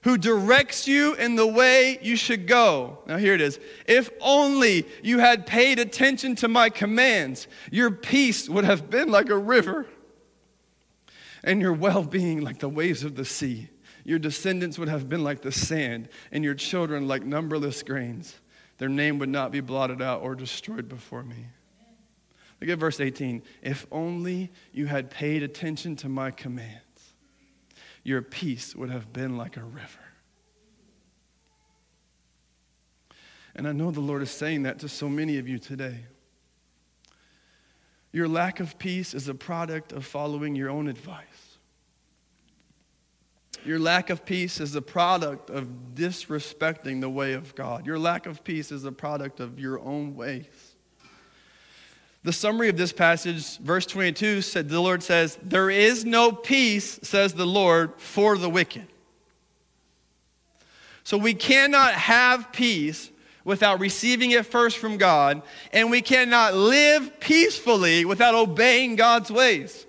who 0.04 0.16
directs 0.16 0.88
you 0.88 1.12
in 1.16 1.36
the 1.36 1.46
way 1.46 1.98
you 2.00 2.16
should 2.16 2.46
go. 2.46 3.00
Now, 3.06 3.18
here 3.18 3.34
it 3.34 3.42
is. 3.42 3.60
If 3.86 4.08
only 4.22 4.86
you 5.02 5.18
had 5.18 5.44
paid 5.44 5.78
attention 5.78 6.36
to 6.36 6.48
my 6.48 6.70
commands, 6.70 7.48
your 7.70 7.90
peace 7.90 8.48
would 8.48 8.64
have 8.64 8.88
been 8.88 9.10
like 9.10 9.28
a 9.28 9.36
river, 9.36 9.86
and 11.44 11.60
your 11.60 11.74
well 11.74 12.02
being 12.02 12.40
like 12.40 12.60
the 12.60 12.68
waves 12.70 13.04
of 13.04 13.14
the 13.14 13.26
sea. 13.26 13.68
Your 14.06 14.18
descendants 14.18 14.78
would 14.78 14.88
have 14.88 15.08
been 15.08 15.22
like 15.22 15.42
the 15.42 15.52
sand, 15.52 16.08
and 16.32 16.42
your 16.42 16.54
children 16.54 17.06
like 17.06 17.24
numberless 17.24 17.82
grains 17.82 18.40
their 18.78 18.88
name 18.88 19.18
would 19.18 19.28
not 19.28 19.52
be 19.52 19.60
blotted 19.60 20.02
out 20.02 20.22
or 20.22 20.34
destroyed 20.34 20.88
before 20.88 21.22
me. 21.22 21.46
Look 22.60 22.70
at 22.70 22.78
verse 22.78 23.00
18. 23.00 23.42
If 23.62 23.86
only 23.90 24.50
you 24.72 24.86
had 24.86 25.10
paid 25.10 25.42
attention 25.42 25.96
to 25.96 26.08
my 26.08 26.30
commands, 26.30 27.14
your 28.02 28.22
peace 28.22 28.74
would 28.76 28.90
have 28.90 29.12
been 29.12 29.36
like 29.36 29.56
a 29.56 29.64
river. 29.64 30.00
And 33.54 33.66
I 33.66 33.72
know 33.72 33.90
the 33.90 34.00
Lord 34.00 34.22
is 34.22 34.30
saying 34.30 34.64
that 34.64 34.80
to 34.80 34.88
so 34.88 35.08
many 35.08 35.38
of 35.38 35.48
you 35.48 35.58
today. 35.58 36.00
Your 38.12 38.28
lack 38.28 38.60
of 38.60 38.78
peace 38.78 39.14
is 39.14 39.28
a 39.28 39.34
product 39.34 39.92
of 39.92 40.04
following 40.04 40.54
your 40.54 40.70
own 40.70 40.88
advice. 40.88 41.45
Your 43.66 43.80
lack 43.80 44.10
of 44.10 44.24
peace 44.24 44.60
is 44.60 44.76
a 44.76 44.82
product 44.82 45.50
of 45.50 45.68
disrespecting 45.94 47.00
the 47.00 47.10
way 47.10 47.32
of 47.32 47.54
God. 47.56 47.84
Your 47.84 47.98
lack 47.98 48.26
of 48.26 48.44
peace 48.44 48.70
is 48.70 48.84
a 48.84 48.92
product 48.92 49.40
of 49.40 49.58
your 49.58 49.80
own 49.80 50.14
ways. 50.14 50.46
The 52.22 52.32
summary 52.32 52.68
of 52.68 52.76
this 52.76 52.92
passage, 52.92 53.58
verse 53.58 53.84
22, 53.86 54.42
said 54.42 54.68
the 54.68 54.80
Lord 54.80 55.02
says, 55.02 55.36
There 55.42 55.68
is 55.68 56.04
no 56.04 56.30
peace, 56.30 57.00
says 57.02 57.34
the 57.34 57.46
Lord, 57.46 57.92
for 57.98 58.38
the 58.38 58.48
wicked. 58.48 58.86
So 61.02 61.18
we 61.18 61.34
cannot 61.34 61.94
have 61.94 62.52
peace 62.52 63.10
without 63.42 63.80
receiving 63.80 64.32
it 64.32 64.46
first 64.46 64.78
from 64.78 64.96
God, 64.96 65.42
and 65.72 65.90
we 65.90 66.02
cannot 66.02 66.54
live 66.54 67.18
peacefully 67.18 68.04
without 68.04 68.34
obeying 68.34 68.94
God's 68.96 69.30
ways. 69.30 69.86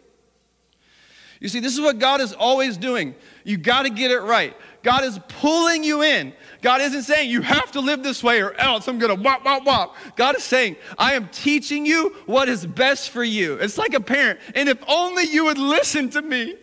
You 1.40 1.50
see, 1.50 1.60
this 1.60 1.74
is 1.74 1.82
what 1.82 2.00
God 2.00 2.20
is 2.20 2.34
always 2.34 2.78
doing. 2.78 3.14
You 3.44 3.58
got 3.58 3.84
to 3.84 3.90
get 3.90 4.12
it 4.12 4.22
right. 4.22 4.56
God 4.82 5.04
is 5.04 5.20
pulling 5.28 5.84
you 5.84 6.02
in. 6.02 6.34
God 6.62 6.82
isn't 6.82 7.04
saying 7.04 7.30
you 7.30 7.42
have 7.42 7.72
to 7.74 7.80
live 7.80 8.04
this 8.04 8.24
way 8.24 8.42
or 8.42 8.54
else 8.54 8.88
I'm 8.88 8.98
going 8.98 9.16
to 9.16 9.22
wop, 9.22 9.46
wop, 9.46 9.66
wop. 9.66 9.96
God 10.16 10.36
is 10.36 10.44
saying, 10.44 10.78
I 10.98 11.14
am 11.14 11.30
teaching 11.30 11.86
you 11.86 12.16
what 12.26 12.50
is 12.50 12.66
best 12.66 13.12
for 13.12 13.24
you. 13.24 13.56
It's 13.56 13.78
like 13.78 13.94
a 13.94 14.00
parent. 14.00 14.40
And 14.56 14.68
if 14.68 14.78
only 14.88 15.26
you 15.26 15.46
would 15.46 15.58
listen 15.58 16.10
to 16.12 16.22
me. 16.22 16.56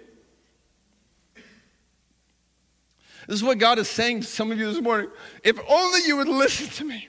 This 3.27 3.37
is 3.37 3.45
what 3.45 3.59
God 3.59 3.79
is 3.79 3.89
saying 3.89 4.20
to 4.20 4.27
some 4.27 4.51
of 4.51 4.59
you 4.59 4.72
this 4.72 4.83
morning. 4.83 5.09
If 5.43 5.59
only 5.68 6.01
you 6.07 6.16
would 6.16 6.29
listen 6.29 6.68
to 6.68 6.85
me. 6.85 7.09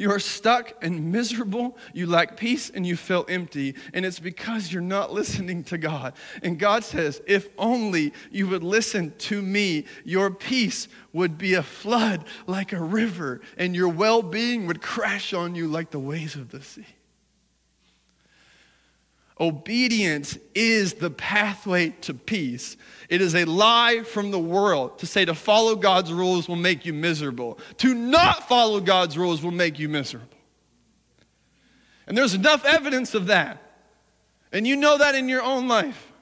You 0.00 0.10
are 0.12 0.18
stuck 0.18 0.72
and 0.82 1.12
miserable, 1.12 1.76
you 1.92 2.06
lack 2.06 2.38
peace, 2.38 2.70
and 2.70 2.86
you 2.86 2.96
feel 2.96 3.26
empty. 3.28 3.74
And 3.92 4.06
it's 4.06 4.18
because 4.18 4.72
you're 4.72 4.80
not 4.80 5.12
listening 5.12 5.62
to 5.64 5.76
God. 5.76 6.14
And 6.42 6.58
God 6.58 6.84
says, 6.84 7.20
if 7.26 7.50
only 7.58 8.14
you 8.30 8.48
would 8.48 8.64
listen 8.64 9.12
to 9.18 9.42
me, 9.42 9.84
your 10.06 10.30
peace 10.30 10.88
would 11.12 11.36
be 11.36 11.52
a 11.52 11.62
flood 11.62 12.24
like 12.46 12.72
a 12.72 12.80
river, 12.80 13.42
and 13.58 13.76
your 13.76 13.90
well 13.90 14.22
being 14.22 14.66
would 14.68 14.80
crash 14.80 15.34
on 15.34 15.54
you 15.54 15.68
like 15.68 15.90
the 15.90 15.98
waves 15.98 16.34
of 16.34 16.48
the 16.48 16.62
sea. 16.62 16.86
Obedience 19.40 20.36
is 20.54 20.94
the 20.94 21.08
pathway 21.08 21.90
to 22.02 22.12
peace. 22.12 22.76
It 23.08 23.22
is 23.22 23.34
a 23.34 23.46
lie 23.46 24.02
from 24.02 24.30
the 24.30 24.38
world 24.38 24.98
to 24.98 25.06
say 25.06 25.24
to 25.24 25.34
follow 25.34 25.76
God's 25.76 26.12
rules 26.12 26.46
will 26.46 26.56
make 26.56 26.84
you 26.84 26.92
miserable. 26.92 27.58
To 27.78 27.94
not 27.94 28.48
follow 28.48 28.80
God's 28.80 29.16
rules 29.16 29.42
will 29.42 29.50
make 29.50 29.78
you 29.78 29.88
miserable. 29.88 30.28
And 32.06 32.18
there's 32.18 32.34
enough 32.34 32.66
evidence 32.66 33.14
of 33.14 33.28
that. 33.28 33.62
And 34.52 34.66
you 34.66 34.76
know 34.76 34.98
that 34.98 35.14
in 35.14 35.28
your 35.28 35.42
own 35.42 35.68
life. 35.68 36.12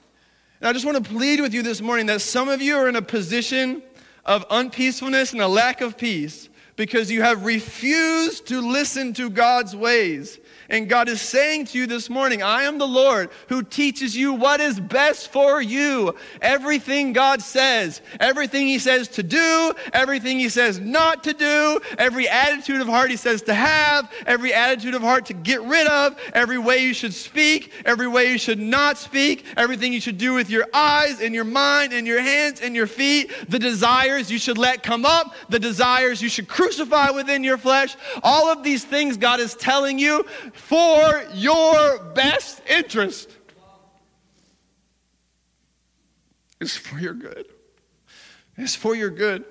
And 0.61 0.69
I 0.69 0.73
just 0.73 0.85
want 0.85 1.03
to 1.03 1.11
plead 1.11 1.41
with 1.41 1.53
you 1.53 1.63
this 1.63 1.81
morning 1.81 2.07
that 2.07 2.21
some 2.21 2.49
of 2.49 2.63
you 2.63 2.77
are 2.77 2.89
in 2.89 2.95
a 2.95 3.03
position 3.03 3.83
of 4.25 4.45
unpeacefulness 4.51 5.33
and 5.33 5.41
a 5.41 5.49
lack 5.49 5.81
of 5.81 5.99
peace 5.99 6.49
because 6.77 7.11
you 7.11 7.23
have 7.23 7.45
refused 7.45 8.47
to 8.47 8.61
listen 8.61 9.13
to 9.15 9.29
God's 9.29 9.75
ways. 9.75 10.39
And 10.71 10.89
God 10.89 11.09
is 11.09 11.23
saying 11.23 11.67
to 11.67 11.79
you 11.79 11.87
this 11.87 12.11
morning, 12.11 12.43
I 12.43 12.65
am 12.65 12.77
the 12.77 12.87
Lord 12.87 13.31
who 13.49 13.63
teaches 13.63 14.15
you 14.15 14.35
what 14.35 14.61
is 14.61 14.79
best 14.79 15.33
for 15.33 15.63
you. 15.63 16.15
Everything 16.43 17.15
God 17.15 17.41
says, 17.41 18.03
everything 18.21 18.67
He 18.67 18.79
says 18.79 19.09
to 19.09 19.23
do, 19.23 19.73
everything 19.95 20.39
He 20.39 20.51
says 20.51 20.79
not 20.79 21.25
to 21.25 21.33
do, 21.33 21.81
every 21.97 22.29
attitude 22.29 22.83
of 22.83 22.87
heart 22.87 23.11
He 23.11 23.17
says 23.17 23.41
to 23.43 23.55
have, 23.55 24.13
every 24.27 24.53
attitude 24.53 24.95
of 24.95 25.01
heart 25.01 25.27
to 25.27 25.35
get 25.35 25.63
rid 25.63 25.87
of, 25.87 26.19
every 26.35 26.59
way 26.59 26.85
you 26.85 26.93
should 26.93 27.15
speak, 27.15 27.73
every 27.87 28.07
way 28.07 28.31
you 28.31 28.39
should 28.39 28.61
not 28.61 28.99
speak, 28.99 29.47
everything 29.57 29.95
you 29.95 30.01
should 30.01 30.19
do 30.19 30.35
with 30.35 30.51
your 30.51 30.67
eyes 30.75 31.23
and 31.23 31.35
your 31.35 31.45
mind 31.45 31.95
and 31.95 32.07
your 32.07 32.21
hands 32.21 32.61
and 32.61 32.77
your 32.77 32.87
feet, 32.87 33.33
the 33.49 33.59
desires 33.59 34.31
you 34.31 34.39
should 34.39 34.59
let 34.59 34.83
come 34.83 35.07
up, 35.07 35.35
the 35.49 35.59
desires 35.59 36.21
you 36.21 36.29
should 36.29 36.47
crucify 36.47 37.11
within 37.11 37.43
your 37.43 37.57
flesh. 37.57 37.97
All 38.23 38.49
of 38.49 38.63
these 38.63 38.85
things 38.85 39.17
God 39.17 39.41
is 39.41 39.55
telling 39.55 39.99
you 39.99 40.27
for 40.55 41.25
your 41.35 41.99
best 42.15 42.63
interest. 42.69 43.31
It's 46.61 46.77
for 46.77 46.99
your 46.99 47.15
good. 47.15 47.47
It's 48.57 48.75
for 48.75 48.95
your 48.95 49.11
good. 49.11 49.45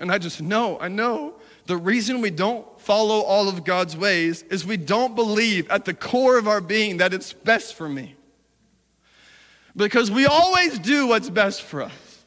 And 0.00 0.12
I 0.12 0.18
just 0.18 0.40
know, 0.40 0.78
I 0.78 0.88
know 0.88 1.34
the 1.66 1.76
reason 1.76 2.20
we 2.20 2.30
don't 2.30 2.66
follow 2.80 3.20
all 3.20 3.48
of 3.48 3.64
God's 3.64 3.96
ways 3.96 4.42
is 4.44 4.64
we 4.64 4.76
don't 4.76 5.14
believe 5.16 5.68
at 5.70 5.84
the 5.84 5.94
core 5.94 6.38
of 6.38 6.46
our 6.46 6.60
being 6.60 6.98
that 6.98 7.12
it's 7.12 7.32
best 7.32 7.74
for 7.74 7.88
me. 7.88 8.14
Because 9.76 10.10
we 10.10 10.26
always 10.26 10.78
do 10.78 11.08
what's 11.08 11.28
best 11.28 11.62
for 11.62 11.82
us. 11.82 12.24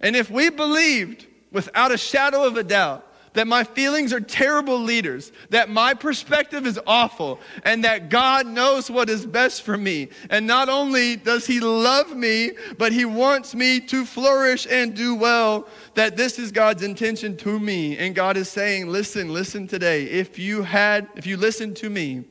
And 0.00 0.16
if 0.16 0.30
we 0.30 0.50
believed 0.50 1.26
without 1.52 1.92
a 1.92 1.98
shadow 1.98 2.44
of 2.44 2.56
a 2.56 2.64
doubt 2.64 3.06
that 3.34 3.46
my 3.46 3.64
feelings 3.64 4.12
are 4.12 4.20
terrible 4.20 4.78
leaders, 4.78 5.32
that 5.50 5.70
my 5.70 5.94
perspective 5.94 6.66
is 6.66 6.78
awful, 6.86 7.40
and 7.64 7.84
that 7.84 8.08
God 8.08 8.46
knows 8.46 8.90
what 8.90 9.08
is 9.08 9.24
best 9.24 9.62
for 9.62 9.76
me. 9.76 10.08
And 10.30 10.46
not 10.46 10.68
only 10.68 11.16
does 11.16 11.46
He 11.46 11.60
love 11.60 12.14
me, 12.14 12.52
but 12.78 12.92
He 12.92 13.04
wants 13.04 13.54
me 13.54 13.80
to 13.80 14.04
flourish 14.04 14.66
and 14.70 14.94
do 14.94 15.14
well, 15.14 15.66
that 15.94 16.16
this 16.16 16.38
is 16.38 16.52
God's 16.52 16.82
intention 16.82 17.36
to 17.38 17.58
me. 17.58 17.96
And 17.96 18.14
God 18.14 18.36
is 18.36 18.48
saying, 18.48 18.88
listen, 18.88 19.32
listen 19.32 19.66
today. 19.66 20.04
If 20.04 20.38
you 20.38 20.62
had, 20.62 21.08
if 21.16 21.26
you 21.26 21.36
listen 21.36 21.74
to 21.74 21.90
me, 21.90 22.24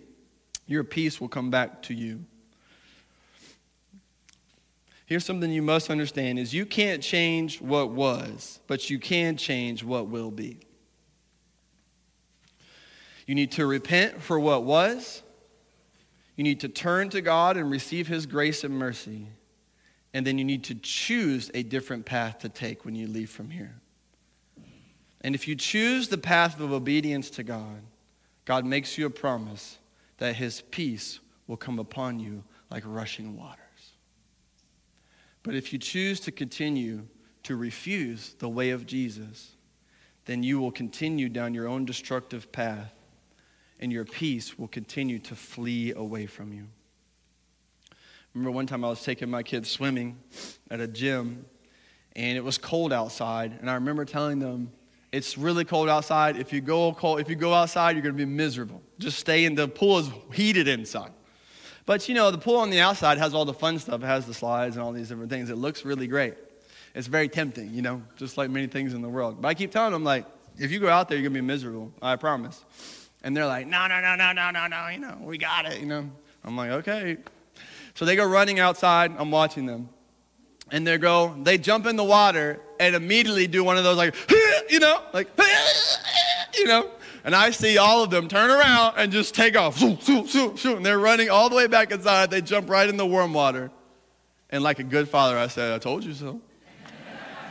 your 0.68 0.84
peace 0.84 1.20
will 1.20 1.30
come 1.30 1.49
back 1.49 1.82
to 1.84 1.93
you. 1.93 2.24
Here's 5.06 5.26
something 5.26 5.52
you 5.52 5.62
must 5.62 5.89
understand 5.89 6.39
is 6.39 6.54
you 6.54 6.66
can't 6.66 7.04
change 7.04 7.60
what 7.60 7.89
was, 7.89 8.62
but 8.68 8.89
you 8.89 8.97
can 8.97 9.36
change 9.36 9.84
what 9.84 10.08
will 10.08 10.32
be. 10.32 10.60
You 13.28 13.36
need 13.36 13.51
to 13.53 13.65
repent 13.65 14.22
for 14.22 14.39
what 14.39 14.63
was. 14.63 15.24
You 16.36 16.43
need 16.43 16.61
to 16.61 16.69
turn 16.69 17.09
to 17.09 17.22
God 17.22 17.57
and 17.57 17.69
receive 17.69 18.07
his 18.07 18.26
grace 18.26 18.63
and 18.63 18.74
mercy. 18.74 19.28
And 20.13 20.26
then 20.26 20.38
you 20.38 20.43
need 20.43 20.63
to 20.65 20.76
choose 20.76 21.51
a 21.53 21.63
different 21.63 22.05
path 22.05 22.39
to 22.39 22.49
take 22.49 22.84
when 22.84 22.95
you 22.95 23.07
leave 23.07 23.30
from 23.30 23.49
here. 23.49 23.76
And 25.22 25.36
if 25.36 25.47
you 25.47 25.55
choose 25.55 26.07
the 26.07 26.17
path 26.17 26.59
of 26.59 26.72
obedience 26.72 27.30
to 27.32 27.43
God, 27.43 27.84
God 28.45 28.65
makes 28.65 28.97
you 28.97 29.05
a 29.05 29.11
promise 29.11 29.78
that 30.17 30.36
his 30.36 30.61
peace 30.72 31.19
will 31.47 31.57
come 31.57 31.80
upon 31.80 32.19
you 32.19 32.43
like 32.69 32.84
rushing 32.86 33.38
waters. 33.38 33.57
But 35.43 35.55
if 35.55 35.74
you 35.74 35.80
choose 35.80 36.19
to 36.22 36.32
continue 36.32 37.07
to 37.43 37.55
refuse 37.55 38.36
the 38.39 38.49
way 38.49 38.72
of 38.72 38.86
Jesus, 38.86 39.51
then 40.26 40.43
you 40.43 40.59
will 40.59 40.72
continue 40.72 41.30
down 41.30 41.53
your 41.53 41.67
own 41.67 41.86
destructive 41.86 42.51
path 42.51 42.93
and 43.82 43.92
your 43.92 44.06
peace 44.06 44.58
will 44.58 44.68
continue 44.68 45.20
to 45.20 45.36
flee 45.36 45.94
away 45.94 46.26
from 46.26 46.54
you. 46.54 46.68
Remember 48.34 48.52
one 48.52 48.68
time 48.68 48.86
I 48.86 48.90
was 48.90 49.04
taking 49.04 49.30
my 49.30 49.44
kids 49.44 49.70
swimming 49.70 50.18
at 50.70 50.80
a 50.80 50.88
gym 50.88 51.46
and 52.16 52.38
it 52.38 52.44
was 52.44 52.58
cold 52.58 52.94
outside 52.94 53.58
and 53.60 53.70
I 53.70 53.74
remember 53.74 54.06
telling 54.06 54.40
them 54.40 54.72
it's 55.12 55.38
really 55.38 55.66
cold 55.66 55.90
outside. 55.90 56.38
If 56.38 56.54
you 56.54 56.62
go 56.62 56.94
cold, 56.94 57.20
if 57.20 57.30
you 57.30 57.36
go 57.36 57.54
outside, 57.54 57.96
you're 57.96 58.04
going 58.04 58.16
to 58.16 58.26
be 58.26 58.32
miserable. 58.32 58.82
Just 58.98 59.20
stay 59.20 59.44
in 59.44 59.56
the 59.56 59.68
pool 59.68 60.00
is 60.00 60.10
heated 60.32 60.70
inside. 60.70 61.12
But 61.86 62.08
you 62.08 62.16
know, 62.16 62.32
the 62.32 62.38
pool 62.38 62.58
on 62.58 62.70
the 62.70 62.80
outside 62.80 63.18
has 63.18 63.34
all 63.34 63.44
the 63.44 63.54
fun 63.54 63.80
stuff. 63.80 64.02
It 64.04 64.06
has 64.06 64.26
the 64.26 64.34
slides 64.34 64.78
and 64.78 64.86
all 64.86 64.94
these 64.94 65.10
different 65.10 65.30
things. 65.30 65.50
It 65.50 65.58
looks 65.58 65.84
really 65.84 66.08
great. 66.08 66.36
It's 66.94 67.08
very 67.08 67.28
tempting, 67.28 67.74
you 67.74 67.82
know, 67.82 68.02
just 68.16 68.38
like 68.38 68.50
many 68.50 68.68
things 68.68 68.94
in 68.94 69.02
the 69.02 69.10
world. 69.10 69.42
But 69.42 69.50
I 69.50 69.54
keep 69.54 69.72
telling 69.72 69.92
them, 69.92 70.04
like, 70.04 70.26
if 70.58 70.72
you 70.72 70.80
go 70.80 70.90
out 70.90 71.10
there, 71.10 71.18
you're 71.18 71.30
going 71.30 71.34
to 71.34 71.42
be 71.42 71.48
miserable. 71.48 71.92
I 72.02 72.16
promise. 72.18 72.64
And 73.24 73.38
they're 73.38 73.45
like, 73.45 73.67
no, 73.67 73.88
no, 73.88 74.01
no, 74.01 74.15
no, 74.15 74.32
no, 74.32 74.51
no, 74.51 74.67
no, 74.67 74.88
you 74.88 74.99
know, 74.99 75.17
we 75.22 75.38
got 75.38 75.65
it, 75.65 75.80
you 75.80 75.86
know. 75.86 76.09
I'm 76.43 76.57
like, 76.57 76.72
okay. 76.72 77.17
So 77.93 78.05
they 78.05 78.15
go 78.15 78.26
running 78.28 78.59
outside. 78.59 79.11
I'm 79.17 79.32
watching 79.32 79.65
them. 79.65 79.89
And 80.72 80.88
they 80.88 80.97
go, 80.97 81.36
they 81.43 81.57
jump 81.57 81.86
in 81.86 81.97
the 81.97 82.03
water 82.03 82.59
and 82.80 82.95
immediately 82.95 83.45
do 83.45 83.63
one 83.63 83.78
of 83.78 83.84
those, 83.84 83.97
like, 83.97 84.15
you 84.69 84.80
know, 84.80 85.01
like, 85.13 85.28
you 86.57 86.65
know. 86.65 86.89
And 87.24 87.36
I 87.36 87.51
see 87.51 87.78
all 87.78 88.03
of 88.03 88.09
them 88.09 88.28
turn 88.28 88.49
around 88.49 88.95
and 88.97 89.11
just 89.11 89.36
take 89.36 89.55
off. 89.55 89.78
Shoot, 89.78 90.01
shoot, 90.01 90.28
shoot, 90.28 90.57
shoot. 90.57 90.78
And 90.78 90.86
they're 90.86 90.97
running 90.97 91.30
all 91.30 91.49
the 91.49 91.55
way 91.55 91.67
back 91.67 91.91
inside. 91.91 92.32
They 92.32 92.41
jump 92.41 92.69
right 92.69 92.89
in 92.89 92.97
the 92.97 93.05
warm 93.05 93.34
water. 93.34 93.69
And 94.49 94.63
like 94.63 94.80
a 94.80 94.84
good 94.84 95.07
father, 95.07 95.38
I 95.38 95.47
said, 95.47 95.72
I 95.72 95.78
told 95.78 96.03
you 96.03 96.13
so. 96.13 96.41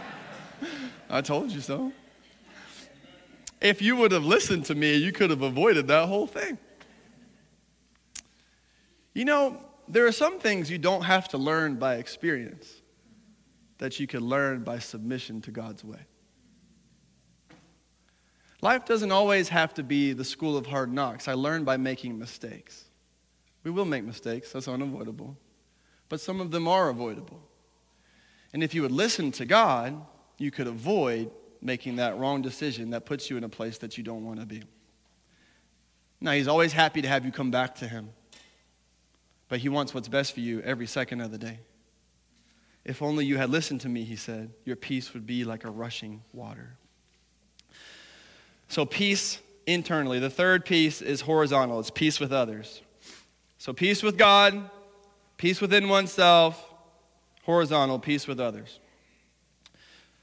I 1.11 1.21
told 1.21 1.51
you 1.51 1.61
so. 1.61 1.93
If 3.61 3.83
you 3.83 3.97
would 3.97 4.13
have 4.13 4.25
listened 4.25 4.65
to 4.67 4.75
me, 4.75 4.95
you 4.97 5.13
could 5.13 5.31
have 5.31 5.43
avoided 5.43 5.89
that 5.89 6.09
whole 6.09 6.27
thing. 6.27 6.59
You 9.15 9.25
know, 9.25 9.63
there 9.89 10.07
are 10.07 10.13
some 10.13 10.39
things 10.39 10.71
you 10.71 10.79
don't 10.79 11.03
have 11.03 11.29
to 11.29 11.39
learn 11.39 11.77
by 11.77 11.97
experience 11.97 12.81
that 13.79 13.99
you 13.99 14.07
can 14.07 14.21
learn 14.21 14.63
by 14.63 14.79
submission 14.79 15.41
to 15.43 15.51
God's 15.51 15.85
way. 15.85 16.01
Life 18.63 18.85
doesn't 18.85 19.11
always 19.11 19.49
have 19.49 19.75
to 19.75 19.83
be 19.83 20.13
the 20.13 20.25
school 20.25 20.57
of 20.57 20.67
hard 20.67 20.93
knocks. 20.93 21.29
I 21.29 21.33
learn 21.33 21.65
by 21.65 21.77
making 21.77 22.19
mistakes. 22.19 22.85
We 23.65 23.71
will 23.71 23.87
make 23.87 24.05
mistakes, 24.05 24.53
that's 24.53 24.69
unavoidable. 24.69 25.37
But 26.09 26.21
some 26.21 26.41
of 26.41 26.51
them 26.51 26.69
are 26.69 26.89
avoidable. 26.89 27.41
And 28.53 28.63
if 28.63 28.75
you 28.75 28.83
would 28.83 28.93
listen 28.93 29.33
to 29.33 29.45
God, 29.45 30.01
you 30.39 30.51
could 30.51 30.67
avoid 30.67 31.31
making 31.63 31.97
that 31.97 32.19
wrong 32.19 32.43
decision 32.43 32.91
that 32.91 33.07
puts 33.07 33.31
you 33.31 33.37
in 33.37 33.45
a 33.45 33.49
place 33.49 33.79
that 33.79 33.99
you 33.99 34.05
don't 34.05 34.25
want 34.25 34.41
to 34.41 34.47
be. 34.47 34.63
Now, 36.21 36.33
He's 36.33 36.49
always 36.49 36.73
happy 36.73 37.03
to 37.03 37.09
have 37.09 37.25
you 37.25 37.33
come 37.33 37.51
back 37.51 37.77
to 37.77 37.89
Him, 37.89 38.11
but 39.49 39.61
He 39.61 39.69
wants 39.69 39.95
what's 39.95 40.09
best 40.09 40.33
for 40.33 40.41
you 40.41 40.61
every 40.63 40.87
second 40.87 41.21
of 41.21 41.31
the 41.31 41.39
day. 41.39 41.61
If 42.85 43.03
only 43.03 43.27
you 43.27 43.37
had 43.37 43.51
listened 43.51 43.83
to 43.83 43.89
me, 43.89 44.05
He 44.05 44.17
said, 44.17 44.51
your 44.65 44.77
peace 44.77 45.15
would 45.15 45.27
be 45.27 45.45
like 45.45 45.65
a 45.65 45.71
rushing 45.71 46.23
water. 46.33 46.77
So, 48.69 48.85
peace 48.85 49.41
internally. 49.67 50.19
The 50.19 50.31
third 50.31 50.65
piece 50.65 51.03
is 51.03 51.23
horizontal 51.23 51.81
it's 51.81 51.91
peace 51.91 52.21
with 52.21 52.33
others. 52.33 52.83
So, 53.59 53.73
peace 53.73 54.03
with 54.03 54.17
God, 54.17 54.71
peace 55.37 55.61
within 55.61 55.89
oneself, 55.89 56.65
horizontal, 57.43 57.99
peace 57.99 58.27
with 58.27 58.41
others. 58.41 58.80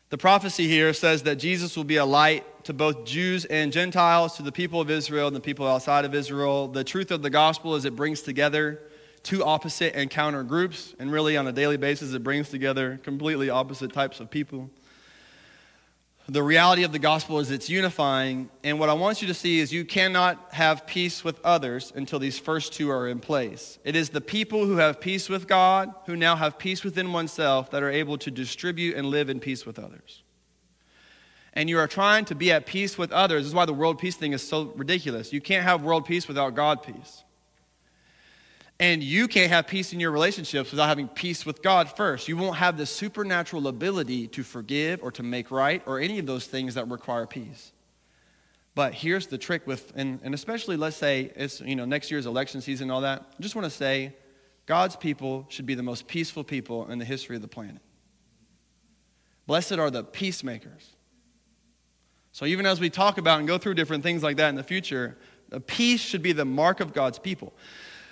The 0.09 0.17
prophecy 0.17 0.69
here 0.69 0.93
says 0.93 1.23
that 1.23 1.35
Jesus 1.35 1.75
will 1.75 1.83
be 1.83 1.97
a 1.97 2.05
light 2.05 2.45
to 2.63 2.73
both 2.73 3.03
Jews 3.03 3.43
and 3.43 3.73
Gentiles, 3.73 4.37
to 4.37 4.43
the 4.43 4.53
people 4.53 4.79
of 4.79 4.89
Israel 4.89 5.27
and 5.27 5.35
the 5.35 5.41
people 5.41 5.67
outside 5.67 6.05
of 6.05 6.15
Israel. 6.15 6.69
The 6.69 6.85
truth 6.85 7.11
of 7.11 7.21
the 7.21 7.29
gospel 7.29 7.75
is 7.75 7.83
it 7.83 7.95
brings 7.95 8.21
together 8.21 8.81
two 9.23 9.43
opposite 9.43 9.97
and 9.97 10.09
counter 10.09 10.43
groups, 10.43 10.95
and 10.97 11.11
really 11.11 11.35
on 11.35 11.45
a 11.47 11.51
daily 11.51 11.75
basis, 11.75 12.13
it 12.13 12.23
brings 12.23 12.49
together 12.49 13.01
completely 13.03 13.49
opposite 13.49 13.91
types 13.91 14.21
of 14.21 14.29
people 14.29 14.69
the 16.29 16.43
reality 16.43 16.83
of 16.83 16.91
the 16.91 16.99
gospel 16.99 17.39
is 17.39 17.51
it's 17.51 17.69
unifying. 17.69 18.49
And 18.63 18.79
what 18.79 18.89
I 18.89 18.93
want 18.93 19.21
you 19.21 19.29
to 19.29 19.33
see 19.33 19.59
is 19.59 19.71
you 19.71 19.85
cannot 19.85 20.53
have 20.53 20.85
peace 20.85 21.23
with 21.23 21.39
others 21.43 21.93
until 21.95 22.19
these 22.19 22.37
first 22.37 22.73
two 22.73 22.91
are 22.91 23.07
in 23.07 23.19
place. 23.19 23.79
It 23.85 23.95
is 23.95 24.09
the 24.09 24.19
people 24.19 24.65
who 24.65 24.77
have 24.77 24.99
peace 24.99 25.29
with 25.29 25.47
God, 25.47 25.93
who 26.05 26.17
now 26.17 26.35
have 26.35 26.59
peace 26.59 26.83
within 26.83 27.13
oneself, 27.13 27.71
that 27.71 27.81
are 27.81 27.89
able 27.89 28.17
to 28.19 28.31
distribute 28.31 28.97
and 28.97 29.07
live 29.07 29.29
in 29.29 29.39
peace 29.39 29.65
with 29.65 29.79
others. 29.79 30.23
And 31.53 31.69
you 31.69 31.79
are 31.79 31.87
trying 31.87 32.25
to 32.25 32.35
be 32.35 32.51
at 32.51 32.65
peace 32.65 32.97
with 32.97 33.11
others. 33.13 33.43
This 33.43 33.47
is 33.47 33.55
why 33.55 33.65
the 33.65 33.73
world 33.73 33.97
peace 33.97 34.15
thing 34.15 34.33
is 34.33 34.41
so 34.41 34.73
ridiculous. 34.75 35.31
You 35.31 35.41
can't 35.41 35.63
have 35.63 35.81
world 35.81 36.05
peace 36.05 36.27
without 36.27 36.55
God 36.55 36.83
peace. 36.83 37.23
And 38.79 39.01
you 39.01 39.27
can't 39.27 39.49
have 39.49 39.65
peace 39.65 39.91
in 39.91 39.99
your 39.99 40.11
relationships 40.11 40.69
without 40.69 40.87
having 40.87 41.07
peace 41.07 41.45
with 41.45 41.63
God 41.63 41.89
first. 41.89 42.27
You 42.27 42.37
won't 42.37 42.57
have 42.57 42.77
the 42.77 42.85
supernatural 42.85 43.67
ability 43.67 44.27
to 44.29 44.43
forgive 44.43 45.01
or 45.01 45.11
to 45.13 45.23
make 45.23 45.49
right 45.49 45.81
or 45.87 45.99
any 45.99 46.19
of 46.19 46.27
those 46.27 46.45
things 46.45 46.75
that 46.75 46.87
require 46.87 47.25
peace. 47.25 47.71
But 48.75 48.93
here's 48.93 49.25
the 49.25 49.39
trick 49.39 49.65
with, 49.65 49.91
and, 49.95 50.19
and 50.21 50.35
especially 50.35 50.77
let's 50.77 50.95
say 50.95 51.31
it's, 51.35 51.59
you 51.61 51.75
know, 51.75 51.85
next 51.85 52.11
year's 52.11 52.27
election 52.27 52.61
season 52.61 52.85
and 52.85 52.91
all 52.91 53.01
that. 53.01 53.25
I 53.37 53.41
just 53.41 53.55
want 53.55 53.65
to 53.65 53.71
say 53.71 54.13
God's 54.67 54.95
people 54.95 55.47
should 55.49 55.65
be 55.65 55.73
the 55.73 55.81
most 55.81 56.07
peaceful 56.07 56.43
people 56.43 56.87
in 56.91 56.99
the 56.99 57.05
history 57.05 57.35
of 57.35 57.41
the 57.41 57.47
planet. 57.47 57.81
Blessed 59.47 59.73
are 59.73 59.89
the 59.89 60.03
peacemakers. 60.03 60.93
So 62.31 62.45
even 62.45 62.67
as 62.67 62.79
we 62.79 62.91
talk 62.91 63.17
about 63.17 63.39
and 63.39 63.47
go 63.47 63.57
through 63.57 63.73
different 63.73 64.03
things 64.03 64.21
like 64.21 64.37
that 64.37 64.49
in 64.49 64.55
the 64.55 64.63
future, 64.63 65.17
peace 65.65 66.01
should 66.01 66.21
be 66.21 66.33
the 66.33 66.45
mark 66.45 66.79
of 66.79 66.93
God's 66.93 67.17
people. 67.17 67.53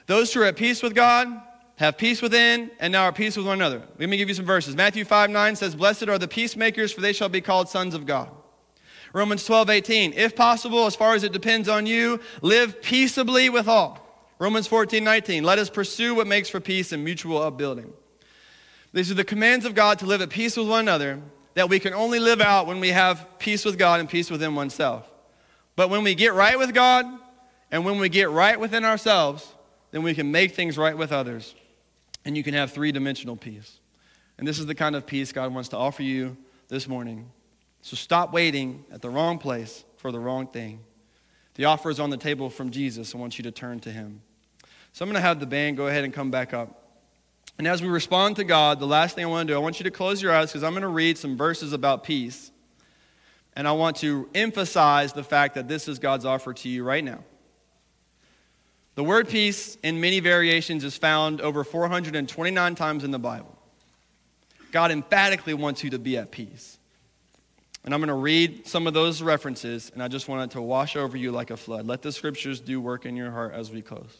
Those 0.08 0.34
who 0.34 0.42
are 0.42 0.46
at 0.46 0.56
peace 0.56 0.84
with 0.84 0.94
God 0.94 1.28
have 1.78 1.98
peace 1.98 2.22
within 2.22 2.72
and 2.80 2.92
now 2.92 3.04
are 3.04 3.10
at 3.10 3.16
peace 3.16 3.36
with 3.36 3.46
one 3.46 3.60
another. 3.60 3.82
Let 4.00 4.10
me 4.10 4.18
give 4.18 4.30
you 4.30 4.36
some 4.36 4.46
verses. 4.46 4.76
Matthew 4.76 5.06
5 5.06 5.30
9 5.30 5.56
says, 5.56 5.76
Blessed 5.76 6.08
are 6.08 6.18
the 6.18 6.28
peacemakers, 6.28 6.92
for 6.92 7.02
they 7.02 7.14
shall 7.14 7.30
be 7.30 7.42
called 7.42 7.70
sons 7.70 7.94
of 7.94 8.06
God. 8.06 8.30
Romans 9.14 9.46
12 9.46 9.70
18, 9.70 10.14
if 10.14 10.36
possible, 10.36 10.86
as 10.86 10.96
far 10.96 11.16
as 11.16 11.24
it 11.24 11.32
depends 11.32 11.70
on 11.70 11.86
you, 11.86 12.20
live 12.42 12.82
peaceably 12.82 13.50
with 13.50 13.68
all. 13.68 14.02
Romans 14.40 14.68
14 14.68 15.04
19, 15.04 15.44
let 15.44 15.60
us 15.60 15.70
pursue 15.70 16.16
what 16.16 16.28
makes 16.28 16.50
for 16.50 16.60
peace 16.60 16.92
and 16.92 17.04
mutual 17.04 17.42
upbuilding. 17.42 17.94
These 18.94 19.12
are 19.12 19.16
the 19.16 19.24
commands 19.24 19.66
of 19.66 19.76
God 19.76 20.00
to 20.00 20.06
live 20.06 20.22
at 20.22 20.30
peace 20.30 20.56
with 20.58 20.70
one 20.70 20.82
another 20.82 21.22
that 21.54 21.70
we 21.70 21.80
can 21.80 21.94
only 21.94 22.20
live 22.20 22.42
out 22.42 22.68
when 22.68 22.82
we 22.82 22.90
have 22.90 23.26
peace 23.40 23.64
with 23.64 23.78
God 23.78 24.02
and 24.02 24.10
peace 24.10 24.30
within 24.30 24.56
oneself. 24.56 25.10
But 25.78 25.90
when 25.90 26.04
we 26.04 26.16
get 26.16 26.34
right 26.34 26.58
with 26.60 26.74
God 26.74 27.06
and 27.72 27.86
when 27.86 27.98
we 27.98 28.10
get 28.10 28.30
right 28.30 28.60
within 28.60 28.84
ourselves, 28.84 29.55
then 29.96 30.04
we 30.04 30.14
can 30.14 30.30
make 30.30 30.52
things 30.52 30.78
right 30.78 30.98
with 30.98 31.14
others. 31.14 31.56
And 32.26 32.36
you 32.36 32.44
can 32.44 32.54
have 32.54 32.74
three 32.74 32.92
dimensional 32.92 33.38
peace. 33.38 33.80
And 34.38 34.46
this 34.46 34.60
is 34.60 34.66
the 34.66 34.76
kind 34.76 34.94
of 34.94 35.08
peace 35.08 35.32
God 35.32 35.54
wants 35.54 35.70
to 35.70 35.78
offer 35.78 36.04
you 36.04 36.36
this 36.68 36.86
morning. 36.86 37.32
So 37.82 37.96
stop 37.96 38.34
waiting 38.34 38.84
at 38.92 39.02
the 39.02 39.10
wrong 39.10 39.38
place 39.38 39.86
for 39.96 40.12
the 40.12 40.20
wrong 40.20 40.48
thing. 40.48 40.82
The 41.54 41.64
offer 41.64 41.90
is 41.90 42.02
on 42.02 42.10
the 42.10 42.18
table 42.18 42.50
from 42.50 42.72
Jesus. 42.72 43.16
I 43.16 43.18
want 43.20 43.38
you 43.38 43.44
to 43.44 43.52
turn 43.52 43.80
to 43.80 43.90
him. 43.90 44.22
So 44.92 45.06
I'm 45.06 45.10
going 45.10 45.16
to 45.16 45.26
have 45.26 45.40
the 45.40 45.46
band 45.46 45.78
go 45.78 45.88
ahead 45.88 46.04
and 46.04 46.14
come 46.14 46.30
back 46.30 46.54
up. 46.54 46.90
And 47.58 47.66
as 47.66 47.82
we 47.82 47.88
respond 47.88 48.36
to 48.36 48.44
God, 48.44 48.82
the 48.82 48.88
last 48.88 49.16
thing 49.16 49.24
I 49.24 49.30
want 49.30 49.48
to 49.48 49.54
do, 49.54 49.56
I 49.58 49.62
want 49.62 49.80
you 49.80 49.86
to 49.86 49.92
close 49.92 50.22
your 50.22 50.36
eyes 50.36 50.50
because 50.50 50.66
I'm 50.66 50.74
going 50.74 50.82
to 50.82 50.90
read 50.90 51.18
some 51.18 51.38
verses 51.38 51.72
about 51.72 52.04
peace. 52.04 52.52
And 53.56 53.66
I 53.66 53.72
want 53.72 53.96
to 54.00 54.28
emphasize 54.36 55.14
the 55.14 55.24
fact 55.24 55.56
that 55.56 55.70
this 55.70 55.88
is 55.88 56.00
God's 56.00 56.26
offer 56.26 56.54
to 56.54 56.68
you 56.68 56.84
right 56.84 57.02
now. 57.02 57.24
The 58.96 59.04
word 59.04 59.28
peace 59.28 59.78
in 59.84 60.00
many 60.00 60.22
variations 60.22 60.84
is 60.86 60.98
found 60.98 61.42
over 61.42 61.64
429 61.64 62.76
times 62.76 63.04
in 63.04 63.12
the 63.12 63.20
Bible. 63.20 63.56
God 64.72 64.92
emphatically 64.92 65.54
wants 65.54 65.84
you 65.84 65.90
to 65.92 66.00
be 66.00 66.18
at 66.18 66.32
peace. 66.32 66.78
And 67.84 67.94
I'm 67.94 68.00
going 68.00 68.08
to 68.08 68.14
read 68.14 68.66
some 68.66 68.88
of 68.88 68.94
those 68.94 69.22
references, 69.22 69.92
and 69.94 70.02
I 70.02 70.08
just 70.08 70.28
want 70.28 70.50
it 70.50 70.54
to 70.56 70.62
wash 70.62 70.96
over 70.96 71.16
you 71.16 71.32
like 71.32 71.52
a 71.52 71.58
flood. 71.58 71.86
Let 71.86 72.02
the 72.02 72.12
scriptures 72.12 72.60
do 72.60 72.82
work 72.82 73.06
in 73.06 73.16
your 73.16 73.32
heart 73.32 73.54
as 73.54 73.70
we 73.70 73.82
close. 73.82 74.18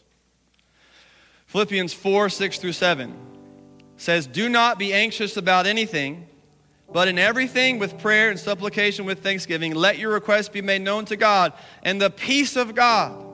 Philippians 1.48 1.94
4 1.94 2.30
6 2.30 2.60
through 2.60 2.74
7 2.74 3.16
says, 3.98 4.28
Do 4.28 4.50
not 4.50 4.78
be 4.78 4.94
anxious 4.94 5.36
about 5.36 5.66
anything, 5.66 6.28
but 6.92 7.08
in 7.08 7.18
everything 7.18 7.80
with 7.80 7.98
prayer 7.98 8.30
and 8.30 8.40
supplication 8.40 9.06
with 9.06 9.24
thanksgiving, 9.24 9.74
let 9.74 9.98
your 9.98 10.12
requests 10.12 10.50
be 10.50 10.62
made 10.62 10.82
known 10.82 11.06
to 11.06 11.16
God, 11.16 11.54
and 11.82 12.00
the 12.00 12.10
peace 12.10 12.56
of 12.56 12.76
God, 12.76 13.25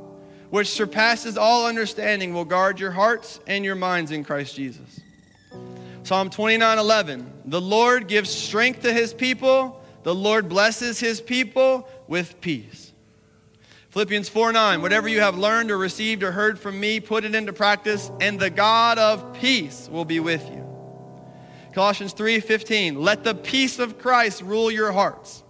which 0.52 0.68
surpasses 0.68 1.38
all 1.38 1.66
understanding, 1.66 2.34
will 2.34 2.46
guard 2.46 2.80
your 2.80 2.92
hearts 2.92 3.40
and 3.48 3.66
your 3.66 3.76
minds 3.76 4.12
in 4.12 4.24
Christ 4.24 4.54
Jesus. 4.54 5.00
Psalm 6.04 6.30
29 6.30 6.78
11, 6.78 7.34
the 7.46 7.62
Lord 7.62 8.08
gives 8.08 8.30
strength 8.30 8.82
to 8.82 8.92
his 8.94 9.14
people, 9.14 9.82
the 10.04 10.14
Lord 10.14 10.50
blesses 10.50 11.00
his 11.00 11.22
people 11.22 11.88
with 12.08 12.40
peace. 12.42 12.92
Philippians 13.92 14.28
4 14.28 14.52
9, 14.52 14.82
whatever 14.82 15.08
you 15.08 15.22
have 15.22 15.38
learned 15.38 15.72
or 15.72 15.78
received 15.78 16.22
or 16.22 16.34
heard 16.34 16.60
from 16.60 16.80
me, 16.80 17.00
put 17.00 17.24
it 17.24 17.34
into 17.34 17.54
practice, 17.54 18.12
and 18.20 18.38
the 18.38 18.50
God 18.50 18.98
of 18.98 19.34
peace 19.34 19.88
will 19.90 20.06
be 20.06 20.20
with 20.20 20.48
you. 20.50 20.68
Colossians 21.74 22.12
3 22.12 22.42
15, 22.42 23.02
let 23.02 23.24
the 23.24 23.36
peace 23.36 23.80
of 23.80 23.98
Christ 23.98 24.42
rule 24.42 24.70
your 24.70 24.92
hearts, 24.92 25.44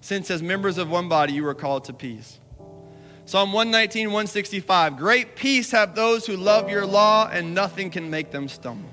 since 0.00 0.30
as 0.30 0.42
members 0.42 0.78
of 0.78 0.88
one 0.88 1.10
body 1.10 1.34
you 1.34 1.46
are 1.46 1.54
called 1.54 1.84
to 1.84 1.92
peace. 1.92 2.38
Psalm 3.24 3.52
119, 3.52 4.08
165, 4.08 4.96
great 4.96 5.36
peace 5.36 5.70
have 5.70 5.94
those 5.94 6.26
who 6.26 6.36
love 6.36 6.68
your 6.68 6.84
law, 6.84 7.28
and 7.30 7.54
nothing 7.54 7.88
can 7.88 8.10
make 8.10 8.30
them 8.30 8.48
stumble. 8.48 8.90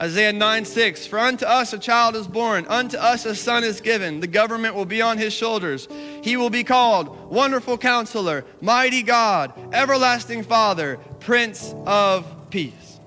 Isaiah 0.00 0.32
9 0.32 0.64
6, 0.64 1.06
For 1.06 1.18
unto 1.18 1.44
us 1.44 1.72
a 1.74 1.78
child 1.78 2.16
is 2.16 2.26
born, 2.26 2.66
unto 2.68 2.96
us 2.96 3.26
a 3.26 3.34
son 3.34 3.64
is 3.64 3.80
given. 3.82 4.20
The 4.20 4.26
government 4.26 4.74
will 4.74 4.86
be 4.86 5.02
on 5.02 5.18
his 5.18 5.34
shoulders. 5.34 5.88
He 6.22 6.38
will 6.38 6.48
be 6.48 6.64
called 6.64 7.30
Wonderful 7.30 7.76
Counselor, 7.76 8.44
Mighty 8.62 9.02
God, 9.02 9.52
Everlasting 9.74 10.44
Father, 10.44 10.98
Prince 11.20 11.74
of 11.86 12.50
Peace. 12.50 12.98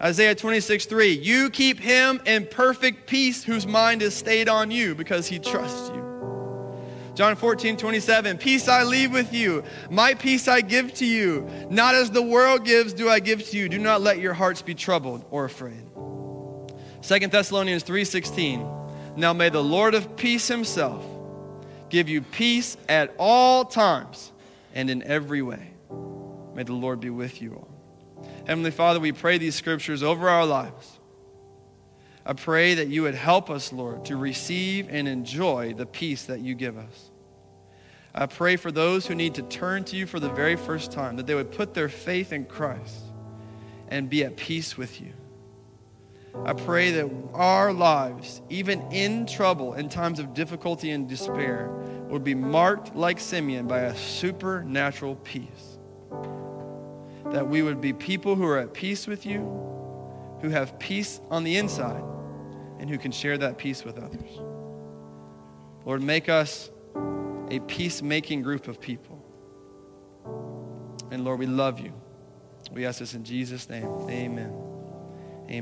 Isaiah 0.00 0.34
26 0.34 0.86
3, 0.86 1.08
You 1.08 1.50
keep 1.50 1.80
him 1.80 2.20
in 2.26 2.46
perfect 2.46 3.06
peace 3.06 3.42
whose 3.42 3.66
mind 3.66 4.02
is 4.02 4.14
stayed 4.14 4.48
on 4.48 4.70
you 4.70 4.94
because 4.94 5.26
he 5.26 5.38
trusts 5.38 5.88
you. 5.88 6.07
John 7.18 7.34
14, 7.34 7.76
27, 7.76 8.38
Peace 8.38 8.68
I 8.68 8.84
leave 8.84 9.12
with 9.12 9.34
you, 9.34 9.64
my 9.90 10.14
peace 10.14 10.46
I 10.46 10.60
give 10.60 10.94
to 10.94 11.04
you. 11.04 11.50
Not 11.68 11.96
as 11.96 12.12
the 12.12 12.22
world 12.22 12.64
gives, 12.64 12.92
do 12.92 13.08
I 13.08 13.18
give 13.18 13.44
to 13.46 13.56
you. 13.58 13.68
Do 13.68 13.80
not 13.80 14.02
let 14.02 14.20
your 14.20 14.34
hearts 14.34 14.62
be 14.62 14.72
troubled 14.72 15.24
or 15.32 15.44
afraid. 15.44 15.82
2 17.02 17.26
Thessalonians 17.26 17.82
3:16 17.82 19.16
Now 19.16 19.32
may 19.32 19.48
the 19.48 19.60
Lord 19.60 19.96
of 19.96 20.16
peace 20.16 20.46
himself 20.46 21.04
give 21.88 22.08
you 22.08 22.22
peace 22.22 22.76
at 22.88 23.12
all 23.18 23.64
times 23.64 24.30
and 24.72 24.88
in 24.88 25.02
every 25.02 25.42
way. 25.42 25.72
May 26.54 26.62
the 26.62 26.74
Lord 26.74 27.00
be 27.00 27.10
with 27.10 27.42
you 27.42 27.54
all. 27.54 27.68
Heavenly 28.46 28.70
Father, 28.70 29.00
we 29.00 29.10
pray 29.10 29.38
these 29.38 29.56
scriptures 29.56 30.04
over 30.04 30.28
our 30.28 30.46
lives. 30.46 30.97
I 32.28 32.34
pray 32.34 32.74
that 32.74 32.88
you 32.88 33.04
would 33.04 33.14
help 33.14 33.48
us, 33.48 33.72
Lord, 33.72 34.04
to 34.04 34.16
receive 34.18 34.88
and 34.90 35.08
enjoy 35.08 35.72
the 35.72 35.86
peace 35.86 36.24
that 36.24 36.40
you 36.40 36.54
give 36.54 36.76
us. 36.76 37.10
I 38.14 38.26
pray 38.26 38.56
for 38.56 38.70
those 38.70 39.06
who 39.06 39.14
need 39.14 39.36
to 39.36 39.42
turn 39.42 39.84
to 39.84 39.96
you 39.96 40.04
for 40.04 40.20
the 40.20 40.28
very 40.28 40.54
first 40.54 40.92
time, 40.92 41.16
that 41.16 41.26
they 41.26 41.34
would 41.34 41.52
put 41.52 41.72
their 41.72 41.88
faith 41.88 42.34
in 42.34 42.44
Christ 42.44 43.00
and 43.88 44.10
be 44.10 44.24
at 44.24 44.36
peace 44.36 44.76
with 44.76 45.00
you. 45.00 45.14
I 46.44 46.52
pray 46.52 46.90
that 46.90 47.10
our 47.32 47.72
lives, 47.72 48.42
even 48.50 48.82
in 48.92 49.24
trouble, 49.24 49.72
in 49.72 49.88
times 49.88 50.18
of 50.18 50.34
difficulty 50.34 50.90
and 50.90 51.08
despair, 51.08 51.70
would 52.10 52.24
be 52.24 52.34
marked 52.34 52.94
like 52.94 53.20
Simeon 53.20 53.66
by 53.66 53.80
a 53.80 53.96
supernatural 53.96 55.16
peace. 55.16 55.78
That 57.32 57.48
we 57.48 57.62
would 57.62 57.80
be 57.80 57.94
people 57.94 58.36
who 58.36 58.44
are 58.44 58.58
at 58.58 58.74
peace 58.74 59.06
with 59.06 59.24
you, 59.24 59.38
who 60.42 60.50
have 60.50 60.78
peace 60.78 61.22
on 61.30 61.42
the 61.42 61.56
inside, 61.56 62.02
and 62.78 62.88
who 62.88 62.98
can 62.98 63.12
share 63.12 63.38
that 63.38 63.58
peace 63.58 63.84
with 63.84 63.98
others. 63.98 64.40
Lord, 65.84 66.02
make 66.02 66.28
us 66.28 66.70
a 67.50 67.60
peacemaking 67.60 68.42
group 68.42 68.68
of 68.68 68.80
people. 68.80 69.24
And 71.10 71.24
Lord, 71.24 71.38
we 71.38 71.46
love 71.46 71.80
you. 71.80 71.92
We 72.72 72.84
ask 72.84 72.98
this 72.98 73.14
in 73.14 73.24
Jesus' 73.24 73.68
name. 73.68 73.88
Amen. 74.08 74.67